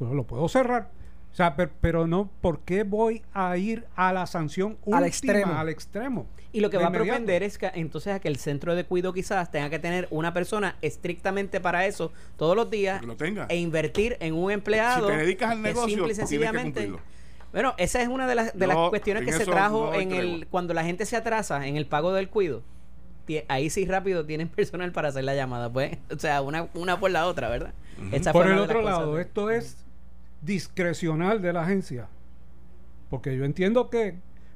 lo, 0.00 0.14
lo 0.14 0.24
puedo 0.24 0.48
cerrar. 0.48 0.90
O 1.32 1.36
sea, 1.36 1.54
per- 1.54 1.70
pero, 1.82 2.06
no, 2.06 2.30
¿por 2.40 2.60
qué 2.60 2.82
voy 2.82 3.22
a 3.34 3.56
ir 3.58 3.84
a 3.94 4.12
la 4.12 4.26
sanción 4.26 4.72
última, 4.80 4.96
Al 4.98 5.04
extremo. 5.04 5.52
Al 5.54 5.68
extremo. 5.68 6.26
Y 6.52 6.60
lo 6.60 6.70
que 6.70 6.78
va 6.78 6.86
a 6.86 6.90
propender 6.92 7.42
es 7.42 7.58
que 7.58 7.70
entonces 7.74 8.14
a 8.14 8.20
que 8.20 8.28
el 8.28 8.36
centro 8.36 8.74
de 8.74 8.84
cuidado 8.84 9.12
quizás 9.12 9.50
tenga 9.50 9.68
que 9.68 9.78
tener 9.78 10.08
una 10.10 10.32
persona 10.32 10.76
estrictamente 10.80 11.60
para 11.60 11.84
eso 11.84 12.10
todos 12.38 12.56
los 12.56 12.70
días 12.70 13.04
lo 13.04 13.16
tenga. 13.16 13.44
e 13.50 13.56
invertir 13.58 14.16
en 14.20 14.32
un 14.32 14.50
empleado 14.50 15.08
Si 15.08 15.12
te 15.12 15.18
dedicas 15.18 15.50
al 15.50 15.60
negocio, 15.60 15.88
simple 15.88 16.06
y 16.06 16.08
que 16.08 16.14
sencillamente 16.14 16.92
bueno 17.52 17.74
esa 17.76 18.00
es 18.00 18.08
una 18.08 18.26
de 18.26 18.34
las 18.36 18.58
de 18.58 18.66
las 18.66 18.88
cuestiones 18.88 19.24
que 19.26 19.32
se 19.32 19.44
trajo 19.44 19.90
no 19.92 19.94
en 20.00 20.12
el 20.12 20.46
cuando 20.50 20.72
la 20.72 20.84
gente 20.84 21.04
se 21.04 21.16
atrasa 21.16 21.66
en 21.66 21.76
el 21.76 21.84
pago 21.86 22.14
del 22.14 22.30
cuido 22.30 22.62
ahí 23.48 23.70
sí 23.70 23.84
rápido 23.86 24.24
tienen 24.24 24.48
personal 24.48 24.92
para 24.92 25.08
hacer 25.08 25.24
la 25.24 25.34
llamada 25.34 25.72
pues 25.72 25.96
o 26.14 26.18
sea 26.18 26.42
una, 26.42 26.68
una 26.74 26.98
por 27.00 27.10
la 27.10 27.26
otra 27.26 27.48
verdad 27.48 27.72
Por 28.32 28.46
el 28.46 28.58
otro 28.58 28.82
lado, 28.82 29.14
de- 29.14 29.22
esto 29.22 29.50
es 29.50 29.78
discrecional 30.42 31.40
de 31.42 31.52
la 31.52 31.62
agencia. 31.62 32.08
Porque 33.10 33.36
yo 33.36 33.44
entiendo 33.44 33.88
que 33.90 34.14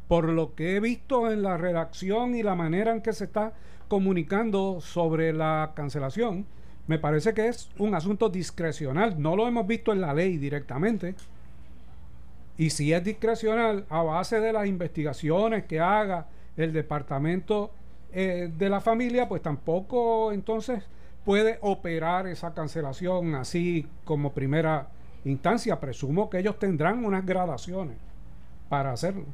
por 0.09 0.28
lo 0.28 0.54
que 0.54 0.76
he 0.76 0.80
visto 0.80 1.30
en 1.30 1.42
la 1.42 1.56
redacción 1.56 2.35
y 2.35 2.42
la 2.42 2.54
manera 2.54 2.92
en 2.92 3.00
que 3.00 3.12
se 3.12 3.24
está 3.24 3.52
comunicando 3.88 4.80
sobre 4.80 5.33
la 5.33 5.72
cancelación, 5.74 6.46
me 6.87 6.98
parece 6.98 7.33
que 7.35 7.48
es 7.48 7.70
un 7.78 7.94
asunto 7.94 8.28
discrecional. 8.28 9.20
No 9.20 9.37
lo 9.37 9.46
hemos 9.48 9.66
visto 9.66 9.92
en 9.92 10.00
la 10.00 10.12
ley 10.12 10.37
directamente. 10.37 11.14
Y 12.59 12.70
si 12.70 12.92
es 12.92 13.02
discrecional, 13.02 13.87
a 13.88 14.02
base 14.02 14.38
de 14.40 14.52
las 14.52 14.66
investigaciones 14.66 15.64
que 15.64 15.80
haga 15.80 16.26
el 16.56 16.72
departamento 16.72 17.72
eh, 18.12 18.51
de 18.57 18.68
la 18.68 18.81
familia, 18.81 19.29
pues 19.29 19.42
tampoco 19.42 20.33
entonces 20.33 20.83
puede 21.25 21.59
operar 21.62 22.27
esa 22.27 22.55
cancelación 22.55 23.35
así 23.35 23.87
como 24.05 24.33
primera 24.33 24.88
instancia. 25.25 25.81
Presumo 25.81 26.31
que 26.31 26.38
ellos 26.38 26.59
tendrán 26.59 27.05
unas 27.05 27.25
gradaciones 27.25 27.96
para 28.68 28.92
hacerlo. 28.92 29.25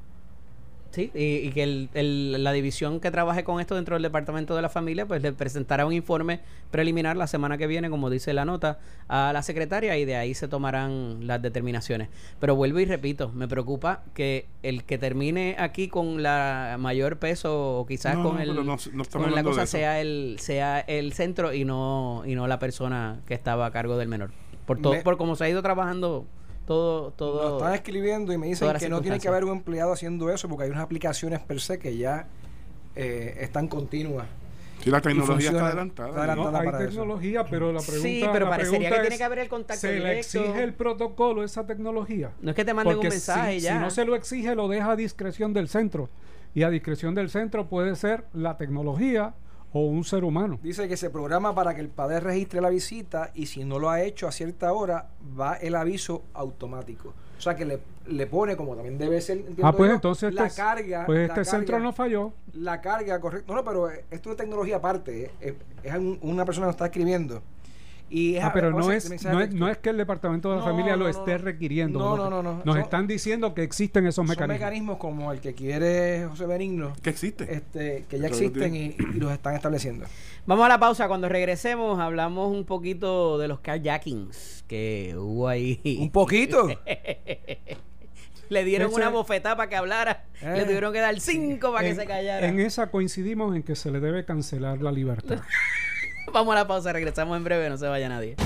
Sí, 0.91 1.11
y, 1.15 1.47
y 1.47 1.51
que 1.51 1.63
el- 1.63 1.89
el- 1.95 2.43
la 2.43 2.53
división 2.53 3.01
que 3.01 3.11
trabaje 3.11 3.45
con 3.45 3.61
esto 3.61 3.75
dentro 3.75 3.97
del 3.97 4.03
departamento 4.03 4.57
de 4.57 4.63
la 4.63 4.69
familia, 4.71 5.05
pues 5.05 5.21
le 5.23 5.33
presentará 5.33 5.85
un 5.85 5.93
informe 5.93 6.41
preliminar 6.71 7.17
la 7.17 7.27
semana 7.27 7.59
que 7.59 7.67
viene, 7.67 7.91
como 7.91 8.09
dice 8.09 8.33
la 8.33 8.45
nota, 8.47 8.79
a 9.09 9.31
la 9.35 9.43
secretaria 9.43 9.97
y 9.99 10.05
de 10.07 10.17
ahí 10.17 10.33
se 10.35 10.49
tomarán 10.49 11.27
las 11.27 11.43
determinaciones. 11.43 12.09
Pero 12.41 12.57
vuelvo 12.57 12.81
y 12.81 12.87
repito, 12.87 13.31
me 13.35 13.47
preocupa 13.47 14.03
que 14.15 14.47
el 14.63 14.85
que 14.85 14.97
termine 14.97 15.57
aquí 15.59 15.89
con 15.89 16.23
la 16.23 16.77
mayor 16.79 17.19
peso 17.19 17.81
o 17.81 17.87
quizás 17.87 18.17
No, 18.17 18.23
con 18.23 18.37
no, 18.37 18.43
el 18.43 18.49
no- 18.67 18.77
con 19.13 19.35
la 19.35 19.43
cosa 19.43 19.67
sea 19.67 20.01
el 20.01 20.37
sea 20.39 20.81
el 20.81 21.13
centro 21.13 21.53
y 21.53 21.65
no 21.65 22.23
y 22.27 22.35
no 22.35 22.47
la 22.47 22.59
persona 22.59 23.21
que 23.27 23.35
estaba 23.35 23.67
a 23.67 23.71
cargo 23.71 23.97
del 23.99 24.09
menor. 24.09 24.31
Por 24.67 24.81
todo 24.81 24.95
Me- 24.95 25.03
por 25.03 25.17
cómo 25.17 25.37
se 25.37 25.45
ha 25.45 25.49
ido 25.49 25.63
trabajando 25.63 26.27
todo 26.67 27.05
Lo 27.05 27.11
todo 27.13 27.59
están 27.59 27.75
escribiendo 27.75 28.33
y 28.33 28.39
me 28.39 28.49
dicen 28.49 28.77
que 28.79 28.89
no 28.89 29.01
tiene 29.01 29.19
que 29.21 29.29
haber 29.29 29.45
un 29.45 29.53
empleado 29.53 29.93
haciendo 29.93 30.31
eso 30.31 30.49
porque 30.49 30.65
hay 30.65 30.71
unas 30.71 30.83
aplicaciones 30.83 31.41
per 31.41 31.61
se 31.61 31.79
que 31.79 31.97
ya 31.97 32.27
eh, 32.95 33.39
están 33.41 33.69
continuas. 33.69 34.27
Si 34.83 34.91
la 34.91 35.01
tecnología 35.01 35.51
está 35.51 35.67
adelantada. 35.67 36.09
Está 36.11 36.21
adelantada. 36.21 36.51
No, 36.51 36.59
hay 36.59 36.67
para 36.67 36.79
eso. 36.79 36.89
tecnología, 36.89 37.45
pero 37.45 37.73
la 37.73 37.81
pregunta, 37.81 38.09
Sí, 38.09 38.25
pero 38.33 38.45
la 38.45 38.51
parecería 38.51 38.79
pregunta 38.79 38.97
que 38.97 39.01
tiene 39.01 39.15
es, 39.15 39.19
que 39.19 39.25
haber 39.25 39.39
el 39.41 39.49
contacto 39.49 39.81
¿Se 39.81 39.89
le 39.89 39.95
directo. 39.95 40.19
exige 40.19 40.63
el 40.63 40.75
protocolo 40.75 41.43
esa 41.45 41.67
tecnología? 41.67 42.31
No 42.41 42.51
es 42.51 42.57
que 42.57 42.65
te 42.65 42.75
manden 42.75 42.99
un 42.99 43.03
mensaje 43.03 43.55
si, 43.55 43.61
ya. 43.61 43.75
si 43.75 43.79
no 43.81 43.91
se 43.91 44.05
lo 44.05 44.15
exige, 44.15 44.55
lo 44.55 44.69
deja 44.69 44.93
a 44.93 44.97
discreción 44.97 45.53
del 45.53 45.69
centro. 45.69 46.09
Y 46.55 46.63
a 46.63 46.71
discreción 46.71 47.15
del 47.15 47.31
centro 47.31 47.69
puede 47.69 47.97
ser 47.97 48.25
la 48.33 48.57
tecnología 48.57 49.35
o 49.73 49.81
un 49.81 50.05
ser 50.05 50.25
humano. 50.25 50.59
Dice 50.63 50.89
que 50.89 50.97
se 50.97 51.11
programa 51.11 51.55
para 51.55 51.75
que 51.75 51.81
el 51.81 51.89
padre 51.89 52.21
registre 52.21 52.61
la 52.61 52.71
visita 52.71 53.31
y 53.35 53.47
si 53.47 53.65
no 53.65 53.79
lo 53.79 53.91
ha 53.91 54.03
hecho 54.03 54.27
a 54.27 54.33
cierta 54.33 54.73
hora, 54.73 55.09
va 55.39 55.55
el 55.55 55.75
aviso 55.75 56.23
automático. 56.35 57.13
O 57.39 57.41
sea 57.41 57.55
que 57.55 57.67
le, 57.67 57.81
le 58.07 58.27
pone, 58.27 58.57
como 58.57 58.75
también 58.75 58.97
debe 58.97 59.21
ser, 59.21 59.45
Ah, 59.63 59.73
pues 59.73 59.91
yo, 59.91 59.95
entonces 59.97 60.33
la 60.33 60.47
este, 60.47 60.63
carga. 60.63 61.05
pues 61.05 61.29
este 61.29 61.45
centro 61.45 61.79
no 61.79 61.93
falló. 61.93 62.33
La 62.55 62.81
carga, 62.81 63.21
correcto. 63.21 63.53
No, 63.53 63.61
no, 63.61 63.65
pero 63.65 63.91
esto 64.11 64.31
es 64.31 64.37
tecnología 64.39 64.77
aparte. 64.77 65.25
eh, 65.25 65.31
eh, 65.43 65.55
Es, 65.83 65.95
un- 65.95 66.19
una 66.23 66.45
persona 66.47 66.65
que 66.65 66.69
nos 66.69 66.75
está 66.77 66.87
escribiendo 66.87 67.43
Y 68.09 68.37
Ah, 68.37 68.53
pero 68.55 68.71
no 68.71 68.79
es, 68.81 68.87
no, 68.87 68.93
es, 68.93 69.09
texto. 69.09 69.33
no 69.57 69.69
es 69.69 69.79
que 69.79 69.91
el 69.91 69.97
Departamento 69.97 70.51
de 70.51 70.57
la 70.59 70.61
No, 70.63 70.69
Familia 70.71 70.93
no, 70.93 70.99
lo 70.99 71.05
no, 71.05 71.11
esté 71.11 71.33
no. 71.33 71.39
requiriendo. 71.39 71.99
No, 71.99 72.17
no, 72.17 72.31
no, 72.31 72.41
no. 72.43 72.63
Nos 72.65 72.75
Son- 72.77 72.79
están 72.79 73.07
diciendo 73.09 73.53
que 73.53 73.65
existen 73.65 74.05
esos 74.07 74.15
Son 74.15 74.27
mecanismos. 74.27 74.61
mecanismos 74.61 74.97
como 74.99 75.33
el 75.33 75.41
que 75.41 75.55
quiere 75.55 76.25
José 76.31 76.47
Benigno, 76.47 76.93
que 77.03 77.11
existe. 77.11 77.53
este, 77.53 78.05
que 78.09 78.19
ya 78.21 78.29
existen 78.29 78.77
y, 78.77 78.97
y 79.15 79.19
los 79.19 79.33
están 79.33 79.55
estableciendo. 79.57 80.07
Vamos 80.47 80.65
a 80.67 80.69
la 80.69 80.79
pausa. 80.79 81.09
Cuando 81.09 81.29
regresemos, 81.29 81.99
hablamos 81.99 82.53
un 82.57 82.65
poquito 82.65 83.39
de 83.39 83.49
los 83.49 83.59
carjackings 83.59 84.65
que 84.69 85.15
hubo 85.19 85.49
ahí. 85.49 85.81
Un 86.01 86.11
poquito. 86.13 86.69
Le 88.49 88.65
dieron 88.65 88.91
Ese- 88.91 88.97
una 89.01 89.09
bofetada 89.09 89.57
para 89.57 89.69
que 89.69 89.75
hablara. 89.75 90.25
Eh. 90.41 90.53
Le 90.59 90.65
tuvieron 90.65 90.93
que 90.93 91.01
dar 91.01 91.19
cinco 91.19 91.73
para 91.73 91.89
que 91.89 91.97
se 91.97 92.07
callara. 92.07 92.47
en 92.47 92.61
esa 92.61 92.93
coincidimos 92.93 93.57
en 93.57 93.65
que 93.65 93.75
se 93.75 93.91
le 93.91 93.99
debe 93.99 94.25
cancelar 94.25 94.81
la 94.81 94.93
libertad. 94.93 95.41
Vamos 96.33 96.53
a 96.53 96.59
la 96.59 96.67
pausa. 96.67 96.93
Regresamos 96.93 97.37
en 97.37 97.45
breve. 97.45 97.69
No 97.69 97.77
se 97.77 97.87
vaya 97.87 98.09
nadie. 98.09 98.37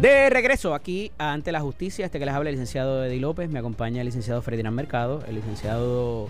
De 0.00 0.30
regreso 0.30 0.74
aquí 0.74 1.10
ante 1.18 1.50
la 1.50 1.58
justicia, 1.58 2.06
este 2.06 2.20
que 2.20 2.24
les 2.24 2.32
habla 2.32 2.50
el 2.50 2.54
licenciado 2.54 3.04
Eddie 3.04 3.18
López, 3.18 3.50
me 3.50 3.58
acompaña 3.58 4.00
el 4.00 4.06
licenciado 4.06 4.42
Ferdinand 4.42 4.76
Mercado, 4.76 5.24
el 5.26 5.34
licenciado 5.34 6.28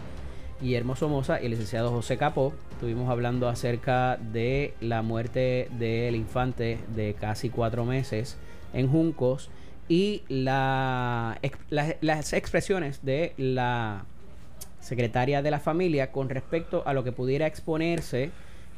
Guillermo 0.63 0.97
Somoza 0.97 1.43
y 1.43 1.45
el 1.45 1.51
licenciado 1.51 1.91
José 1.91 2.17
Capó. 2.17 2.55
Estuvimos 2.73 3.11
hablando 3.11 3.47
acerca 3.47 4.17
de 4.17 4.73
la 4.81 5.03
muerte 5.03 5.69
del 5.79 6.17
infante 6.17 6.79
de 6.95 7.13
casi 7.13 7.51
cuatro 7.51 7.85
meses 7.85 8.39
en 8.73 8.89
Juncos 8.89 9.51
y 9.89 10.23
las 10.29 11.43
expresiones 12.33 13.05
de 13.05 13.33
la 13.37 14.05
secretaria 14.81 15.43
de 15.43 15.51
la 15.51 15.61
familia 15.61 16.13
con 16.13 16.29
respecto 16.29 16.83
a 16.87 16.93
lo 16.93 17.05
que 17.05 17.13
pudiera 17.13 17.47
exponerse 17.47 18.31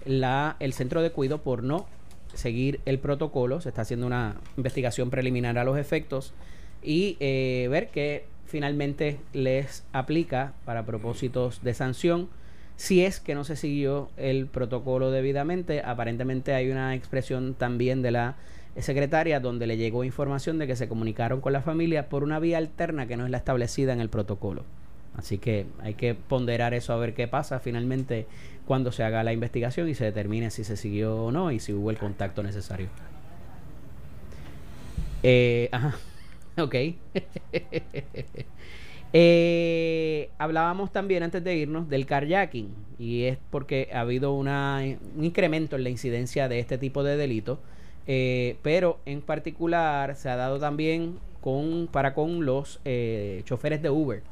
la, 0.05 0.57
el 0.61 0.73
centro 0.73 1.03
de 1.03 1.11
cuido 1.11 1.43
por 1.43 1.63
no 1.63 1.87
seguir 2.35 2.81
el 2.85 2.99
protocolo. 2.99 3.61
Se 3.61 3.69
está 3.69 3.83
haciendo 3.83 4.07
una 4.07 4.37
investigación 4.57 5.11
preliminar 5.11 5.59
a 5.59 5.65
los 5.65 5.79
efectos 5.79 6.33
y 6.83 7.17
eh, 7.21 7.69
ver 7.71 7.89
qué 7.89 8.25
finalmente 8.47 9.19
les 9.33 9.85
aplica 9.93 10.55
para 10.65 10.85
propósitos 10.85 11.63
de 11.63 11.75
sanción. 11.75 12.29
Si 12.77 13.05
es 13.05 13.21
que 13.21 13.35
no 13.35 13.45
se 13.45 13.57
siguió 13.57 14.11
el 14.17 14.47
protocolo 14.47 15.11
debidamente, 15.11 15.83
aparentemente 15.85 16.55
hay 16.55 16.71
una 16.71 16.95
expresión 16.95 17.55
también 17.55 18.01
de 18.01 18.11
la 18.11 18.37
secretaria 18.79 19.41
donde 19.41 19.67
le 19.67 19.77
llegó 19.77 20.05
información 20.05 20.59
de 20.59 20.67
que 20.67 20.77
se 20.77 20.89
comunicaron 20.89 21.41
con 21.41 21.53
la 21.53 21.63
familia 21.63 22.09
por 22.09 22.23
una 22.23 22.39
vía 22.39 22.59
alterna 22.59 23.07
que 23.07 23.17
no 23.17 23.25
es 23.25 23.31
la 23.31 23.39
establecida 23.39 23.93
en 23.93 24.01
el 24.01 24.09
protocolo. 24.09 24.65
Así 25.17 25.39
que 25.39 25.67
hay 25.81 25.95
que 25.95 26.15
ponderar 26.15 26.73
eso 26.73 26.93
a 26.93 26.97
ver 26.97 27.15
qué 27.15 27.29
pasa 27.29 27.59
finalmente 27.59 28.27
cuando 28.67 28.93
se 28.93 29.03
haga 29.03 29.25
la 29.25 29.33
investigación 29.33 29.89
y 29.89 29.95
se 29.95 30.05
determine 30.05 30.51
si 30.51 30.65
se 30.65 30.77
siguió 30.77 31.25
o 31.25 31.33
no 31.33 31.51
y 31.51 31.59
si 31.59 31.73
hubo 31.73 31.91
el 31.91 31.99
contacto 31.99 32.43
necesario. 32.43 32.89
Eh, 35.23 35.69
ajá, 35.73 35.97
ok. 36.59 36.75
Eh, 39.13 40.31
hablábamos 40.39 40.93
también 40.93 41.25
antes 41.25 41.43
de 41.43 41.57
irnos 41.57 41.89
del 41.89 42.07
carjacking 42.07 42.69
y 42.97 43.25
es 43.25 43.39
porque 43.51 43.89
ha 43.93 44.03
habido 44.03 44.33
una, 44.33 44.85
un 45.17 45.25
incremento 45.25 45.75
en 45.75 45.83
la 45.83 45.91
incidencia 45.91 46.49
de 46.49 46.61
este 46.61 46.79
tipo 46.79 47.03
de 47.03 47.17
delitos, 47.17 47.59
eh, 48.07 48.57
pero 48.63 48.99
en 49.07 49.21
particular 49.21 50.17
se 50.17 50.29
ha 50.29 50.37
dado 50.37 50.59
también 50.59 51.19
con, 51.41 51.89
para 51.91 52.15
con 52.15 52.45
los 52.45 52.81
eh, 52.85 53.43
choferes 53.45 53.83
de 53.83 53.91
Uber. 53.91 54.23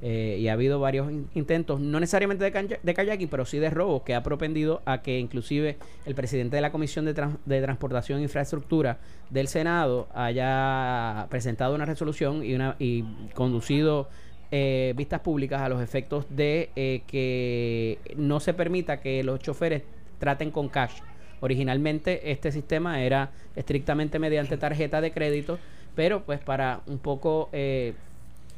Eh, 0.00 0.38
y 0.38 0.46
ha 0.46 0.52
habido 0.52 0.78
varios 0.78 1.10
in- 1.10 1.28
intentos, 1.34 1.80
no 1.80 1.98
necesariamente 1.98 2.48
de, 2.48 2.78
de 2.80 2.94
kayaking, 2.94 3.26
pero 3.28 3.44
sí 3.44 3.58
de 3.58 3.68
robo, 3.68 4.04
que 4.04 4.14
ha 4.14 4.22
propendido 4.22 4.80
a 4.84 5.02
que 5.02 5.18
inclusive 5.18 5.76
el 6.06 6.14
presidente 6.14 6.54
de 6.54 6.62
la 6.62 6.70
Comisión 6.70 7.04
de, 7.04 7.14
de 7.44 7.60
Transportación 7.60 8.20
e 8.20 8.22
Infraestructura 8.22 8.98
del 9.28 9.48
Senado 9.48 10.06
haya 10.14 11.26
presentado 11.30 11.74
una 11.74 11.84
resolución 11.84 12.44
y, 12.44 12.54
una, 12.54 12.76
y 12.78 13.02
conducido 13.34 14.08
eh, 14.52 14.94
vistas 14.96 15.18
públicas 15.18 15.62
a 15.62 15.68
los 15.68 15.82
efectos 15.82 16.26
de 16.30 16.70
eh, 16.76 17.02
que 17.08 17.98
no 18.16 18.38
se 18.38 18.54
permita 18.54 19.00
que 19.00 19.24
los 19.24 19.40
choferes 19.40 19.82
traten 20.20 20.52
con 20.52 20.68
cash. 20.68 21.00
Originalmente 21.40 22.32
este 22.32 22.52
sistema 22.52 23.02
era 23.02 23.30
estrictamente 23.56 24.18
mediante 24.18 24.56
tarjeta 24.56 25.00
de 25.00 25.12
crédito, 25.12 25.58
pero 25.94 26.22
pues 26.24 26.40
para 26.40 26.80
un 26.86 26.98
poco 26.98 27.48
eh, 27.52 27.94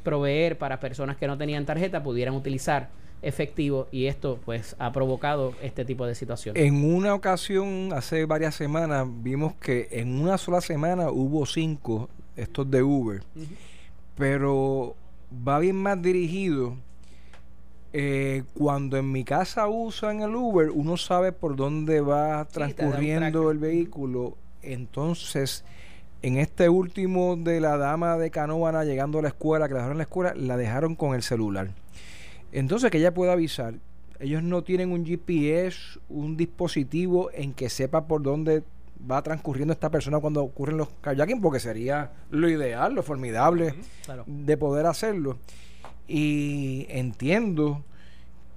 proveer 0.03 0.59
para 0.59 0.81
personas 0.81 1.17
que 1.17 1.27
no 1.27 1.37
tenían 1.37 1.67
tarjeta 1.67 2.03
pudieran 2.03 2.35
utilizar 2.35 2.89
efectivo 3.23 3.87
y 3.93 4.07
esto 4.07 4.39
pues 4.45 4.75
ha 4.79 4.93
provocado 4.93 5.55
este 5.63 5.85
tipo 5.85 6.07
de 6.07 6.15
situaciones. 6.15 6.63
En 6.63 6.85
una 6.85 7.15
ocasión, 7.15 7.93
hace 7.93 8.25
varias 8.25 8.55
semanas, 8.55 9.07
vimos 9.09 9.55
que 9.55 9.89
en 9.91 10.21
una 10.21 10.39
sola 10.39 10.61
semana 10.61 11.11
hubo 11.11 11.45
cinco 11.47 12.09
estos 12.37 12.71
de 12.71 12.83
Uber. 12.83 13.23
Pero 14.17 14.95
va 15.47 15.59
bien 15.59 15.77
más 15.77 16.01
dirigido. 16.01 16.77
Eh, 17.93 18.45
cuando 18.55 18.97
en 18.97 19.11
mi 19.11 19.25
casa 19.25 19.69
usan 19.69 20.21
el 20.23 20.35
Uber, 20.35 20.71
uno 20.71 20.97
sabe 20.97 21.33
por 21.33 21.57
dónde 21.57 22.01
va 22.01 22.45
transcurriendo 22.47 23.51
el 23.51 23.59
vehículo. 23.59 24.37
Entonces, 24.63 25.65
en 26.23 26.37
este 26.37 26.69
último 26.69 27.37
de 27.37 27.61
la 27.61 27.77
dama 27.77 28.17
de 28.19 28.31
Canóvana 28.31 28.85
llegando 28.85 29.19
a 29.19 29.23
la 29.23 29.29
escuela, 29.29 29.67
que 29.69 29.75
la 29.75 29.79
dejaron 29.81 29.95
en 29.95 29.99
la 29.99 30.05
escuela, 30.05 30.35
la 30.37 30.57
dejaron 30.57 30.95
con 30.95 31.15
el 31.15 31.23
celular. 31.23 31.71
Entonces, 32.53 32.91
que 32.91 32.99
ella 32.99 33.15
pueda 33.15 33.33
avisar. 33.33 33.75
Ellos 34.19 34.43
no 34.43 34.63
tienen 34.63 34.93
un 34.93 35.05
GPS, 35.07 35.99
un 36.11 36.37
dispositivo 36.37 37.31
en 37.33 37.55
que 37.55 37.71
sepa 37.71 38.07
por 38.07 38.23
dónde 38.23 38.63
va 39.11 39.23
transcurriendo 39.23 39.73
esta 39.73 39.91
persona 39.91 40.19
cuando 40.19 40.43
ocurren 40.43 40.77
los 40.77 40.89
kayaking, 41.01 41.41
porque 41.41 41.59
sería 41.59 42.11
lo 42.31 42.49
ideal, 42.51 42.93
lo 42.95 43.03
formidable 43.03 43.75
Claro. 44.05 44.25
de 44.27 44.57
poder 44.59 44.85
hacerlo. 44.87 45.39
Y 46.13 46.87
entiendo 46.89 47.85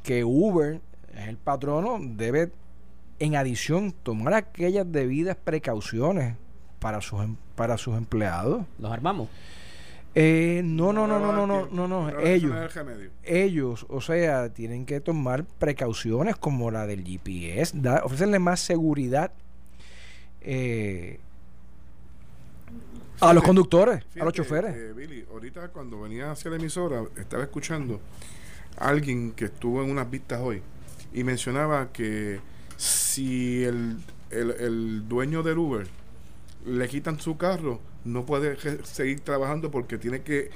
que 0.01 0.23
Uber, 0.23 0.81
es 1.15 1.27
el 1.27 1.37
patrono, 1.37 1.99
debe 2.01 2.51
en 3.19 3.35
adición 3.35 3.91
tomar 3.91 4.33
aquellas 4.33 4.91
debidas 4.91 5.35
precauciones 5.37 6.35
para 6.79 6.99
sus 7.01 7.21
em- 7.23 7.35
para 7.55 7.77
sus 7.77 7.95
empleados. 7.95 8.65
Los 8.79 8.91
armamos. 8.91 9.29
Eh, 10.15 10.61
no, 10.65 10.91
no, 10.93 11.05
no, 11.07 11.19
no, 11.19 11.31
no, 11.33 11.45
no, 11.47 11.67
no, 11.71 11.87
no, 11.87 12.19
ellos 12.19 12.51
no 12.51 12.63
es 12.63 12.75
el 12.75 12.85
remedio. 12.85 13.11
ellos, 13.23 13.85
o 13.89 14.01
sea, 14.01 14.49
tienen 14.49 14.85
que 14.85 14.99
tomar 14.99 15.43
precauciones 15.45 16.35
como 16.35 16.71
la 16.71 16.85
del 16.87 17.03
GPS, 17.03 17.73
da- 17.79 18.01
ofrecerle 18.03 18.39
más 18.39 18.59
seguridad 18.59 19.31
eh, 20.41 21.19
a 23.29 23.33
los 23.33 23.43
Fíjate, 23.43 23.47
conductores, 23.47 24.03
a 24.19 24.25
los 24.25 24.33
choferes. 24.33 24.75
eh, 24.75 24.93
Billy, 24.95 25.25
ahorita 25.31 25.69
cuando 25.69 26.01
venía 26.01 26.31
hacia 26.31 26.51
la 26.51 26.57
emisora, 26.57 27.03
estaba 27.17 27.43
escuchando 27.43 28.01
a 28.77 28.89
alguien 28.89 29.31
que 29.33 29.45
estuvo 29.45 29.83
en 29.83 29.91
unas 29.91 30.09
vistas 30.09 30.41
hoy 30.41 30.62
y 31.13 31.23
mencionaba 31.23 31.91
que 31.91 32.41
si 32.77 33.63
el, 33.63 33.97
el, 34.31 34.51
el 34.51 35.07
dueño 35.07 35.43
del 35.43 35.57
Uber 35.57 35.88
le 36.65 36.88
quitan 36.88 37.19
su 37.19 37.38
carro, 37.38 37.81
no 38.05 38.25
puede 38.25 38.57
seguir 38.83 39.21
trabajando 39.21 39.71
porque 39.71 39.97
tiene 39.97 40.21
que 40.23 40.49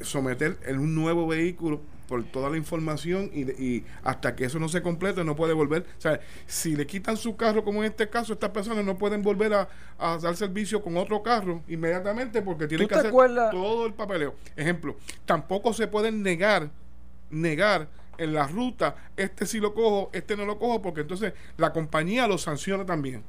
someter 0.00 0.58
en 0.66 0.78
un 0.78 0.94
nuevo 0.94 1.26
vehículo 1.26 1.80
por 2.06 2.24
toda 2.24 2.50
la 2.50 2.56
información 2.56 3.30
y, 3.32 3.50
y 3.62 3.84
hasta 4.02 4.34
que 4.36 4.44
eso 4.44 4.58
no 4.58 4.68
se 4.68 4.82
complete 4.82 5.24
no 5.24 5.36
puede 5.36 5.52
volver. 5.52 5.82
O 5.98 6.00
sea, 6.00 6.20
si 6.46 6.76
le 6.76 6.86
quitan 6.86 7.16
su 7.16 7.36
carro, 7.36 7.64
como 7.64 7.82
en 7.82 7.90
este 7.90 8.08
caso, 8.08 8.32
estas 8.32 8.50
personas 8.50 8.84
no 8.84 8.96
pueden 8.98 9.22
volver 9.22 9.54
a, 9.54 9.68
a 9.98 10.18
dar 10.18 10.36
servicio 10.36 10.82
con 10.82 10.96
otro 10.96 11.22
carro 11.22 11.62
inmediatamente 11.68 12.42
porque 12.42 12.66
tienen 12.66 12.86
¿Tú 12.86 12.92
que 12.92 12.98
hacer 12.98 13.08
acuerdas? 13.08 13.50
todo 13.50 13.86
el 13.86 13.94
papeleo. 13.94 14.34
Ejemplo, 14.56 14.96
tampoco 15.24 15.72
se 15.72 15.86
pueden 15.88 16.22
negar, 16.22 16.70
negar 17.30 17.88
en 18.18 18.32
la 18.32 18.46
ruta, 18.46 18.96
este 19.16 19.46
sí 19.46 19.60
lo 19.60 19.74
cojo, 19.74 20.10
este 20.12 20.36
no 20.36 20.46
lo 20.46 20.58
cojo, 20.58 20.80
porque 20.80 21.02
entonces 21.02 21.34
la 21.56 21.72
compañía 21.72 22.26
lo 22.26 22.38
sanciona 22.38 22.86
también. 22.86 23.22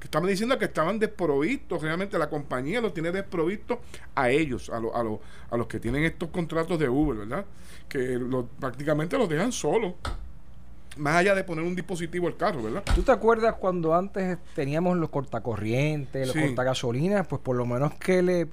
Que 0.00 0.06
estaban 0.06 0.28
diciendo 0.28 0.58
que 0.58 0.64
estaban 0.64 0.98
desprovistos, 0.98 1.82
realmente 1.82 2.18
la 2.18 2.28
compañía 2.30 2.80
los 2.80 2.92
tiene 2.94 3.12
desprovistos 3.12 3.78
a 4.14 4.30
ellos, 4.30 4.70
a, 4.70 4.80
lo- 4.80 4.96
a, 4.96 5.02
lo- 5.04 5.20
a 5.50 5.56
los 5.58 5.66
que 5.66 5.78
tienen 5.78 6.04
estos 6.04 6.30
contratos 6.30 6.78
de 6.78 6.88
Uber, 6.88 7.18
¿verdad? 7.18 7.44
Que 7.88 8.18
lo- 8.18 8.46
prácticamente 8.46 9.18
los 9.18 9.28
dejan 9.28 9.52
solos, 9.52 9.92
más 10.96 11.16
allá 11.16 11.34
de 11.34 11.44
poner 11.44 11.64
un 11.64 11.76
dispositivo 11.76 12.26
al 12.26 12.36
carro, 12.36 12.62
¿verdad? 12.62 12.82
¿Tú 12.94 13.02
te 13.02 13.12
acuerdas 13.12 13.54
cuando 13.60 13.94
antes 13.94 14.38
teníamos 14.54 14.96
los 14.96 15.10
cortacorrientes, 15.10 16.26
los 16.26 16.34
Sí. 16.34 16.46
cortagasolinas? 16.46 17.26
Pues 17.26 17.40
por 17.42 17.56
lo 17.56 17.66
menos 17.66 17.94
que 17.94 18.22
le 18.22 18.48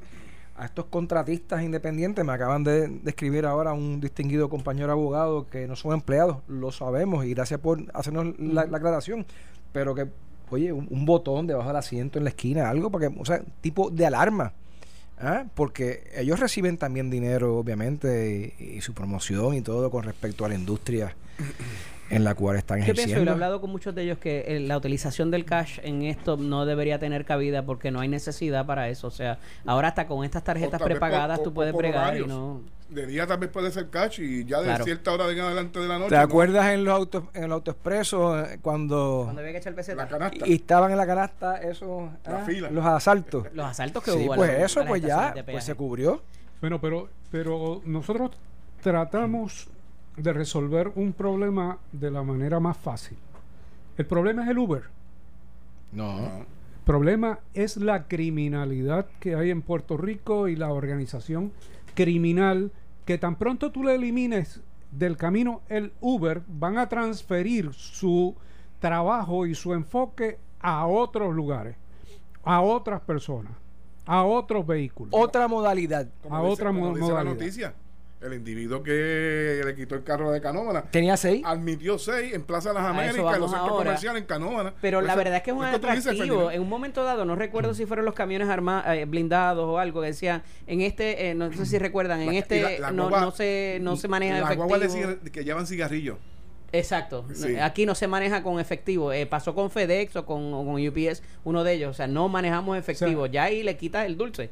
a 0.60 0.66
estos 0.66 0.86
contratistas 0.86 1.62
independientes, 1.62 2.26
me 2.26 2.34
acaban 2.34 2.64
de, 2.64 2.88
de 2.88 3.10
escribir 3.12 3.46
ahora 3.46 3.74
un 3.74 4.02
distinguido 4.02 4.50
compañero 4.50 4.92
abogado 4.92 5.48
que 5.48 5.68
no 5.68 5.76
son 5.76 5.94
empleados, 5.94 6.38
lo 6.48 6.72
sabemos 6.72 7.26
y 7.26 7.34
gracias 7.36 7.60
por 7.60 7.80
hacernos 7.94 8.34
la, 8.40 8.66
la 8.66 8.78
aclaración, 8.78 9.26
pero 9.72 9.94
que, 9.94 10.08
oye, 10.50 10.72
un, 10.72 10.88
un 10.90 11.06
botón 11.06 11.48
debajo 11.48 11.68
del 11.70 11.78
asiento 11.78 12.18
en 12.18 12.24
la 12.26 12.30
esquina, 12.30 12.70
algo 12.70 12.90
para 12.92 13.10
que, 13.10 13.20
o 13.20 13.26
sea, 13.26 13.42
tipo 13.62 13.90
de 13.90 14.06
alarma 14.06 14.54
¿ah? 15.20 15.46
porque 15.56 16.04
ellos 16.16 16.40
reciben 16.40 16.78
también 16.78 17.10
dinero, 17.10 17.58
obviamente, 17.58 18.54
y, 18.60 18.64
y 18.78 18.82
su 18.82 18.94
promoción 18.94 19.56
y 19.56 19.62
todo 19.62 19.90
con 19.92 20.04
respecto 20.04 20.46
a 20.46 20.50
la 20.50 20.56
industria 20.56 21.16
en 22.10 22.24
la 22.24 22.36
cual 22.36 22.56
están 22.58 22.80
Yo 22.80 22.86
pienso, 22.94 23.02
y 23.02 23.04
lo 23.04 23.10
he 23.10 23.12
ejerciendo. 23.12 23.32
hablado 23.34 23.60
con 23.62 23.70
muchos 23.72 23.94
de 23.94 24.04
ellos, 24.04 24.18
que 24.18 24.46
eh, 24.48 24.60
la 24.62 24.78
utilización 24.78 25.30
del 25.32 25.44
cash 25.44 25.80
en 25.84 26.04
esto 26.04 26.38
no 26.38 26.66
debería 26.66 27.00
tener 27.00 27.26
cabida 27.26 27.66
porque 27.66 27.92
no 27.92 28.00
hay 28.00 28.08
necesidad 28.08 28.66
para 28.66 28.88
eso. 28.90 29.08
O 29.08 29.12
sea, 29.12 29.40
ahora 29.66 29.90
hasta 29.90 30.08
con 30.08 30.24
estas 30.24 30.44
tarjetas 30.44 30.82
prepagadas 30.82 31.40
por- 31.40 31.48
tú 31.50 31.54
puedes 31.54 31.74
bregar 31.74 32.18
y 32.18 32.26
no... 32.26 32.62
De 32.90 33.06
día 33.06 33.28
tal 33.28 33.40
vez 33.40 33.50
puede 33.50 33.70
ser 33.70 33.90
cash 33.90 34.22
y 34.22 34.46
ya 34.46 34.60
de 34.60 34.66
Claro. 34.66 34.86
cierta 34.86 35.12
hora 35.12 35.30
en 35.30 35.40
adelante 35.40 35.78
de 35.80 35.88
la 35.90 35.98
noche. 36.00 36.10
¿Te 36.10 36.16
no, 36.16 36.22
acuerdas 36.22 36.68
en 36.68 36.86
los 36.86 36.94
autos, 36.94 37.24
en 37.34 37.44
el 37.44 37.52
autoexpreso 37.52 38.40
eh, 38.40 38.60
cuando, 38.62 39.24
Cuando 39.26 39.42
había 39.42 39.52
que 39.52 39.58
echar 39.58 39.76
peseta. 39.76 40.08
canasta. 40.08 40.48
y 40.48 40.54
estaban 40.54 40.92
en 40.92 40.98
la 40.98 41.06
canasta 41.06 41.58
esos 41.58 42.10
La 42.26 42.40
ah, 42.44 42.46
fila. 42.46 42.72
los 42.72 42.86
asaltos? 42.86 43.46
Los 43.54 43.66
asaltos 43.66 44.02
que 44.04 44.12
Sí, 44.12 44.18
hubo. 44.26 44.34
a 44.34 44.36
pues 44.38 44.52
eso, 44.64 44.86
pues 44.86 45.02
ya, 45.02 45.32
de 45.34 45.44
pues 45.44 45.66
se 45.66 45.76
cubrió. 45.76 46.22
Bueno, 46.62 46.80
pero, 46.80 47.10
pero 47.30 47.82
nosotros 47.86 48.32
tratamos 48.82 49.68
de 50.16 50.32
resolver 50.34 50.90
un 50.96 51.12
problema 51.14 51.78
de 51.92 52.10
la 52.10 52.24
manera 52.24 52.60
más 52.62 52.78
fácil. 52.78 53.18
El 53.98 54.06
problema 54.06 54.44
es 54.44 54.50
el 54.50 54.58
Uber. 54.60 54.84
No. 55.92 56.20
No. 56.22 56.38
El 56.38 56.46
problema 56.86 57.40
es 57.54 57.76
la 57.76 58.08
criminalidad 58.08 59.08
que 59.20 59.36
hay 59.36 59.50
en 59.52 59.62
Puerto 59.62 59.98
Rico 59.98 60.48
y 60.48 60.56
la 60.56 60.70
organización 60.72 61.52
criminal 62.02 62.72
que 63.06 63.18
tan 63.18 63.36
pronto 63.38 63.72
tú 63.72 63.84
le 63.84 63.96
elimines 63.96 64.62
del 64.92 65.18
camino 65.18 65.62
el 65.68 65.92
Uber, 66.00 66.44
van 66.48 66.78
a 66.78 66.88
transferir 66.88 67.74
su 67.74 68.36
trabajo 68.80 69.48
y 69.48 69.56
su 69.56 69.74
enfoque 69.74 70.38
a 70.60 70.86
otros 70.86 71.34
lugares, 71.36 71.76
a 72.44 72.62
otras 72.62 73.02
personas, 73.02 73.52
a 74.06 74.24
otros 74.24 74.66
vehículos. 74.68 75.12
Otra 75.14 75.48
modalidad. 75.48 76.08
Como 76.22 76.36
A 76.36 76.42
dice- 76.42 76.54
otra 76.54 76.68
como 76.68 76.80
mo- 76.82 76.88
dice 76.90 77.00
la 77.02 77.08
modalidad. 77.08 77.34
noticia. 77.34 77.74
El 78.20 78.34
individuo 78.34 78.82
que 78.82 79.62
le 79.64 79.76
quitó 79.76 79.94
el 79.94 80.04
carro 80.04 80.32
de 80.32 80.42
Canóvana 80.42 80.82
Tenía 80.90 81.16
seis. 81.18 81.44
admitió 81.46 82.00
seis 82.00 82.34
en 82.34 82.42
Plaza 82.44 82.74
Las 82.74 82.82
A 82.84 82.90
eso 82.90 83.00
Américas, 83.00 83.36
en 83.36 83.42
los 83.42 83.52
centros 83.52 83.70
ahora. 83.72 83.84
comerciales 83.86 84.22
en 84.24 84.28
Canóvana. 84.28 84.74
Pero 84.82 85.02
la 85.02 85.16
verdad 85.16 85.36
es 85.36 85.44
que 85.44 85.52
es 85.52 85.56
un 85.56 85.64
dices, 85.64 85.76
atractivo. 86.08 86.50
En 86.50 86.62
un 86.64 86.68
momento 86.70 87.04
dado, 87.04 87.26
no 87.26 87.36
recuerdo 87.36 87.76
si 87.76 87.86
fueron 87.86 88.06
los 88.06 88.16
camiones 88.16 88.50
armados, 88.50 88.86
blindados 89.08 89.66
o 89.66 89.78
algo 89.78 90.02
que 90.02 90.08
decían, 90.08 90.42
en 90.66 90.82
este, 90.82 91.30
eh, 91.30 91.36
no 91.36 91.54
sé 91.54 91.68
si 91.68 91.78
recuerdan, 91.78 92.22
en 92.22 92.28
La- 92.34 92.40
este 92.40 92.62
la- 92.62 92.80
la 92.80 92.92
no, 92.92 93.08
guagua- 93.10 93.22
no 93.22 93.32
se 93.32 93.78
no 93.82 93.96
se 93.96 94.08
maneja 94.08 94.34
La 94.34 94.40
efectivo. 94.46 94.66
guagua 94.68 94.88
de 95.24 95.32
que 95.32 95.44
llevan 95.44 95.68
cigarrillos. 95.68 96.18
Exacto. 96.72 97.24
Sí. 97.36 97.56
Aquí 97.58 97.86
no 97.86 97.94
se 97.94 98.08
maneja 98.08 98.42
con 98.42 98.60
efectivo. 98.60 99.14
Eh, 99.14 99.28
pasó 99.28 99.54
con 99.54 99.70
FedEx 99.70 100.16
o 100.16 100.26
con, 100.26 100.54
o 100.56 100.66
con 100.66 100.86
UPS, 100.86 101.22
uno 101.44 101.64
de 101.64 101.74
ellos. 101.74 101.92
O 101.92 101.94
sea, 101.94 102.08
no 102.08 102.28
manejamos 102.30 102.78
efectivo. 102.80 103.28
ya 103.28 103.44
ahí 103.44 103.62
le 103.62 103.78
quitas 103.78 104.06
el 104.08 104.18
dulce. 104.18 104.50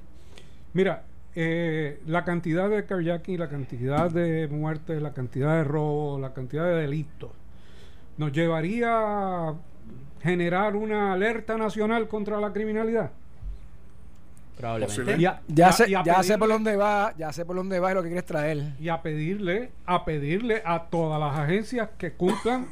Mira, 0.74 1.04
eh, 1.36 2.00
la 2.08 2.24
cantidad 2.24 2.70
de 2.70 2.86
carjacking, 2.86 3.40
la 3.40 3.50
cantidad 3.50 4.10
de 4.10 4.48
muertes, 4.48 5.02
la 5.02 5.14
cantidad 5.14 5.56
de 5.58 5.64
robos, 5.66 6.20
la 6.22 6.34
cantidad 6.34 6.64
de 6.66 6.76
delitos, 6.76 7.32
nos 8.18 8.32
llevaría 8.32 8.90
a 9.50 9.56
generar 10.22 10.76
una 10.76 11.14
alerta 11.14 11.58
nacional 11.58 12.08
contra 12.08 12.40
la 12.40 12.54
criminalidad. 12.54 13.12
Probablemente. 14.58 15.16
Y 15.18 15.22
Ya, 15.22 15.42
y 15.70 15.74
sé, 15.74 15.86
y 15.90 15.92
ya 15.92 16.04
sé 16.24 16.34
pedirle- 16.36 16.40
por 16.40 16.48
dónde 16.50 16.76
va, 16.78 17.14
ya 17.18 17.34
sé 17.34 17.46
por 17.46 17.56
dónde 17.58 17.80
va 17.80 17.92
y 17.92 17.96
lo 17.96 18.02
que 18.04 18.08
quieres 18.10 18.26
traer. 18.26 18.64
y 18.80 18.88
a 18.88 19.02
pedirle, 19.02 19.72
a 19.86 20.06
pedirle 20.06 20.62
a 20.66 20.86
todas 20.86 21.20
las 21.20 21.38
agencias 21.38 21.90
que 21.98 22.14
cumplan 22.14 22.68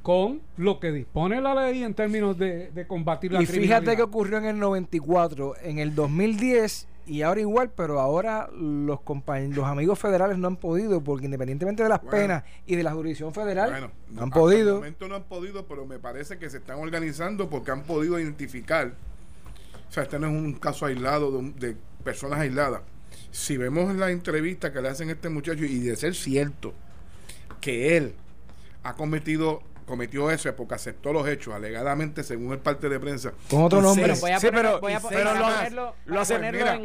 con 0.00 0.40
lo 0.56 0.80
que 0.80 0.90
dispone 0.90 1.40
la 1.40 1.54
ley 1.54 1.84
en 1.84 1.92
términos 1.94 2.36
de, 2.38 2.70
de 2.70 2.86
combatir 2.86 3.30
la 3.32 3.42
Y 3.42 3.46
criminalidad. 3.46 3.80
fíjate 3.82 3.96
que 3.96 4.02
ocurrió 4.02 4.38
en 4.38 4.46
el 4.46 4.58
94, 4.58 5.54
en 5.62 5.78
el 5.78 5.94
2010 5.94 6.88
y 7.06 7.22
ahora 7.22 7.40
igual, 7.40 7.70
pero 7.74 8.00
ahora 8.00 8.48
los 8.52 9.00
compañ- 9.00 9.52
los 9.54 9.66
amigos 9.66 9.98
federales 9.98 10.38
no 10.38 10.46
han 10.48 10.56
podido 10.56 11.02
porque 11.02 11.24
independientemente 11.26 11.82
de 11.82 11.88
las 11.88 12.00
Bueno. 12.00 12.16
penas 12.16 12.44
y 12.66 12.76
de 12.76 12.82
la 12.82 12.92
jurisdicción 12.92 13.34
federal, 13.34 13.70
Bueno, 13.70 13.90
no 14.10 14.22
han 14.22 14.28
hasta 14.28 14.38
el 14.38 14.42
podido. 14.42 14.74
momento 14.76 15.08
no 15.08 15.14
han 15.16 15.24
podido, 15.24 15.66
pero 15.66 15.84
me 15.86 15.98
parece 15.98 16.38
que 16.38 16.48
se 16.48 16.58
están 16.58 16.78
organizando 16.78 17.50
porque 17.50 17.70
han 17.72 17.82
podido 17.82 18.18
identificar. 18.20 18.92
O 19.88 19.92
sea, 19.92 20.04
este 20.04 20.18
no 20.18 20.28
es 20.28 20.32
un 20.32 20.54
caso 20.54 20.86
aislado 20.86 21.30
de, 21.32 21.36
un- 21.38 21.58
de 21.58 21.76
personas 22.04 22.38
aisladas. 22.40 22.82
Si 23.30 23.56
vemos 23.56 23.94
la 23.96 24.10
entrevista 24.10 24.72
que 24.72 24.80
le 24.80 24.88
hacen 24.88 25.08
a 25.08 25.12
este 25.12 25.28
muchacho 25.28 25.64
y 25.64 25.80
de 25.80 25.96
ser 25.96 26.14
cierto 26.14 26.72
que 27.60 27.96
él 27.96 28.14
ha 28.82 28.94
cometido 28.94 29.62
cometió 29.92 30.30
eso 30.30 30.50
porque 30.56 30.74
aceptó 30.74 31.12
los 31.12 31.28
hechos 31.28 31.52
alegadamente 31.52 32.22
según 32.22 32.50
el 32.54 32.60
parte 32.60 32.88
de 32.88 32.98
prensa 32.98 33.32
Con 33.50 33.64
otro 33.64 33.80
Y 33.80 33.82
nombre. 33.82 34.16
Sí, 34.16 34.22
pero- 34.50 34.80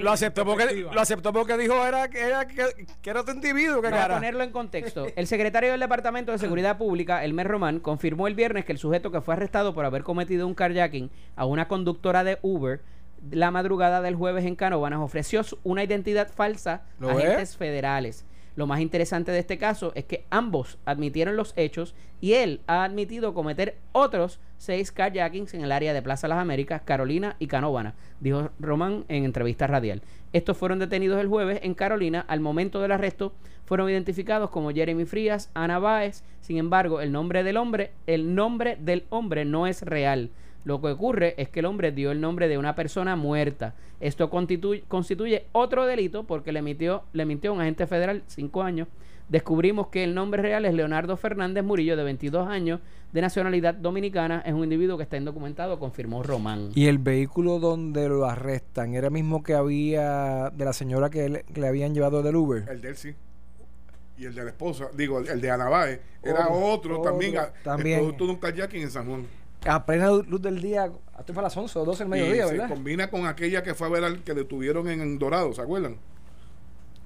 Lo, 0.02 0.12
aceptó 0.12 0.44
porque 0.46 0.86
lo 0.92 1.00
aceptó 1.00 1.32
porque 1.32 1.56
dijo 1.58 1.86
era, 1.86 2.10
que- 2.10 2.20
era 2.20 2.46
que, 2.46 2.86
que 3.02 3.10
era 3.10 3.22
otro 3.22 3.34
individuo 3.34 3.82
que 3.82 3.90
Para 3.90 4.16
ponerlo 4.16 4.44
en 4.44 4.52
contexto, 4.52 5.08
el 5.16 5.26
secretario 5.26 5.72
del 5.72 5.80
Departamento 5.80 6.34
de 6.34 6.38
Seguridad 6.38 6.78
Pública, 6.78 7.24
Elmer 7.24 7.48
Román, 7.48 7.80
confirmó 7.80 8.28
el 8.28 8.36
viernes 8.36 8.66
que 8.66 8.74
el 8.74 8.78
sujeto 8.78 9.10
que 9.10 9.22
fue 9.22 9.36
arrestado 9.36 9.74
por 9.74 9.86
haber 9.86 10.04
cometido 10.04 10.46
un 10.46 10.54
carjacking 10.54 11.10
a 11.38 11.46
una 11.46 11.70
conductora 11.70 12.26
de 12.26 12.40
Uber 12.42 12.82
la 13.32 13.52
madrugada 13.52 14.02
del 14.02 14.16
jueves 14.16 14.44
en 14.46 14.56
Canóvanas 14.58 15.00
ofreció 15.00 15.42
una 15.64 15.82
identidad 15.84 16.28
falsa 16.30 16.82
¿Lo 17.00 17.12
a 17.12 17.14
ves? 17.14 17.24
agentes 17.26 17.56
federales. 17.56 18.26
Lo 18.58 18.66
más 18.66 18.80
interesante 18.80 19.32
de 19.32 19.38
este 19.38 19.60
caso 19.60 19.92
es 19.94 20.06
que 20.06 20.26
ambos 20.32 20.80
admitieron 20.84 21.38
los 21.38 21.54
hechos 21.56 21.94
y 22.20 22.34
él 22.34 22.62
ha 22.66 22.84
admitido 22.84 23.36
cometer 23.36 23.78
otros 23.92 24.40
seis 24.58 24.92
carjackings 24.92 25.54
en 25.54 25.62
el 25.62 25.72
área 25.72 25.94
de 25.94 26.02
Plaza 26.02 26.28
Las 26.28 26.40
Américas, 26.40 26.82
Carolina 26.84 27.36
y 27.38 27.46
Canóvana, 27.46 27.94
dijo 28.20 28.50
Román 28.60 29.06
en 29.10 29.26
entrevista 29.26 29.68
radial. 29.68 30.02
Estos 30.34 30.58
fueron 30.58 30.80
detenidos 30.80 31.22
el 31.22 31.28
jueves 31.28 31.60
en 31.62 31.76
Carolina. 31.76 32.26
Al 32.28 32.40
momento 32.40 32.82
del 32.82 32.94
arresto 32.94 33.32
fueron 33.66 33.92
identificados 33.92 34.50
como 34.50 34.72
Jeremy 34.72 35.06
Frías, 35.06 35.52
Ana 35.54 35.78
Báez. 35.78 36.24
Sin 36.42 36.58
embargo, 36.58 37.00
el 37.00 37.12
nombre 37.12 37.44
del 37.44 37.58
hombre, 37.58 37.92
el 38.08 38.34
nombre 38.34 38.76
del 38.80 39.06
hombre 39.12 39.46
no 39.46 39.68
es 39.68 39.84
real. 39.84 40.32
Lo 40.68 40.82
que 40.82 40.88
ocurre 40.90 41.34
es 41.38 41.48
que 41.48 41.62
el 41.62 41.66
hombre 41.66 41.94
dio 41.94 42.12
el 42.12 42.20
nombre 42.20 42.50
de 42.50 42.58
una 42.58 42.76
persona 42.76 43.16
muerta. 43.16 43.74
Esto 44.02 44.30
constituye, 44.30 44.84
constituye 44.90 45.46
otro 45.54 45.86
delito 45.86 46.26
porque 46.26 46.52
le, 46.52 46.60
emitió, 46.60 47.04
le 47.14 47.24
mintió 47.26 47.52
a 47.52 47.54
un 47.54 47.62
agente 47.62 47.88
federal 47.88 48.22
cinco 48.28 48.64
años. 48.64 48.90
Descubrimos 49.30 49.88
que 49.88 50.04
el 50.04 50.14
nombre 50.14 50.42
real 50.42 50.66
es 50.66 50.74
Leonardo 50.74 51.16
Fernández 51.16 51.64
Murillo, 51.64 51.96
de 51.96 52.04
22 52.04 52.50
años, 52.50 52.82
de 53.14 53.22
nacionalidad 53.22 53.76
dominicana. 53.76 54.44
Es 54.46 54.54
un 54.54 54.64
individuo 54.66 54.98
que 54.98 55.04
está 55.04 55.16
indocumentado, 55.16 55.80
confirmó 55.80 56.22
Román. 56.22 56.72
Y 56.76 56.88
el 56.88 56.98
vehículo 56.98 57.60
donde 57.60 58.10
lo 58.10 58.26
arrestan 58.26 58.94
era 58.94 59.08
el 59.08 59.14
mismo 59.14 59.44
que 59.44 59.54
había 59.54 60.50
de 60.50 60.66
la 60.66 60.74
señora 60.74 61.10
que 61.10 61.30
le, 61.30 61.44
que 61.44 61.62
le 61.62 61.68
habían 61.70 61.94
llevado 61.94 62.22
del 62.24 62.36
Uber. 62.36 62.66
el 62.70 62.82
de 62.82 62.90
él 62.90 62.96
sí 62.98 63.16
y 64.18 64.26
el 64.26 64.34
de 64.36 64.44
la 64.46 64.50
esposa 64.50 64.90
digo 64.96 65.20
el 65.20 65.40
de 65.40 65.52
Anabae 65.52 66.02
era 66.24 66.48
Otro, 66.50 67.00
otro, 67.00 67.02
también, 67.02 67.38
a- 67.38 67.54
también. 67.64 68.00
el 68.00 68.06
producto 68.06 68.26
de 68.26 68.32
un 68.32 68.38
kayaking 68.38 68.82
en 68.82 68.90
San 68.92 69.06
Juan 69.08 69.26
A 69.68 69.86
plena 69.86 70.10
luz 70.12 70.42
del 70.42 70.62
día, 70.62 70.90
esto 71.20 71.34
fue 71.34 71.42
a 71.42 71.44
las 71.44 71.58
11 71.58 71.80
o 71.80 71.86
12 71.86 72.04
del 72.04 72.10
mediodía, 72.10 72.46
y 72.46 72.48
se 72.48 72.54
¿verdad? 72.54 72.70
combina 72.70 73.10
con 73.10 73.26
aquella 73.26 73.64
que 73.64 73.74
fue 73.74 73.88
a 73.88 73.90
ver 73.90 74.04
al 74.04 74.24
que 74.24 74.34
detuvieron 74.34 74.88
en 74.90 75.20
Dorado, 75.20 75.54
¿se 75.54 75.62
acuerdan? 75.62 75.98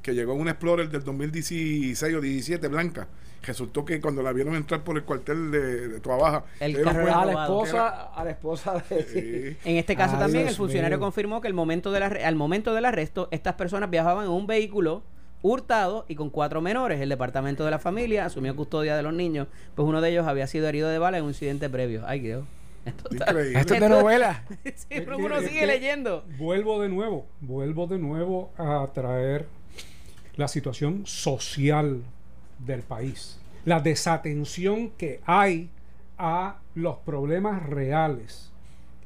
Que 0.02 0.14
llegó 0.14 0.34
en 0.34 0.42
un 0.42 0.48
Explorer 0.50 0.90
del 0.90 1.04
2016 1.04 2.16
o 2.16 2.22
17 2.22 2.68
blanca. 2.68 3.08
Resultó 3.44 3.84
que 3.86 4.00
cuando 4.00 4.22
la 4.22 4.32
vieron 4.34 4.54
entrar 4.56 4.84
por 4.84 4.96
el 4.98 5.04
cuartel 5.04 5.50
de, 5.50 5.88
de 5.88 6.00
Toa 6.00 6.16
Baja, 6.18 6.44
El 6.60 6.74
cuenta 6.80 7.22
A 7.22 7.26
la 7.26 7.32
esposa, 7.44 7.88
a 8.14 8.24
la 8.24 8.30
esposa 8.32 8.84
de... 8.90 9.04
Sí. 9.04 9.58
En 9.70 9.78
este 9.78 9.96
caso 9.96 10.14
Ay, 10.16 10.22
también 10.22 10.44
Dios 10.44 10.52
el 10.52 10.58
funcionario 10.58 10.98
mío. 10.98 11.06
confirmó 11.06 11.42
que 11.42 11.48
el 11.48 11.56
momento 11.56 11.92
del 11.92 12.04
arre- 12.04 12.24
al 12.24 12.36
momento 12.36 12.74
del 12.76 12.86
arresto 12.86 13.28
estas 13.32 13.56
personas 13.56 13.90
viajaban 13.90 14.26
en 14.26 14.32
un 14.32 14.46
vehículo 14.46 15.02
hurtado 15.42 16.06
y 16.08 16.16
con 16.16 16.30
cuatro 16.30 16.62
menores. 16.62 17.02
El 17.02 17.10
departamento 17.10 17.66
de 17.66 17.72
la 17.72 17.80
familia 17.80 18.26
asumió 18.26 18.56
custodia 18.56 18.96
de 18.96 19.04
los 19.04 19.14
niños, 19.14 19.48
pues 19.76 19.88
uno 19.88 20.02
de 20.02 20.10
ellos 20.10 20.28
había 20.28 20.48
sido 20.48 20.68
herido 20.68 20.90
de 20.90 21.00
bala 21.00 21.18
en 21.18 21.24
un 21.24 21.32
incidente 21.32 21.70
previo. 21.70 22.04
Ay, 22.06 22.20
Dios. 22.20 22.46
Esto 22.86 23.10
está-. 23.12 23.32
Esto 23.42 23.74
es 23.76 23.80
de 23.80 23.90
novela. 23.90 24.44
Sí, 24.64 24.88
pero 24.90 25.18
uno 25.18 25.38
es 25.38 25.48
sigue 25.48 25.62
que 25.62 25.66
leyendo. 25.68 26.26
Vuelvo 26.38 26.82
de 26.82 26.90
nuevo, 26.90 27.28
vuelvo 27.40 27.88
de 27.88 28.00
nuevo 28.00 28.52
a 28.58 28.88
traer 28.94 29.48
la 30.36 30.48
situación 30.48 31.06
social 31.06 32.04
del 32.60 32.82
país, 32.82 33.40
la 33.66 33.80
desatención 33.80 34.92
que 34.92 35.22
hay 35.26 35.70
a 36.18 36.60
los 36.76 36.98
problemas 36.98 37.64
reales. 37.64 38.52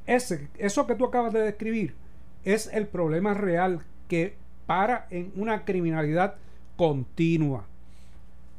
Ese, 0.06 0.50
eso 0.58 0.86
que 0.86 0.96
tú 0.96 1.06
acabas 1.06 1.34
de 1.34 1.42
describir 1.42 1.96
es 2.44 2.68
el 2.72 2.88
problema 2.88 3.34
real 3.34 3.82
que 4.08 4.38
para 4.66 5.08
en 5.10 5.32
una 5.36 5.66
criminalidad 5.66 6.36
continua. 6.76 7.66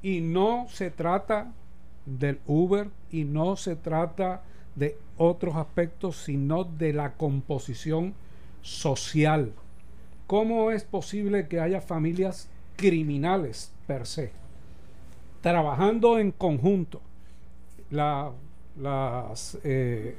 Y 0.03 0.21
no 0.21 0.67
se 0.69 0.91
trata 0.91 1.53
del 2.05 2.41
Uber 2.47 2.89
y 3.11 3.25
no 3.25 3.57
se 3.57 3.77
trata 3.77 4.43
de 4.75 4.97
otros 5.17 5.57
aspectos, 5.57 6.17
sino 6.17 6.65
de 6.65 6.93
la 6.93 7.15
composición 7.15 8.15
social. 8.63 9.53
¿Cómo 10.27 10.71
es 10.71 10.85
posible 10.85 11.49
que 11.49 11.61
haya 11.61 11.81
familias 11.81 12.49
criminales 12.77 13.73
per 13.87 14.07
se? 14.07 14.33
Trabajando 15.41 16.19
en 16.19 16.33
conjunto. 16.33 17.01
La, 17.91 18.33
las, 18.77 19.59
eh, 19.63 20.17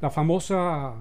la 0.00 0.10
famosa 0.10 0.94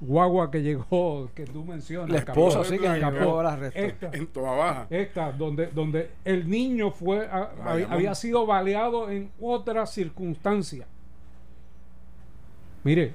guagua 0.00 0.50
que 0.50 0.62
llegó, 0.62 1.30
que 1.34 1.44
tú 1.44 1.64
mencionas. 1.64 2.10
La 2.10 2.18
esposa, 2.18 2.58
Capó, 2.58 2.68
sí, 2.70 2.78
que 2.78 2.88
llegó 2.88 3.40
a 3.40 3.56
restos. 3.56 3.82
esta, 3.82 4.10
En 4.12 4.26
toda 4.26 4.52
baja. 4.52 4.86
esta, 4.90 5.32
donde, 5.32 5.66
donde 5.68 6.10
el 6.24 6.48
niño 6.48 6.90
fue 6.90 7.26
a- 7.26 7.44
había, 7.44 7.64
Bayamón. 7.64 7.92
había 7.92 8.14
sido 8.14 8.44
baleado 8.46 9.10
en 9.10 9.30
otra 9.40 9.86
circunstancia. 9.86 10.86
Mire, 12.82 13.14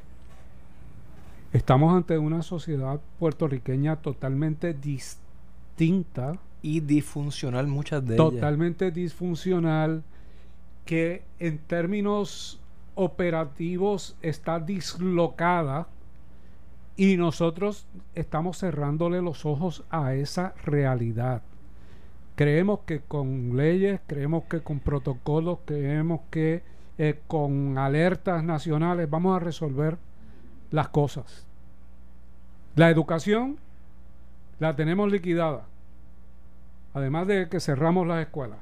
estamos 1.53 1.93
ante 1.93 2.17
una 2.17 2.41
sociedad 2.41 2.99
puertorriqueña 3.19 3.97
totalmente 3.97 4.73
distinta 4.73 6.37
Y 6.61 6.79
disfuncional 6.81 7.67
muchas 7.67 8.05
de 8.05 8.15
ellas. 8.15 8.31
totalmente 8.31 8.91
disfuncional 8.91 10.03
que 10.85 11.23
en 11.39 11.59
términos 11.59 12.59
operativos 12.95 14.17
está 14.21 14.59
dislocada 14.59 15.87
y 16.99 17.15
nosotros 17.15 17.87
estamos 18.13 18.57
cerrándole 18.57 19.21
los 19.21 19.45
ojos 19.45 19.85
a 19.89 20.15
esa 20.15 20.53
realidad. 20.65 21.43
Creemos 22.35 22.81
que 22.81 22.99
con 22.99 23.55
leyes, 23.55 24.01
creemos 24.05 24.43
que 24.49 24.59
con 24.59 24.81
protocolos, 24.81 25.59
creemos 25.63 26.19
que 26.29 26.61
eh, 26.97 27.21
con 27.25 27.77
alertas 27.77 28.43
nacionales 28.43 29.09
vamos 29.09 29.33
a 29.33 29.39
resolver 29.39 29.97
las 30.71 30.89
cosas. 30.89 31.47
La 32.75 32.89
educación 32.89 33.59
la 34.59 34.75
tenemos 34.75 35.09
liquidada. 35.09 35.67
Además 36.93 37.27
de 37.27 37.47
que 37.47 37.61
cerramos 37.61 38.07
las 38.07 38.25
escuelas. 38.25 38.59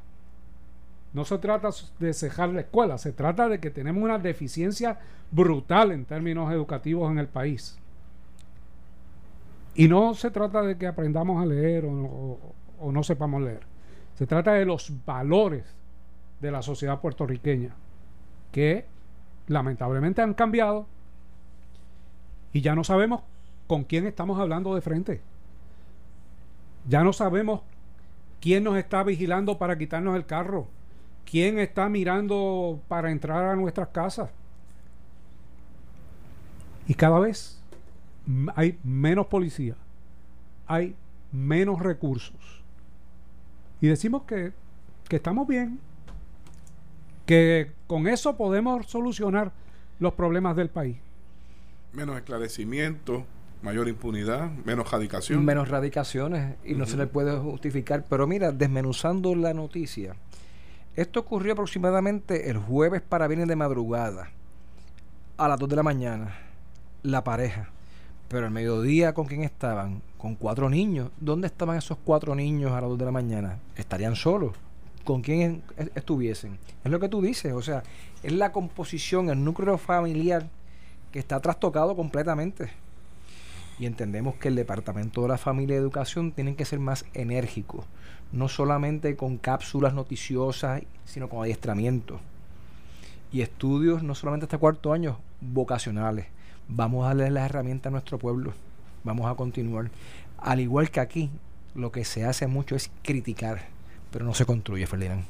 No 1.12 1.26
se 1.26 1.40
trata 1.40 1.70
de 1.98 2.14
cejar 2.14 2.50
la 2.50 2.62
escuela, 2.62 3.00
se 3.00 3.14
trata 3.14 3.50
de 3.50 3.60
que 3.60 3.72
tenemos 3.72 4.04
una 4.04 4.20
deficiencia 4.20 5.00
brutal 5.32 5.92
en 5.92 6.06
términos 6.06 6.54
educativos 6.54 7.12
en 7.12 7.18
el 7.18 7.28
país. 7.28 7.80
Y 9.78 9.88
no 9.88 10.14
se 10.16 10.32
trata 10.32 10.62
de 10.64 10.78
que 10.78 10.88
aprendamos 10.88 11.42
a 11.42 11.48
leer 11.48 11.86
o, 11.86 12.40
o- 12.82 12.92
no 12.92 13.04
sepamos 13.04 13.42
leer. 13.42 13.62
Se 14.16 14.28
trata 14.28 14.54
de 14.54 14.66
los 14.66 14.92
valores 15.06 15.66
de 16.42 16.52
la 16.52 16.62
sociedad 16.64 17.00
puertorriqueña, 17.02 17.76
que 18.52 18.86
lamentablemente 19.48 20.22
han 20.22 20.36
cambiado 20.36 20.88
y 22.54 22.62
ya 22.62 22.76
no 22.76 22.84
sabemos 22.84 23.22
con 23.68 23.86
quién 23.86 24.08
estamos 24.08 24.40
hablando 24.40 24.76
de 24.76 24.82
frente. 24.82 25.22
Ya 26.88 27.04
no 27.04 27.14
sabemos 27.14 27.62
quién 28.42 28.64
nos 28.66 28.78
está 28.78 29.04
vigilando 29.04 29.58
para 29.60 29.78
quitarnos 29.78 30.16
el 30.16 30.26
carro, 30.26 30.68
quién 31.26 31.60
está 31.60 31.90
mirando 31.90 32.82
para 32.90 33.12
entrar 33.12 33.46
a 33.46 33.56
nuestras 33.58 33.90
casas. 33.90 34.32
Y 36.88 36.94
cada 36.96 37.20
vez 37.20 37.57
hay 38.56 38.78
menos 38.84 39.28
policía, 39.28 39.76
hay 40.66 40.96
menos 41.32 41.80
recursos. 41.80 42.64
Y 43.82 43.88
decimos 43.88 44.24
que, 44.24 44.54
que 45.08 45.18
estamos 45.18 45.48
bien, 45.48 45.80
que 47.26 47.72
con 47.88 48.08
eso 48.08 48.38
podemos 48.38 48.88
solucionar 48.88 49.52
los 50.00 50.14
problemas 50.14 50.56
del 50.56 50.70
país. 50.70 50.98
Menos 51.94 52.18
esclarecimiento, 52.18 53.26
mayor 53.62 53.88
impunidad, 53.88 54.52
menos 54.66 54.92
radicación. 54.92 55.44
menos 55.44 55.70
radicaciones 55.70 56.56
y 56.64 56.74
no 56.74 56.86
se 56.86 56.98
le 56.98 57.08
puede 57.08 57.38
justificar. 57.38 58.06
Pero 58.10 58.28
mira, 58.28 58.52
desmenuzando 58.52 59.36
la 59.36 59.54
noticia, 59.54 60.16
esto 60.96 61.20
ocurrió 61.22 61.54
aproximadamente 61.54 62.50
el 62.50 62.58
jueves 62.58 63.02
para 63.02 63.28
viernes 63.28 63.48
de 63.48 63.56
madrugada, 63.56 64.32
a 65.38 65.48
las 65.48 65.60
2 65.60 65.70
de 65.70 65.76
la 65.76 65.84
mañana, 65.84 66.36
la 67.04 67.24
pareja. 67.24 67.70
Pero 68.30 68.46
al 68.46 68.52
mediodía, 68.52 69.14
¿con 69.14 69.26
quién 69.26 69.44
estaban? 69.44 70.02
Con 70.18 70.36
cuatro 70.36 70.70
niños. 70.70 71.10
¿Dónde 71.20 71.48
estaban 71.48 71.78
esos 71.78 71.98
cuatro 72.04 72.36
niños 72.36 72.72
a 72.72 72.82
las 72.82 72.90
2 72.90 72.98
de 73.00 73.06
la 73.06 73.12
mañana? 73.12 73.60
¿Estarían 73.76 74.16
solos? 74.16 74.54
¿Con 75.06 75.22
quién 75.22 75.64
es- 75.78 75.92
estuviesen? 75.96 76.58
Es 76.84 76.92
lo 76.92 77.00
que 77.00 77.08
tú 77.08 77.22
dices, 77.22 77.54
o 77.54 77.62
sea, 77.62 77.84
es 78.24 78.34
la 78.34 78.52
composición, 78.52 79.30
el 79.30 79.44
núcleo 79.44 79.78
familiar 79.78 80.48
que 81.12 81.20
está 81.20 81.40
trastocado 81.40 81.96
completamente 81.96 82.70
y 83.80 83.86
entendemos 83.86 84.36
que 84.36 84.50
el 84.50 84.56
Departamento 84.56 85.22
de 85.22 85.30
la 85.30 85.38
Familia 85.38 85.76
y 85.76 85.80
Educación 85.80 86.34
tiene 86.34 86.56
que 86.56 86.66
ser 86.66 86.80
más 86.80 87.06
enérgico, 87.14 87.86
no 88.34 88.50
solamente 88.50 89.16
con 89.16 89.38
cápsulas 89.38 89.94
noticiosas, 89.94 90.82
sino 91.06 91.30
con 91.30 91.42
adiestramiento 91.44 92.20
y 93.32 93.42
estudios 93.42 94.04
no 94.04 94.16
solamente 94.16 94.46
hasta 94.46 94.58
cuarto 94.58 94.92
año, 94.92 95.20
vocacionales. 95.40 96.26
Vamos 96.70 97.06
a 97.06 97.10
darle 97.10 97.32
las 97.32 97.46
herramientas 97.50 97.90
a 97.90 97.92
nuestro 97.92 98.18
pueblo, 98.20 98.54
vamos 99.04 99.26
a 99.32 99.36
continuar. 99.36 99.90
Al 100.38 100.60
igual 100.60 100.90
que 100.92 101.00
aquí, 101.00 101.30
lo 101.76 101.92
que 101.92 102.04
se 102.06 102.26
hace 102.26 102.48
mucho 102.48 102.76
es 102.76 102.92
criticar, 103.04 103.62
pero 104.12 104.26
no 104.26 104.34
se 104.34 104.46
construye, 104.46 104.86
Ferdinand. 104.86 105.24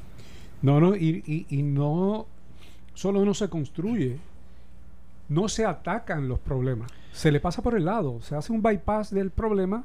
No, 0.62 0.80
no, 0.80 0.96
y, 0.96 1.24
y- 1.28 1.46
y 1.50 1.62
no 1.64 2.26
solo 2.96 3.24
no 3.24 3.34
se 3.36 3.48
construye, 3.50 4.18
no 5.30 5.48
se 5.50 5.66
atacan 5.66 6.28
los 6.28 6.40
problemas, 6.40 6.90
se 7.12 7.32
le 7.32 7.40
pasa 7.40 7.62
por 7.62 7.76
el 7.76 7.86
lado, 7.86 8.22
se 8.22 8.36
hace 8.36 8.52
un 8.52 8.62
bypass 8.64 9.12
del 9.12 9.30
problema 9.30 9.84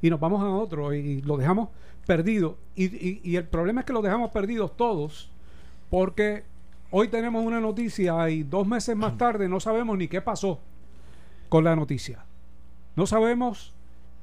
y 0.00 0.10
nos 0.10 0.20
vamos 0.20 0.42
a 0.42 0.48
otro 0.50 0.92
y, 0.94 1.22
lo 1.22 1.36
dejamos 1.36 1.70
perdido. 2.06 2.58
Y, 2.76 2.84
y- 2.84 3.20
y 3.24 3.36
el 3.36 3.44
problema 3.44 3.80
es 3.80 3.86
que 3.86 3.92
lo 3.92 4.02
dejamos 4.02 4.30
perdidos 4.30 4.76
todos 4.76 5.30
porque 5.90 6.44
hoy 6.90 7.08
tenemos 7.08 7.44
una 7.44 7.60
noticia 7.60 8.28
y 8.30 8.42
dos 8.44 8.66
meses 8.66 8.94
más 8.96 9.16
tarde 9.18 9.48
no 9.48 9.58
sabemos 9.58 9.96
ni 9.98 10.06
qué 10.06 10.20
pasó 10.20 10.60
con 11.48 11.64
la 11.64 11.76
noticia. 11.76 12.24
No 12.96 13.06
sabemos 13.06 13.74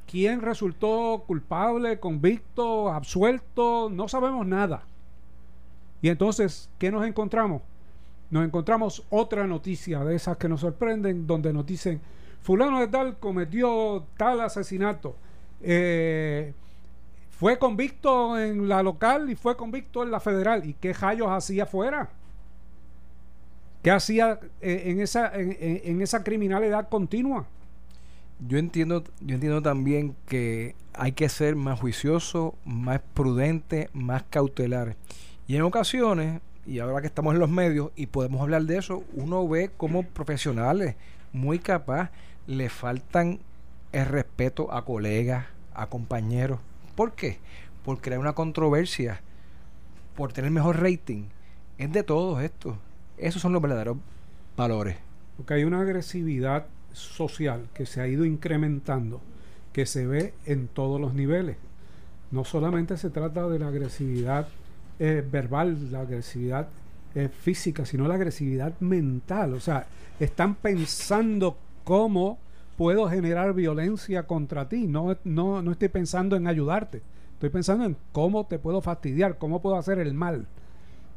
quién 0.08 0.42
resultó 0.42 1.24
culpable, 1.26 2.00
convicto, 2.00 2.90
absuelto, 2.90 3.90
no 3.92 4.08
sabemos 4.08 4.46
nada. 4.46 4.84
Y 6.02 6.10
entonces, 6.10 6.70
¿qué 6.80 6.92
nos 6.92 7.06
encontramos? 7.06 7.62
Nos 8.30 8.46
encontramos 8.46 9.04
otra 9.10 9.46
noticia 9.46 10.04
de 10.04 10.16
esas 10.16 10.38
que 10.38 10.50
nos 10.50 10.62
sorprenden, 10.62 11.28
donde 11.28 11.54
nos 11.54 11.66
dicen, 11.66 12.02
fulano 12.42 12.80
de 12.80 12.88
tal 12.88 13.18
cometió 13.18 14.06
tal 14.18 14.42
asesinato, 14.42 15.16
eh, 15.62 16.54
fue 17.30 17.58
convicto 17.58 18.40
en 18.40 18.70
la 18.70 18.84
local 18.84 19.30
y 19.30 19.36
fue 19.36 19.58
convicto 19.58 20.04
en 20.04 20.12
la 20.12 20.20
federal. 20.20 20.66
¿Y 20.66 20.74
qué 20.74 20.94
rayos 20.94 21.28
hacía 21.30 21.64
afuera? 21.64 22.10
¿Qué 23.82 23.90
hacía 23.90 24.40
eh, 24.62 24.84
en, 24.86 25.02
esa, 25.02 25.32
en, 25.34 26.02
esa 26.02 26.24
criminalidad 26.24 26.88
continua? 26.90 27.48
Yo 28.48 28.58
entiendo, 28.58 29.04
yo 29.22 29.36
entiendo 29.36 29.62
también 29.62 30.16
que 30.28 30.76
hay 30.94 31.14
que 31.14 31.30
ser 31.30 31.56
más 31.56 31.80
juicioso, 31.80 32.56
más 32.66 33.02
prudente, 33.14 33.90
más 33.94 34.24
cautelar. 34.30 34.96
Y 35.48 35.56
en 35.56 35.64
ocasiones, 35.64 36.42
y 36.66 36.80
ahora 36.80 37.02
que 37.02 37.08
estamos 37.08 37.34
en 37.34 37.40
los 37.40 37.50
medios 37.50 37.92
y 37.96 38.08
podemos 38.08 38.42
hablar 38.42 38.64
de 38.64 38.78
eso, 38.78 39.04
uno 39.14 39.48
ve 39.48 39.72
como 39.78 40.04
profesionales 40.04 40.96
muy 41.34 41.60
capaz 41.60 42.12
le 42.48 42.70
faltan 42.70 43.40
el 43.92 44.06
respeto 44.06 44.72
a 44.74 44.86
colegas, 44.86 45.46
a 45.74 45.88
compañeros. 45.88 46.60
¿Por 46.96 47.14
qué? 47.14 47.40
Por 47.84 48.00
crear 48.00 48.20
una 48.20 48.34
controversia, 48.34 49.22
por 50.16 50.34
tener 50.34 50.52
mejor 50.52 50.82
rating. 50.82 51.26
Es 51.78 51.92
de 51.92 52.04
todos 52.04 52.44
estos. 52.44 52.76
Esos 53.22 53.42
son 53.42 53.54
los 53.54 53.62
verdaderos 53.62 53.98
valores. 54.58 54.98
Porque 55.38 55.54
hay 55.54 55.64
una 55.64 55.82
agresividad 55.82 56.66
social 56.92 57.68
que 57.74 57.86
se 57.86 58.02
ha 58.02 58.08
ido 58.08 58.26
incrementando, 58.26 59.22
que 59.72 59.86
se 59.86 60.06
ve 60.06 60.34
en 60.46 60.68
todos 60.68 61.00
los 61.00 61.14
niveles. 61.14 61.58
No 62.32 62.44
solamente 62.44 62.98
se 62.98 63.10
trata 63.10 63.48
de 63.48 63.60
la 63.60 63.68
agresividad 63.68 64.48
eh, 65.00 65.26
verbal, 65.30 65.92
la 65.92 66.02
agresividad 66.02 66.68
eh, 67.14 67.30
física, 67.30 67.86
sino 67.86 68.08
la 68.08 68.16
agresividad 68.16 68.74
mental. 68.80 69.54
O 69.54 69.60
sea, 69.60 69.86
están 70.20 70.56
pensando 70.56 71.58
cómo 71.84 72.40
puedo 72.78 73.10
generar 73.10 73.54
violencia 73.54 74.24
contra 74.24 74.68
ti. 74.68 74.88
No, 74.88 75.16
no, 75.24 75.62
no 75.62 75.72
estoy 75.72 75.90
pensando 75.90 76.36
en 76.36 76.48
ayudarte. 76.48 77.02
Estoy 77.34 77.50
pensando 77.50 77.86
en 77.86 77.98
cómo 78.12 78.46
te 78.46 78.60
puedo 78.60 78.82
fastidiar, 78.82 79.38
cómo 79.38 79.62
puedo 79.62 79.76
hacer 79.76 80.00
el 80.00 80.14
mal. 80.14 80.48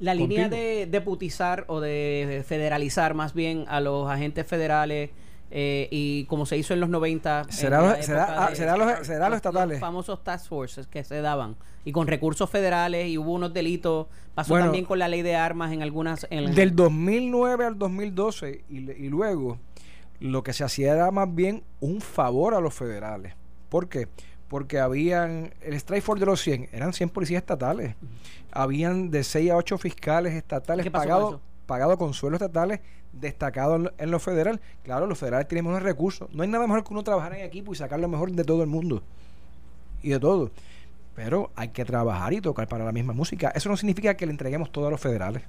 La 0.01 0.15
línea 0.15 0.45
Contigo. 0.49 0.63
de 0.63 0.87
deputizar 0.87 1.65
o 1.69 1.81
de 1.81 2.45
federalizar 2.47 3.15
más 3.15 3.33
bien 3.35 3.65
a 3.69 3.81
los 3.81 4.11
agentes 4.11 4.47
federales 4.47 5.11
eh, 5.51 5.89
y 5.91 6.25
como 6.25 6.47
se 6.47 6.57
hizo 6.57 6.75
en 6.75 6.81
los 6.81 6.89
90. 6.89 7.43
en 7.47 7.53
¿Será, 7.53 7.81
la 7.81 7.97
los- 7.97 8.05
será, 8.05 8.25
ah, 8.25 8.51
de- 8.51 8.79
los, 8.79 9.07
será 9.07 9.29
los 9.29 9.37
estatales? 9.37 9.79
famosos 9.81 10.25
task 10.25 10.49
forces 10.49 10.87
que 10.89 11.05
se 11.05 11.21
daban 11.21 11.57
y 11.85 11.93
con 11.93 12.07
recursos 12.09 12.51
federales 12.51 13.09
y 13.09 13.19
hubo 13.19 13.33
unos 13.33 13.53
delitos. 13.53 14.07
Pasó 14.35 14.55
Bueno, 14.55 14.67
también 14.67 14.85
con 14.85 14.99
la 14.99 15.07
ley 15.07 15.23
de 15.23 15.37
armas 15.37 15.73
en 15.73 15.83
algunas. 15.83 16.27
En 16.31 16.55
Del 16.55 16.75
2009 16.75 17.67
al 17.67 17.79
2012 17.79 18.65
y, 18.69 18.79
y 18.91 19.09
luego 19.11 19.59
lo 20.19 20.43
que 20.43 20.53
se 20.53 20.65
hacía 20.65 20.93
era 20.95 21.11
más 21.13 21.33
bien 21.33 21.63
un 21.81 22.01
favor 22.01 22.55
a 22.55 22.61
los 22.61 22.75
federales. 22.75 23.35
¿Por 23.69 23.89
qué? 23.89 24.09
Porque 24.09 24.34
habían, 24.81 25.55
el 25.63 25.75
strike 25.75 26.03
force 26.03 26.21
de 26.21 26.27
los 26.27 26.41
100 26.41 26.69
eran 26.73 26.93
100 26.93 27.11
policías 27.11 27.43
estatales. 27.43 27.95
Habían 28.53 29.11
de 29.11 29.25
6 29.25 29.51
a 29.51 29.57
8 29.57 29.79
fiscales 29.79 30.35
estatales 30.35 30.85
¿Qué 30.85 30.91
pasó 30.91 31.03
con 31.05 31.09
pagados 31.11 31.35
eso? 31.35 31.41
pagado 31.67 31.99
con 31.99 32.13
sueldos 32.15 32.41
estatales 32.43 32.81
destacados 33.13 33.77
en 33.77 33.83
lo, 33.85 33.93
en 33.99 34.11
lo 34.11 34.19
federal. 34.21 34.61
Claro, 34.83 35.07
los 35.07 35.19
federales 35.19 35.49
tienen 35.49 35.65
menos 35.67 35.83
recursos. 35.83 36.29
No 36.33 36.43
hay 36.43 36.49
nada 36.49 36.67
mejor 36.67 36.85
que 36.85 36.93
uno 36.93 37.03
trabajar 37.03 37.35
en 37.35 37.45
equipo 37.45 37.73
y 37.73 37.77
sacar 37.77 37.99
lo 38.01 38.09
mejor 38.09 38.31
de 38.31 38.45
todo 38.45 38.63
el 38.63 38.69
mundo. 38.69 39.03
Y 40.03 40.11
de 40.11 40.21
todo. 40.21 40.51
Pero 41.15 41.51
hay 41.57 41.69
que 41.69 41.85
trabajar 41.85 42.33
y 42.33 42.41
tocar 42.41 42.69
para 42.69 42.85
la 42.85 42.93
misma 42.93 43.13
música. 43.13 43.51
Eso 43.55 43.69
no 43.69 43.77
significa 43.77 44.17
que 44.17 44.27
le 44.27 44.33
entreguemos 44.33 44.71
todo 44.73 44.89
a 44.89 44.91
los 44.91 45.01
federales. 45.01 45.43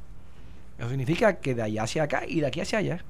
Eso 0.78 0.89
significa 0.89 1.38
que 1.39 1.56
de 1.56 1.64
allá 1.64 1.84
hacia 1.84 2.03
acá 2.03 2.24
y 2.28 2.39
de 2.39 2.47
aquí 2.47 2.62
hacia 2.62 2.80
allá. 2.80 3.03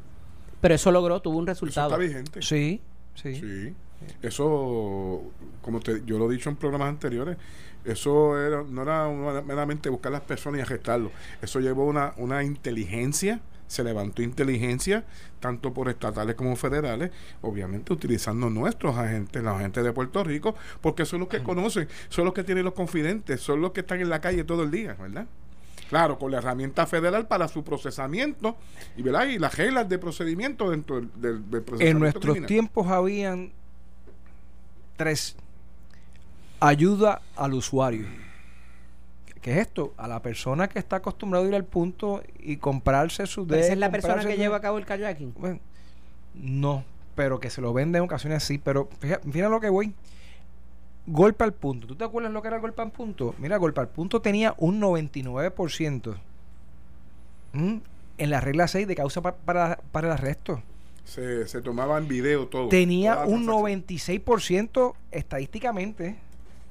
Pero 0.61 0.73
eso 0.75 0.91
logró, 0.91 1.21
tuvo 1.21 1.37
un 1.37 1.43
Eso 1.43 1.65
resultado. 1.65 1.87
está 1.89 1.97
vigente. 1.97 2.41
Sí, 2.41 2.81
sí. 3.13 3.35
Sí. 3.35 3.75
Eso, 4.21 5.21
como 5.61 5.79
te- 5.79 6.03
yo 6.05 6.17
lo 6.17 6.29
he 6.29 6.33
dicho 6.35 6.49
en 6.49 6.55
programas 6.55 6.89
anteriores, 6.89 7.37
eso 7.83 8.39
era, 8.39 8.63
no 8.63 8.81
era 8.81 9.09
meramente 9.41 9.89
buscar 9.89 10.11
las 10.11 10.21
personas 10.21 10.59
y 10.59 10.61
arrestarlos. 10.61 11.11
Eso 11.41 11.59
llevó 11.59 11.85
una, 11.85 12.13
una 12.17 12.43
inteligencia, 12.43 13.41
se 13.67 13.83
levantó 13.83 14.21
inteligencia, 14.23 15.03
tanto 15.39 15.73
por 15.73 15.89
estatales 15.89 16.35
como 16.35 16.55
federales, 16.55 17.11
obviamente 17.41 17.93
utilizando 17.93 18.49
nuestros 18.49 18.95
agentes, 18.97 19.43
los 19.43 19.55
agentes 19.55 19.83
de 19.83 19.91
Puerto 19.93 20.23
Rico, 20.23 20.55
porque 20.81 21.05
son 21.05 21.19
los 21.21 21.29
que 21.29 21.43
conocen, 21.43 21.87
son 22.09 22.25
los 22.25 22.33
que 22.33 22.43
tienen 22.43 22.63
los 22.65 22.73
confidentes, 22.73 23.41
son 23.41 23.61
los 23.61 23.71
que 23.71 23.81
están 23.81 23.99
en 24.01 24.09
la 24.09 24.19
calle 24.21 24.43
todo 24.43 24.63
el 24.63 24.71
día, 24.71 24.95
¿verdad? 24.99 25.27
Claro, 25.89 26.17
con 26.17 26.31
la 26.31 26.39
herramienta 26.39 26.87
federal 26.87 27.27
para 27.27 27.47
su 27.47 27.63
procesamiento 27.63 28.55
y, 28.97 29.03
¿verdad? 29.03 29.27
y 29.27 29.37
las 29.37 29.55
reglas 29.55 29.87
de 29.87 29.99
procedimiento 29.99 30.71
dentro 30.71 30.95
del, 30.95 31.09
del, 31.15 31.49
del 31.51 31.61
procesamiento 31.61 31.85
En 31.85 31.99
nuestros 31.99 32.23
criminal. 32.23 32.47
tiempos 32.47 32.87
habían 32.87 33.53
tres. 34.95 35.35
Ayuda 36.59 37.21
al 37.35 37.53
usuario. 37.53 38.07
¿Qué 39.41 39.51
es 39.53 39.57
esto? 39.59 39.93
A 39.97 40.07
la 40.07 40.21
persona 40.21 40.67
que 40.67 40.79
está 40.79 40.95
acostumbrada 40.97 41.45
a 41.45 41.47
ir 41.49 41.55
al 41.55 41.65
punto 41.65 42.23
y 42.39 42.57
comprarse 42.57 43.27
su 43.27 43.45
Pero 43.45 43.59
esa 43.59 43.67
de- 43.67 43.73
es 43.73 43.79
la 43.79 43.91
persona 43.91 44.23
que 44.25 44.33
su- 44.33 44.37
lleva 44.39 44.57
a 44.57 44.61
cabo 44.61 44.77
el 44.79 44.85
kayaking. 44.85 45.33
Bueno, 45.37 45.59
no, 46.33 46.83
pero 47.15 47.39
que 47.39 47.49
se 47.51 47.61
lo 47.61 47.71
vende 47.73 47.99
en 47.99 48.05
ocasiones 48.05 48.43
sí. 48.43 48.57
Pero 48.57 48.89
fíjate, 48.99 49.29
fíjate 49.31 49.49
lo 49.51 49.59
que 49.59 49.69
voy. 49.69 49.93
Golpe 51.07 51.43
al 51.43 51.53
punto. 51.53 51.85
¿Tú 51.85 51.95
te 51.95 52.03
acuerdas 52.03 52.31
lo 52.33 52.41
que 52.41 52.47
era 52.47 52.55
el 52.57 52.61
golpe 52.61 52.81
al 52.81 52.91
punto? 52.91 53.35
Mira, 53.37 53.57
golpe 53.57 53.79
al 53.81 53.89
punto 53.89 54.21
tenía 54.21 54.55
un 54.57 54.79
99% 54.79 56.15
¿m? 57.53 57.81
en 58.17 58.29
la 58.31 58.41
regla 58.41 58.67
6 58.67 58.87
de 58.87 58.95
causa 58.95 59.21
pa- 59.21 59.35
para, 59.35 59.77
para 59.91 60.07
el 60.07 60.13
arresto. 60.13 60.63
Se, 61.05 61.47
se 61.47 61.61
tomaba 61.61 61.97
en 61.97 62.07
video 62.07 62.47
todo. 62.47 62.67
Tenía 62.69 63.19
un 63.25 63.45
transacción. 63.45 63.83
96% 63.85 64.93
estadísticamente 65.11 66.17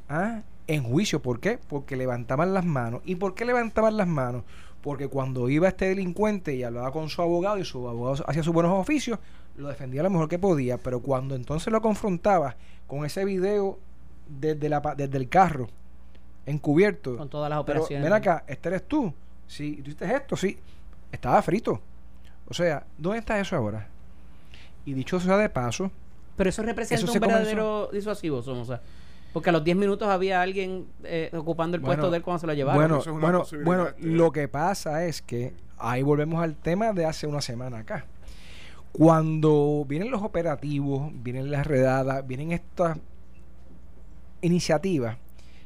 ¿ah? 0.08 0.42
en 0.66 0.82
juicio. 0.82 1.22
¿Por 1.22 1.40
qué? 1.40 1.58
Porque 1.68 1.96
levantaban 1.96 2.52
las 2.52 2.64
manos. 2.64 3.00
¿Y 3.04 3.14
por 3.14 3.34
qué 3.34 3.44
levantaban 3.44 3.96
las 3.96 4.06
manos? 4.08 4.42
Porque 4.82 5.08
cuando 5.08 5.48
iba 5.48 5.68
este 5.68 5.86
delincuente 5.88 6.54
y 6.54 6.62
hablaba 6.62 6.92
con 6.92 7.08
su 7.08 7.22
abogado 7.22 7.58
y 7.58 7.64
su 7.64 7.88
abogado 7.88 8.24
hacía 8.28 8.42
sus 8.42 8.52
buenos 8.52 8.72
oficios, 8.78 9.18
lo 9.56 9.68
defendía 9.68 10.02
lo 10.02 10.10
mejor 10.10 10.28
que 10.28 10.38
podía. 10.38 10.76
Pero 10.78 11.00
cuando 11.00 11.34
entonces 11.36 11.72
lo 11.72 11.80
confrontaba 11.80 12.56
con 12.86 13.04
ese 13.06 13.24
video 13.24 13.78
desde, 14.28 14.68
la, 14.68 14.82
pa- 14.82 14.94
desde 14.94 15.16
el 15.16 15.28
carro, 15.28 15.68
encubierto, 16.44 17.16
Con 17.16 17.30
todas 17.30 17.48
las 17.48 17.62
pero 17.64 17.78
operaciones. 17.80 18.04
ven 18.04 18.12
acá, 18.12 18.44
este 18.46 18.68
eres 18.68 18.86
tú. 18.86 19.12
Si 19.46 19.76
tú 19.76 19.82
hiciste 19.90 20.12
esto, 20.14 20.36
sí. 20.36 20.58
Estaba 21.12 21.40
frito. 21.40 21.80
O 22.48 22.52
sea, 22.52 22.84
¿dónde 22.98 23.20
está 23.20 23.38
eso 23.40 23.56
ahora? 23.56 23.88
Y 24.86 24.92
dicho 24.94 25.18
sea 25.20 25.36
de 25.38 25.48
paso, 25.48 25.90
Pero 26.36 26.50
eso 26.50 26.62
representa 26.62 27.02
Eso 27.04 27.12
un 27.12 27.18
comenzó. 27.18 27.38
verdadero 27.38 27.88
disuasivo, 27.92 28.42
Somoza. 28.42 28.80
Porque 29.32 29.50
a 29.50 29.52
los 29.52 29.64
10 29.64 29.76
minutos 29.76 30.08
había 30.08 30.40
alguien 30.42 30.86
eh, 31.02 31.30
ocupando 31.34 31.74
el 31.76 31.80
Bueno, 31.80 31.96
puesto 31.96 32.10
de 32.10 32.18
él 32.18 32.22
cuando 32.22 32.38
se 32.40 32.46
lo 32.46 32.54
llevaron. 32.54 32.80
bueno, 32.80 32.98
eso 33.00 33.10
es 33.10 33.20
bueno, 33.20 33.44
bueno, 33.64 33.86
lo 33.98 34.30
que 34.32 34.46
pasa 34.48 35.04
es 35.06 35.22
que 35.22 35.52
ahí 35.78 36.02
volvemos 36.02 36.42
al 36.42 36.54
tema 36.54 36.92
de 36.92 37.04
hace 37.04 37.26
una 37.26 37.40
semana 37.40 37.78
acá. 37.78 38.06
Cuando 38.92 39.84
vienen 39.88 40.10
los 40.12 40.22
operativos, 40.22 41.10
vienen 41.14 41.50
las 41.50 41.66
redadas, 41.66 42.24
vienen 42.26 42.52
estas 42.52 42.96
iniciativas, 44.40 45.16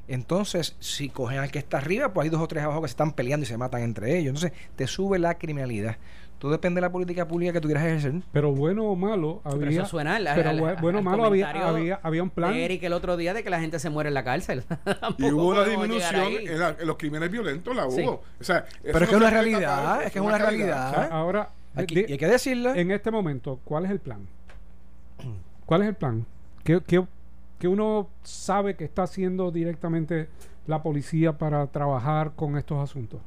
entonces 0.06 0.76
si 0.78 1.10
cogen 1.10 1.38
al 1.38 1.50
que 1.50 1.58
está 1.58 1.76
arriba, 1.78 2.12
pues 2.14 2.24
hay 2.24 2.30
dos 2.30 2.40
o 2.40 2.48
tres 2.48 2.64
abajo 2.64 2.80
que 2.80 2.88
se 2.88 2.92
están 2.92 3.12
peleando 3.12 3.44
y 3.44 3.46
se 3.46 3.58
matan 3.58 3.82
entre 3.82 4.16
ellos. 4.16 4.28
Entonces 4.42 4.52
te 4.76 4.86
sube 4.86 5.18
la 5.18 5.36
criminalidad. 5.36 5.96
Todo 6.38 6.52
depende 6.52 6.78
de 6.78 6.82
la 6.82 6.92
política 6.92 7.26
pública 7.26 7.52
que 7.52 7.60
tú 7.60 7.66
quieras 7.66 7.84
ejercer. 7.84 8.22
Pero 8.32 8.52
bueno 8.52 8.84
o 8.84 8.94
malo, 8.94 9.40
pero 9.42 9.56
había. 9.56 9.80
eso 9.82 9.86
suena 9.90 10.16
al, 10.16 10.28
pero 10.36 10.50
al- 10.50 10.60
bu- 10.60 10.68
al- 10.68 10.76
bueno 10.76 10.98
o 10.98 11.00
al 11.00 11.04
malo, 11.04 11.24
había, 11.24 11.50
había, 11.50 11.98
había 12.02 12.22
un 12.22 12.30
plan. 12.30 12.52
de 12.52 12.64
Eric 12.64 12.82
el 12.84 12.92
otro 12.92 13.16
día 13.16 13.34
de 13.34 13.42
que 13.42 13.50
la 13.50 13.58
gente 13.60 13.80
se 13.80 13.90
muere 13.90 14.08
en 14.08 14.14
la 14.14 14.22
cárcel. 14.22 14.62
Y 15.18 15.32
hubo 15.32 15.48
una 15.48 15.64
disminución 15.64 16.26
en, 16.40 16.58
la- 16.60 16.76
en 16.78 16.86
los 16.86 16.96
crímenes 16.96 17.28
violentos, 17.30 17.74
la 17.74 17.86
hubo. 17.86 17.96
Sí. 17.96 18.04
O 18.06 18.20
sea, 18.40 18.64
Pero 18.82 18.98
es 19.00 19.08
que 19.10 19.16
no 19.16 19.18
es 19.18 19.22
una 19.22 19.30
realidad, 19.30 19.60
tapar, 19.76 20.02
es 20.04 20.12
que 20.12 20.18
es 20.20 20.24
una 20.24 20.38
realidad. 20.38 20.90
O 20.90 20.94
sea, 20.94 21.04
ahora, 21.10 21.48
Aquí- 21.74 22.04
y 22.06 22.12
hay 22.12 22.18
que 22.18 22.26
decirlo. 22.28 22.72
en 22.74 22.90
este 22.92 23.10
momento, 23.10 23.58
¿cuál 23.64 23.84
es 23.86 23.90
el 23.90 23.98
plan? 23.98 24.20
¿Cuál 25.66 25.82
es 25.82 25.88
el 25.88 25.94
plan? 25.94 26.24
¿Qué, 26.64 26.80
qué, 26.86 27.04
qué 27.58 27.68
uno 27.68 28.08
sabe 28.22 28.76
que 28.76 28.84
está 28.84 29.02
haciendo 29.02 29.50
directamente 29.50 30.28
la 30.66 30.82
policía 30.82 31.36
para 31.36 31.66
trabajar 31.66 32.32
con 32.36 32.56
estos 32.56 32.78
asuntos? 32.82 33.20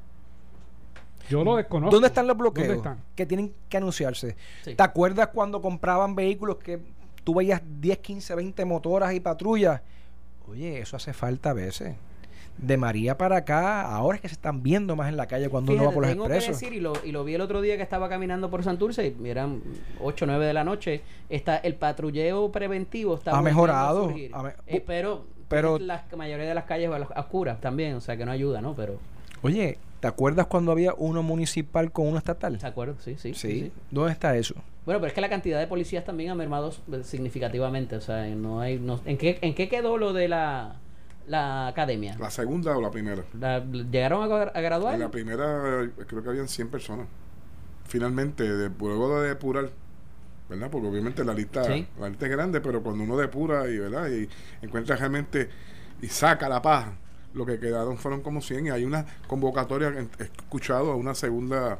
Yo 1.29 1.43
lo 1.43 1.55
desconozco. 1.55 1.91
¿Dónde 1.95 2.07
están 2.07 2.27
los 2.27 2.37
bloqueos? 2.37 2.67
¿Dónde 2.67 2.77
están? 2.77 3.03
Que 3.15 3.25
tienen 3.25 3.53
que 3.69 3.77
anunciarse. 3.77 4.35
Sí. 4.63 4.75
¿Te 4.75 4.83
acuerdas 4.83 5.27
cuando 5.33 5.61
compraban 5.61 6.15
vehículos 6.15 6.57
que 6.57 6.79
tú 7.23 7.35
veías 7.35 7.61
10, 7.79 7.99
15, 7.99 8.35
20 8.35 8.65
motoras 8.65 9.13
y 9.13 9.19
patrullas? 9.19 9.81
Oye, 10.47 10.79
eso 10.79 10.95
hace 10.97 11.13
falta 11.13 11.51
a 11.51 11.53
veces. 11.53 11.95
De 12.57 12.75
María 12.77 13.17
para 13.17 13.37
acá, 13.37 13.81
ahora 13.83 14.17
es 14.17 14.21
que 14.21 14.27
se 14.27 14.33
están 14.33 14.61
viendo 14.61 14.95
más 14.95 15.07
en 15.09 15.15
la 15.17 15.25
calle 15.25 15.47
cuando 15.49 15.71
uno 15.71 15.85
va 15.85 15.91
por 15.91 16.03
los 16.03 16.11
tengo 16.11 16.27
que 16.27 16.33
decir, 16.33 16.73
y 16.73 16.81
lo, 16.81 16.93
y 17.03 17.11
lo 17.13 17.23
vi 17.23 17.33
el 17.35 17.41
otro 17.41 17.61
día 17.61 17.77
que 17.77 17.81
estaba 17.83 18.09
caminando 18.09 18.49
por 18.51 18.61
Santurce, 18.63 19.15
y 19.23 19.29
eran 19.29 19.61
8 20.01 20.25
o 20.25 20.27
9 20.27 20.45
de 20.45 20.53
la 20.53 20.63
noche, 20.65 21.01
está, 21.29 21.57
el 21.57 21.75
patrulleo 21.75 22.51
preventivo 22.51 23.15
está 23.15 23.35
Ha 23.37 23.41
mejorado, 23.41 24.13
a 24.33 24.43
me- 24.43 24.53
Eh, 24.67 24.83
pero 24.85 25.25
pero- 25.47 25.79
la 25.79 26.03
mayoría 26.17 26.45
de 26.45 26.53
las 26.53 26.65
calles 26.65 26.91
a 26.91 26.99
las- 26.99 27.11
a 27.11 27.21
oscuras 27.21 27.59
también, 27.61 27.95
o 27.95 28.01
sea 28.01 28.17
que 28.17 28.25
no 28.25 28.31
ayuda, 28.31 28.61
¿no? 28.61 28.75
Pero, 28.75 28.99
Oye, 29.41 29.77
¿te 30.01 30.07
acuerdas 30.07 30.47
cuando 30.47 30.73
había 30.73 30.93
uno 30.97 31.23
municipal 31.23 31.91
con 31.93 32.07
uno 32.07 32.17
estatal? 32.17 32.57
¿de 32.57 32.67
acuerdo? 32.67 32.95
Sí, 32.99 33.15
sí. 33.17 33.33
Sí. 33.33 33.39
sí, 33.49 33.59
sí. 33.67 33.71
¿Dónde 33.89 34.11
está 34.11 34.35
eso? 34.35 34.55
Bueno, 34.85 34.99
pero 34.99 35.07
es 35.07 35.13
que 35.13 35.21
la 35.21 35.29
cantidad 35.29 35.59
de 35.59 35.67
policías 35.67 36.03
también 36.03 36.31
ha 36.31 36.35
mermado 36.35 36.73
significativamente, 37.03 37.95
o 37.95 38.01
sea, 38.01 38.25
no 38.35 38.59
hay... 38.59 38.79
No, 38.79 38.99
¿en, 39.05 39.17
qué, 39.17 39.37
¿En 39.41 39.53
qué 39.55 39.69
quedó 39.69 39.97
lo 39.97 40.11
de 40.11 40.27
la, 40.27 40.75
la 41.27 41.67
academia? 41.67 42.17
La 42.19 42.31
segunda 42.31 42.75
o 42.75 42.81
la 42.81 42.89
primera. 42.91 43.23
La- 43.39 43.63
¿Llegaron 43.63 44.29
a, 44.31 44.35
a 44.43 44.59
graduar? 44.61 44.95
En 44.95 44.99
la 45.01 45.11
primera, 45.11 45.83
eh, 45.83 45.89
creo 46.07 46.23
que 46.23 46.29
habían 46.29 46.47
100 46.47 46.69
personas. 46.69 47.07
Finalmente, 47.85 48.43
de, 48.43 48.69
luego 48.79 49.21
de 49.21 49.29
depurar, 49.29 49.69
¿verdad? 50.49 50.69
Porque 50.71 50.87
obviamente 50.87 51.23
la 51.23 51.33
lista, 51.33 51.63
Sí. 51.65 51.85
la 51.99 52.09
lista 52.09 52.25
es 52.25 52.31
grande, 52.31 52.59
pero 52.61 52.81
cuando 52.81 53.03
uno 53.03 53.17
depura 53.17 53.67
y, 53.69 53.77
¿verdad? 53.77 54.09
y 54.09 54.27
encuentra 54.65 54.95
realmente 54.95 55.49
y 56.01 56.07
saca 56.07 56.47
la 56.49 56.61
paja, 56.61 56.93
lo 57.33 57.45
que 57.45 57.59
quedaron 57.59 57.97
fueron 57.97 58.21
como 58.21 58.41
100 58.41 58.67
y 58.67 58.69
hay 58.69 58.83
una 58.85 59.05
convocatoria, 59.27 59.89
he 60.19 60.23
escuchado, 60.23 60.91
a 60.91 60.95
una 60.95 61.15
segunda 61.15 61.79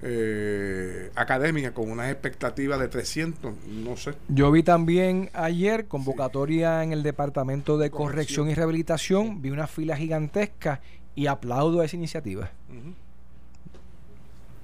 eh, 0.00 1.10
académica 1.16 1.72
con 1.74 1.90
unas 1.90 2.10
expectativas 2.10 2.78
de 2.78 2.88
300, 2.88 3.52
no 3.66 3.96
sé. 3.96 4.14
Yo 4.28 4.50
vi 4.52 4.62
también 4.62 5.28
ayer 5.34 5.86
convocatoria 5.88 6.82
en 6.84 6.92
el 6.92 7.02
Departamento 7.02 7.76
de 7.78 7.90
Corrección. 7.90 8.08
Corrección 8.46 8.50
y 8.50 8.54
Rehabilitación, 8.54 9.42
vi 9.42 9.50
una 9.50 9.66
fila 9.66 9.96
gigantesca 9.96 10.80
y 11.14 11.26
aplaudo 11.26 11.80
a 11.80 11.84
esa 11.84 11.96
iniciativa. 11.96 12.50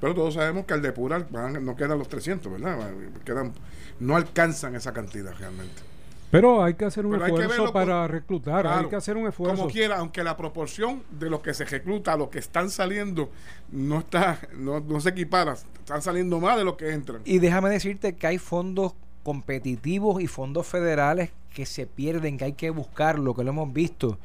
Pero 0.00 0.14
todos 0.14 0.34
sabemos 0.34 0.66
que 0.66 0.74
al 0.74 0.82
depurar 0.82 1.26
van- 1.30 1.64
no 1.64 1.74
quedan 1.76 1.98
los 1.98 2.08
300, 2.08 2.52
¿verdad? 2.52 2.90
Quedan, 3.24 3.52
no 4.00 4.16
alcanzan 4.16 4.74
esa 4.76 4.92
cantidad 4.92 5.32
realmente. 5.38 5.82
Pero 6.34 6.64
hay 6.64 6.74
que 6.74 6.84
hacer 6.84 7.06
un 7.06 7.12
Pero 7.12 7.26
esfuerzo 7.26 7.62
por- 7.66 7.72
para 7.72 8.08
reclutar. 8.08 8.66
Hay 8.66 8.86
que 8.86 8.96
hacer 8.96 9.16
un 9.16 9.28
esfuerzo. 9.28 9.54
Como 9.56 9.70
quiera, 9.70 9.98
aunque 9.98 10.24
la 10.24 10.36
proporción 10.36 11.04
de 11.12 11.30
los 11.30 11.40
que 11.40 11.54
se 11.54 11.64
recluta 11.64 12.12
a 12.14 12.16
los 12.16 12.28
que 12.28 12.40
están 12.40 12.70
saliendo 12.70 13.30
no 13.70 14.00
está, 14.00 14.40
no, 14.56 14.80
no 14.80 14.98
se 15.00 15.10
equipara, 15.10 15.52
están 15.52 16.02
saliendo 16.02 16.40
más 16.40 16.56
de 16.56 16.64
los 16.64 16.74
que 16.74 16.90
entran. 16.92 17.22
Y 17.24 17.38
déjame 17.38 17.70
decirte 17.70 18.16
que 18.16 18.26
hay 18.26 18.38
fondos 18.38 18.94
competitivos 19.22 20.20
y 20.20 20.26
fondos 20.26 20.66
federales 20.66 21.30
que 21.54 21.66
se 21.66 21.86
pierden, 21.86 22.36
que 22.36 22.46
hay 22.46 22.52
que 22.54 22.70
buscarlo, 22.70 23.32
que 23.34 23.44
lo 23.44 23.50
hemos 23.50 23.72
visto. 23.72 24.18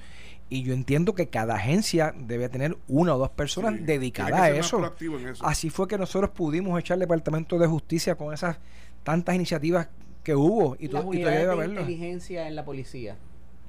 Y 0.49 0.64
yo 0.64 0.74
entiendo 0.74 1.14
que 1.14 1.28
cada 1.28 1.57
agencia 1.57 2.12
debe 2.18 2.49
tener 2.49 2.76
una 2.88 3.14
o 3.14 3.20
dos 3.20 3.30
personas 3.30 3.76
Sí, 3.76 3.82
dedicadas 3.84 4.41
a 4.41 4.49
eso. 4.49 4.95
Así 5.41 5.70
fue 5.70 5.88
que 5.88 5.99
nosotros 5.99 6.32
pudimos 6.32 6.80
echar 6.80 6.95
al 6.95 7.01
Departamento 7.01 7.60
de 7.60 7.68
Justicia 7.68 8.16
con 8.16 8.34
esas 8.34 8.57
tantas 9.03 9.36
iniciativas 9.36 9.89
que 10.24 10.36
hubo 10.36 10.76
y, 10.80 10.88
las 10.88 11.03
to- 11.03 11.13
y 11.13 11.20
todavía 11.20 11.30
debe 11.39 11.45
de 11.45 11.51
haberlo. 11.51 11.82
inteligencia 11.82 12.47
en 12.47 12.55
la 12.55 12.65
policía. 12.65 13.17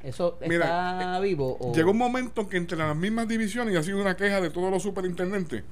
¿Eso 0.03 0.38
Mira, 0.46 0.64
está 0.98 1.20
vivo? 1.20 1.57
O... 1.61 1.74
Llegó 1.74 1.90
un 1.90 1.98
momento 1.98 2.40
en 2.42 2.48
que 2.48 2.57
entre 2.57 2.78
las 2.78 2.96
mismas 2.96 3.28
divisiones, 3.28 3.74
y 3.74 3.76
ha 3.76 3.82
sido 3.82 4.01
una 4.01 4.16
queja 4.16 4.40
de 4.40 4.48
todos 4.51 4.70
los 4.70 4.82
superintendentes, 4.82 5.62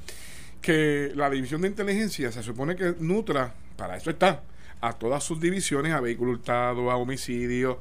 que 0.61 1.13
la 1.15 1.31
división 1.31 1.63
de 1.63 1.69
inteligencia 1.69 2.31
se 2.33 2.43
supone 2.43 2.77
que 2.77 2.95
nutra, 3.01 3.55
para 3.77 3.97
eso 3.97 4.11
está, 4.11 4.43
a 4.81 4.93
todas 4.93 5.25
sus 5.25 5.41
divisiones, 5.41 5.93
a 5.95 6.01
vehículo 6.01 6.33
hurtado, 6.33 6.91
a 6.91 6.97
homicidio, 6.97 7.81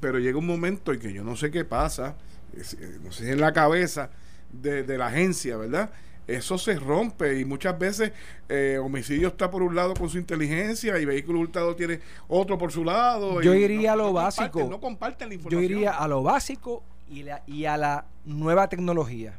pero 0.00 0.18
llega 0.18 0.36
un 0.38 0.46
momento 0.46 0.92
en 0.92 1.00
que 1.00 1.12
yo 1.12 1.24
no 1.24 1.36
sé 1.36 1.50
qué 1.50 1.64
pasa, 1.64 2.16
es- 2.56 2.74
eh, 2.74 2.98
no 3.02 3.10
sé 3.12 3.24
si 3.24 3.30
en 3.30 3.40
la 3.40 3.52
cabeza 3.52 4.10
de, 4.52 4.82
de 4.82 4.98
la 4.98 5.06
agencia, 5.06 5.56
¿verdad? 5.56 5.90
Eso 6.26 6.56
se 6.58 6.74
rompe 6.78 7.40
y 7.40 7.44
muchas 7.44 7.78
veces 7.78 8.12
eh, 8.48 8.78
homicidio 8.82 9.28
está 9.28 9.50
por 9.50 9.62
un 9.62 9.74
lado 9.74 9.94
con 9.94 10.08
su 10.08 10.18
inteligencia 10.18 10.98
y 10.98 11.04
vehículo 11.04 11.40
hurtado 11.40 11.74
tiene 11.74 12.00
otro 12.28 12.56
por 12.58 12.70
su 12.72 12.84
lado. 12.84 13.40
Yo 13.42 13.54
iría 13.54 13.88
no- 13.88 13.92
a 13.92 13.96
lo 13.96 14.04
no 14.04 14.12
básico. 14.14 14.44
comparten, 14.50 14.70
no 14.70 14.80
comparten 14.80 15.28
la 15.28 15.34
Yo 15.34 15.38
información. 15.40 15.64
iría 15.72 15.90
a 15.92 16.08
lo 16.08 16.22
básico 16.22 16.82
y, 17.10 17.22
la- 17.24 17.42
y 17.46 17.64
a 17.64 17.76
la 17.76 18.06
nueva 18.24 18.68
tecnología. 18.68 19.38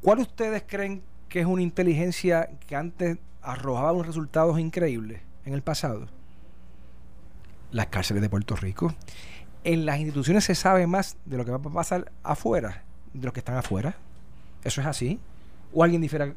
¿Cuál 0.00 0.20
ustedes 0.20 0.64
creen 0.66 1.02
que 1.28 1.40
es 1.40 1.46
una 1.46 1.62
inteligencia 1.62 2.48
que 2.66 2.76
antes 2.76 3.18
arrojaba 3.42 3.92
unos 3.92 4.06
resultados 4.06 4.58
increíbles 4.58 5.20
en 5.44 5.52
el 5.54 5.62
pasado? 5.62 6.08
Las 7.70 7.86
cárceles 7.86 8.22
de 8.22 8.28
Puerto 8.28 8.56
Rico. 8.56 8.94
En 9.64 9.86
las 9.86 9.98
instituciones 9.98 10.44
se 10.44 10.54
sabe 10.54 10.86
más 10.86 11.16
de 11.24 11.36
lo 11.38 11.44
que 11.44 11.50
va 11.50 11.56
a 11.56 11.60
pasar 11.60 12.12
afuera, 12.22 12.84
de 13.12 13.24
los 13.24 13.32
que 13.32 13.40
están 13.40 13.56
afuera. 13.56 13.96
¿Eso 14.62 14.80
es 14.80 14.86
así? 14.86 15.18
¿O 15.74 15.82
alguien 15.82 16.00
difiere 16.00 16.34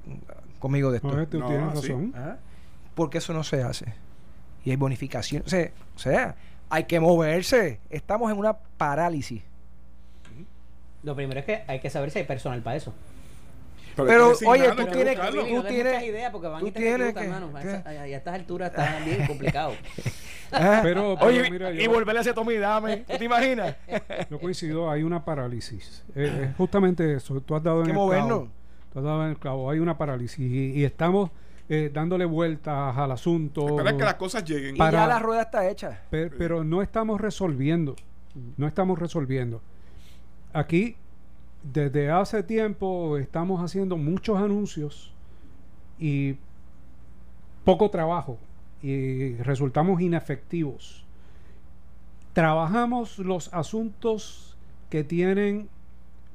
conmigo 0.60 0.90
de 0.92 0.98
esto? 0.98 1.08
No, 1.16 1.28
tú 1.28 1.40
No, 1.40 1.48
tienes 1.48 1.80
sí. 1.80 1.88
razón. 1.90 2.14
¿Ah? 2.16 2.38
Porque 2.96 3.20
eso 3.20 3.32
no 3.34 3.44
se 3.44 3.62
hace. 3.62 3.86
Y 4.66 4.72
hay 4.72 4.76
bonificación. 4.76 5.44
O 5.46 5.50
sea, 5.50 5.70
o 5.96 6.00
sea, 6.00 6.36
hay 6.70 6.84
que 6.86 7.00
moverse. 7.00 7.80
Estamos 7.90 8.32
en 8.32 8.38
una 8.38 8.54
parálisis. 8.58 9.44
Lo 11.04 11.16
primero 11.16 11.40
es 11.40 11.46
que 11.46 11.64
hay 11.68 11.80
que 11.80 11.90
saber 11.90 12.12
si 12.12 12.20
hay 12.20 12.26
personal 12.26 12.62
para 12.62 12.76
eso. 12.76 12.94
Pero, 13.96 14.38
que 14.38 14.46
oye, 14.46 14.70
tú 14.72 14.86
que 14.86 14.92
tienes-. 14.92 15.32
Billy, 15.32 15.56
tú 15.56 15.64
des 15.64 15.72
tienes- 15.74 16.04
ideas 16.04 16.32
porque 16.32 16.48
van 16.48 16.60
tú 16.60 16.68
y 16.68 16.72
te 16.72 16.80
tienes 16.82 17.14
que- 17.16 17.20
hermano. 17.24 17.50
A 17.56 17.62
que- 17.62 17.68
esa- 17.68 17.84
a, 17.86 17.90
a 17.90 18.08
estas 18.08 18.34
alturas 18.36 18.70
está 18.70 19.00
bien 19.06 19.26
complicado. 19.28 19.74
Ah, 20.50 20.80
Pero- 20.82 21.16
pero 21.20 21.28
Oye, 21.30 21.52
mira, 21.52 21.72
y 21.74 21.84
yo- 21.84 21.92
volverle 21.92 22.20
a 22.20 22.22
hacer 22.22 22.34
Tommy 22.34 22.56
Dame. 22.56 22.98
¿Tú 23.06 23.18
te 23.18 23.26
imaginas? 23.26 23.76
No 24.30 24.40
coincido, 24.40 24.90
hay 24.90 25.04
una 25.04 25.26
parálisis. 25.26 26.06
Eh, 26.16 26.48
es 26.52 26.56
justamente 26.56 27.16
eso. 27.16 27.42
Tú 27.42 27.54
has 27.54 27.62
dado 27.62 27.80
Hay 27.80 27.82
en 27.82 27.86
que 27.88 27.92
el 27.92 27.98
movernos. 27.98 28.48
El 28.98 29.38
clavo. 29.38 29.70
Hay 29.70 29.80
una 29.80 29.98
parálisis 29.98 30.40
y, 30.40 30.72
y 30.74 30.84
estamos 30.84 31.32
eh, 31.70 31.92
dándole 31.94 32.26
vueltas 32.26 32.96
al 32.98 33.12
asunto. 33.12 33.68
Esperar 33.68 33.98
que 33.98 34.04
las 34.04 34.16
cosas 34.16 34.44
lleguen. 34.44 34.76
Y 34.76 34.80
ya 34.80 35.08
la 35.08 35.20
rueda 35.20 35.44
está 35.44 35.70
hecha. 35.70 36.02
Pe- 36.10 36.30
pero 36.30 36.64
no 36.64 36.82
estamos 36.82 37.20
resolviendo. 37.20 37.96
No 38.56 38.68
estamos 38.68 39.00
resolviendo. 39.00 39.62
Aquí, 40.54 40.96
desde 41.64 42.10
hace 42.10 42.44
tiempo, 42.44 43.18
estamos 43.18 43.62
haciendo 43.64 43.98
muchos 43.98 44.38
anuncios 44.38 45.14
y 46.00 46.38
poco 47.66 47.90
trabajo. 47.90 48.38
Y 48.82 49.36
resultamos 49.38 50.00
inefectivos. 50.02 51.04
Trabajamos 52.34 53.18
los 53.18 53.52
asuntos 53.54 54.56
que 54.90 55.04
tienen 55.04 55.68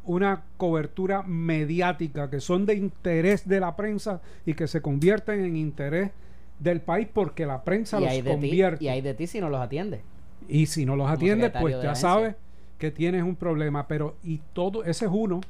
una 0.05 0.42
cobertura 0.57 1.22
mediática, 1.22 2.28
que 2.28 2.40
son 2.40 2.66
de 2.66 2.74
interés 2.74 3.48
de 3.48 3.61
la 3.61 3.76
prensa 3.76 4.20
y 4.44 4.55
que 4.55 4.66
se 4.66 4.82
convierten 4.82 5.44
en 5.44 5.57
interés 5.57 6.11
del 6.59 6.80
país 6.80 7.09
porque 7.12 7.46
la 7.46 7.62
prensa 7.62 7.98
y, 7.98 8.03
los 8.03 8.11
hay 8.11 8.22
de 8.22 8.30
ti, 8.30 8.36
convierte. 8.36 8.84
y 8.84 8.88
hay 8.88 9.00
de 9.00 9.14
ti 9.14 9.26
si 9.26 9.40
no 9.40 9.48
los 9.48 9.61
atiende. 9.61 10.03
Y 10.48 10.66
si 10.66 10.84
no 10.84 10.96
los 10.96 11.07
Como 11.07 11.20
secretario 11.20 11.61
pues 11.61 11.82
ya 11.82 11.94
sabes 11.94 12.34
que 12.78 12.90
tienes 12.90 13.22
un 13.22 13.36
problema. 13.36 13.86
Pero, 13.86 14.16
y 14.24 14.40
todo, 14.53 14.84
ese 14.84 15.05
es 15.05 15.11
uno, 15.12 15.40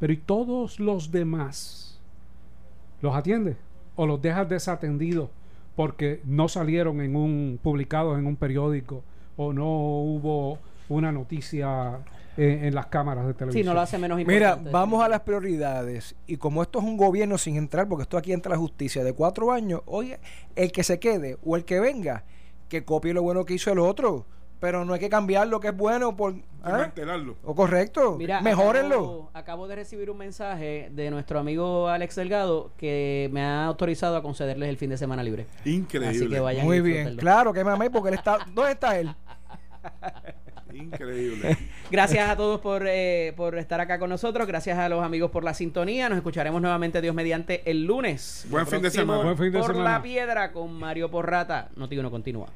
pero 0.00 0.12
¿y 0.12 0.16
todos 0.16 0.80
los 0.80 1.10
demás? 1.10 2.00
¿Los 3.02 3.14
atiendes? 3.14 3.56
¿O 3.94 4.06
los 4.06 4.22
dejas 4.22 4.48
desatendidos 4.48 5.28
porque 5.76 6.20
no 6.24 6.48
salieron 6.48 7.00
en 7.00 7.16
un, 7.16 7.58
publicados 7.62 8.18
en 8.18 8.26
un 8.26 8.36
periódico 8.36 9.02
o 9.36 9.52
no 9.52 9.66
hubo 9.66 10.58
una 10.88 11.12
noticia 11.12 11.98
en, 12.36 12.64
en 12.64 12.74
las 12.74 12.86
cámaras 12.86 13.26
de 13.26 13.34
televisión? 13.34 13.62
Si 13.62 13.66
no 13.66 13.74
lo 13.74 13.80
hace 13.80 13.98
menos 13.98 14.18
Mira, 14.18 14.50
importante. 14.50 14.70
vamos 14.70 15.02
a 15.04 15.08
las 15.08 15.20
prioridades. 15.20 16.14
Y 16.26 16.36
como 16.36 16.62
esto 16.62 16.78
es 16.78 16.84
un 16.84 16.96
gobierno 16.96 17.38
sin 17.38 17.56
entrar, 17.56 17.88
porque 17.88 18.02
esto 18.02 18.16
aquí 18.16 18.32
entra 18.32 18.52
la 18.52 18.58
justicia 18.58 19.04
de 19.04 19.12
cuatro 19.12 19.52
años, 19.52 19.82
oye, 19.86 20.18
el 20.56 20.72
que 20.72 20.84
se 20.84 20.98
quede 20.98 21.38
o 21.44 21.56
el 21.56 21.64
que 21.64 21.80
venga, 21.80 22.24
que 22.68 22.84
copie 22.84 23.12
lo 23.12 23.22
bueno 23.22 23.44
que 23.44 23.54
hizo 23.54 23.70
el 23.72 23.78
otro. 23.78 24.26
Pero 24.60 24.84
no 24.84 24.94
hay 24.94 25.00
que 25.00 25.10
cambiar 25.10 25.48
lo 25.48 25.58
que 25.58 25.68
es 25.68 25.76
bueno 25.76 26.16
por. 26.16 26.36
¿ah? 26.62 26.92
¿O 27.42 27.52
correcto? 27.52 28.14
Mira, 28.16 28.40
Mejórenlo. 28.40 28.96
Acabo, 28.96 29.30
acabo 29.34 29.66
de 29.66 29.74
recibir 29.74 30.08
un 30.08 30.18
mensaje 30.18 30.88
de 30.92 31.10
nuestro 31.10 31.40
amigo 31.40 31.88
Alex 31.88 32.14
Delgado 32.14 32.70
que 32.76 33.28
me 33.32 33.42
ha 33.42 33.64
autorizado 33.64 34.14
a 34.16 34.22
concederles 34.22 34.68
el 34.68 34.76
fin 34.76 34.90
de 34.90 34.96
semana 34.98 35.24
libre. 35.24 35.48
Increíble. 35.64 36.16
Así 36.16 36.28
que 36.28 36.38
vayan 36.38 36.64
Muy 36.64 36.80
bien. 36.80 37.16
Claro 37.16 37.52
que 37.52 37.64
mamé, 37.64 37.90
porque 37.90 38.10
él 38.10 38.14
está. 38.14 38.38
¿Dónde 38.54 38.70
está 38.70 38.96
él? 39.00 39.12
Increíble. 40.74 41.56
Gracias 41.90 42.28
a 42.28 42.36
todos 42.36 42.60
por, 42.60 42.84
eh, 42.86 43.32
por 43.36 43.56
estar 43.58 43.80
acá 43.80 43.98
con 43.98 44.10
nosotros. 44.10 44.46
Gracias 44.46 44.78
a 44.78 44.88
los 44.88 45.04
amigos 45.04 45.30
por 45.30 45.44
la 45.44 45.54
sintonía. 45.54 46.08
Nos 46.08 46.16
escucharemos 46.16 46.60
nuevamente, 46.60 47.00
Dios 47.00 47.14
mediante, 47.14 47.68
el 47.70 47.84
lunes. 47.84 48.46
Buen 48.48 48.66
fin 48.66 48.82
de 48.82 48.90
semana. 48.90 49.22
Buen 49.22 49.36
fin 49.36 49.52
de 49.52 49.58
por 49.58 49.72
semana. 49.72 49.90
la 49.92 50.02
piedra 50.02 50.52
con 50.52 50.72
Mario 50.72 51.10
Porrata. 51.10 51.70
Noti 51.76 51.98
uno 51.98 52.10
continúa. 52.10 52.48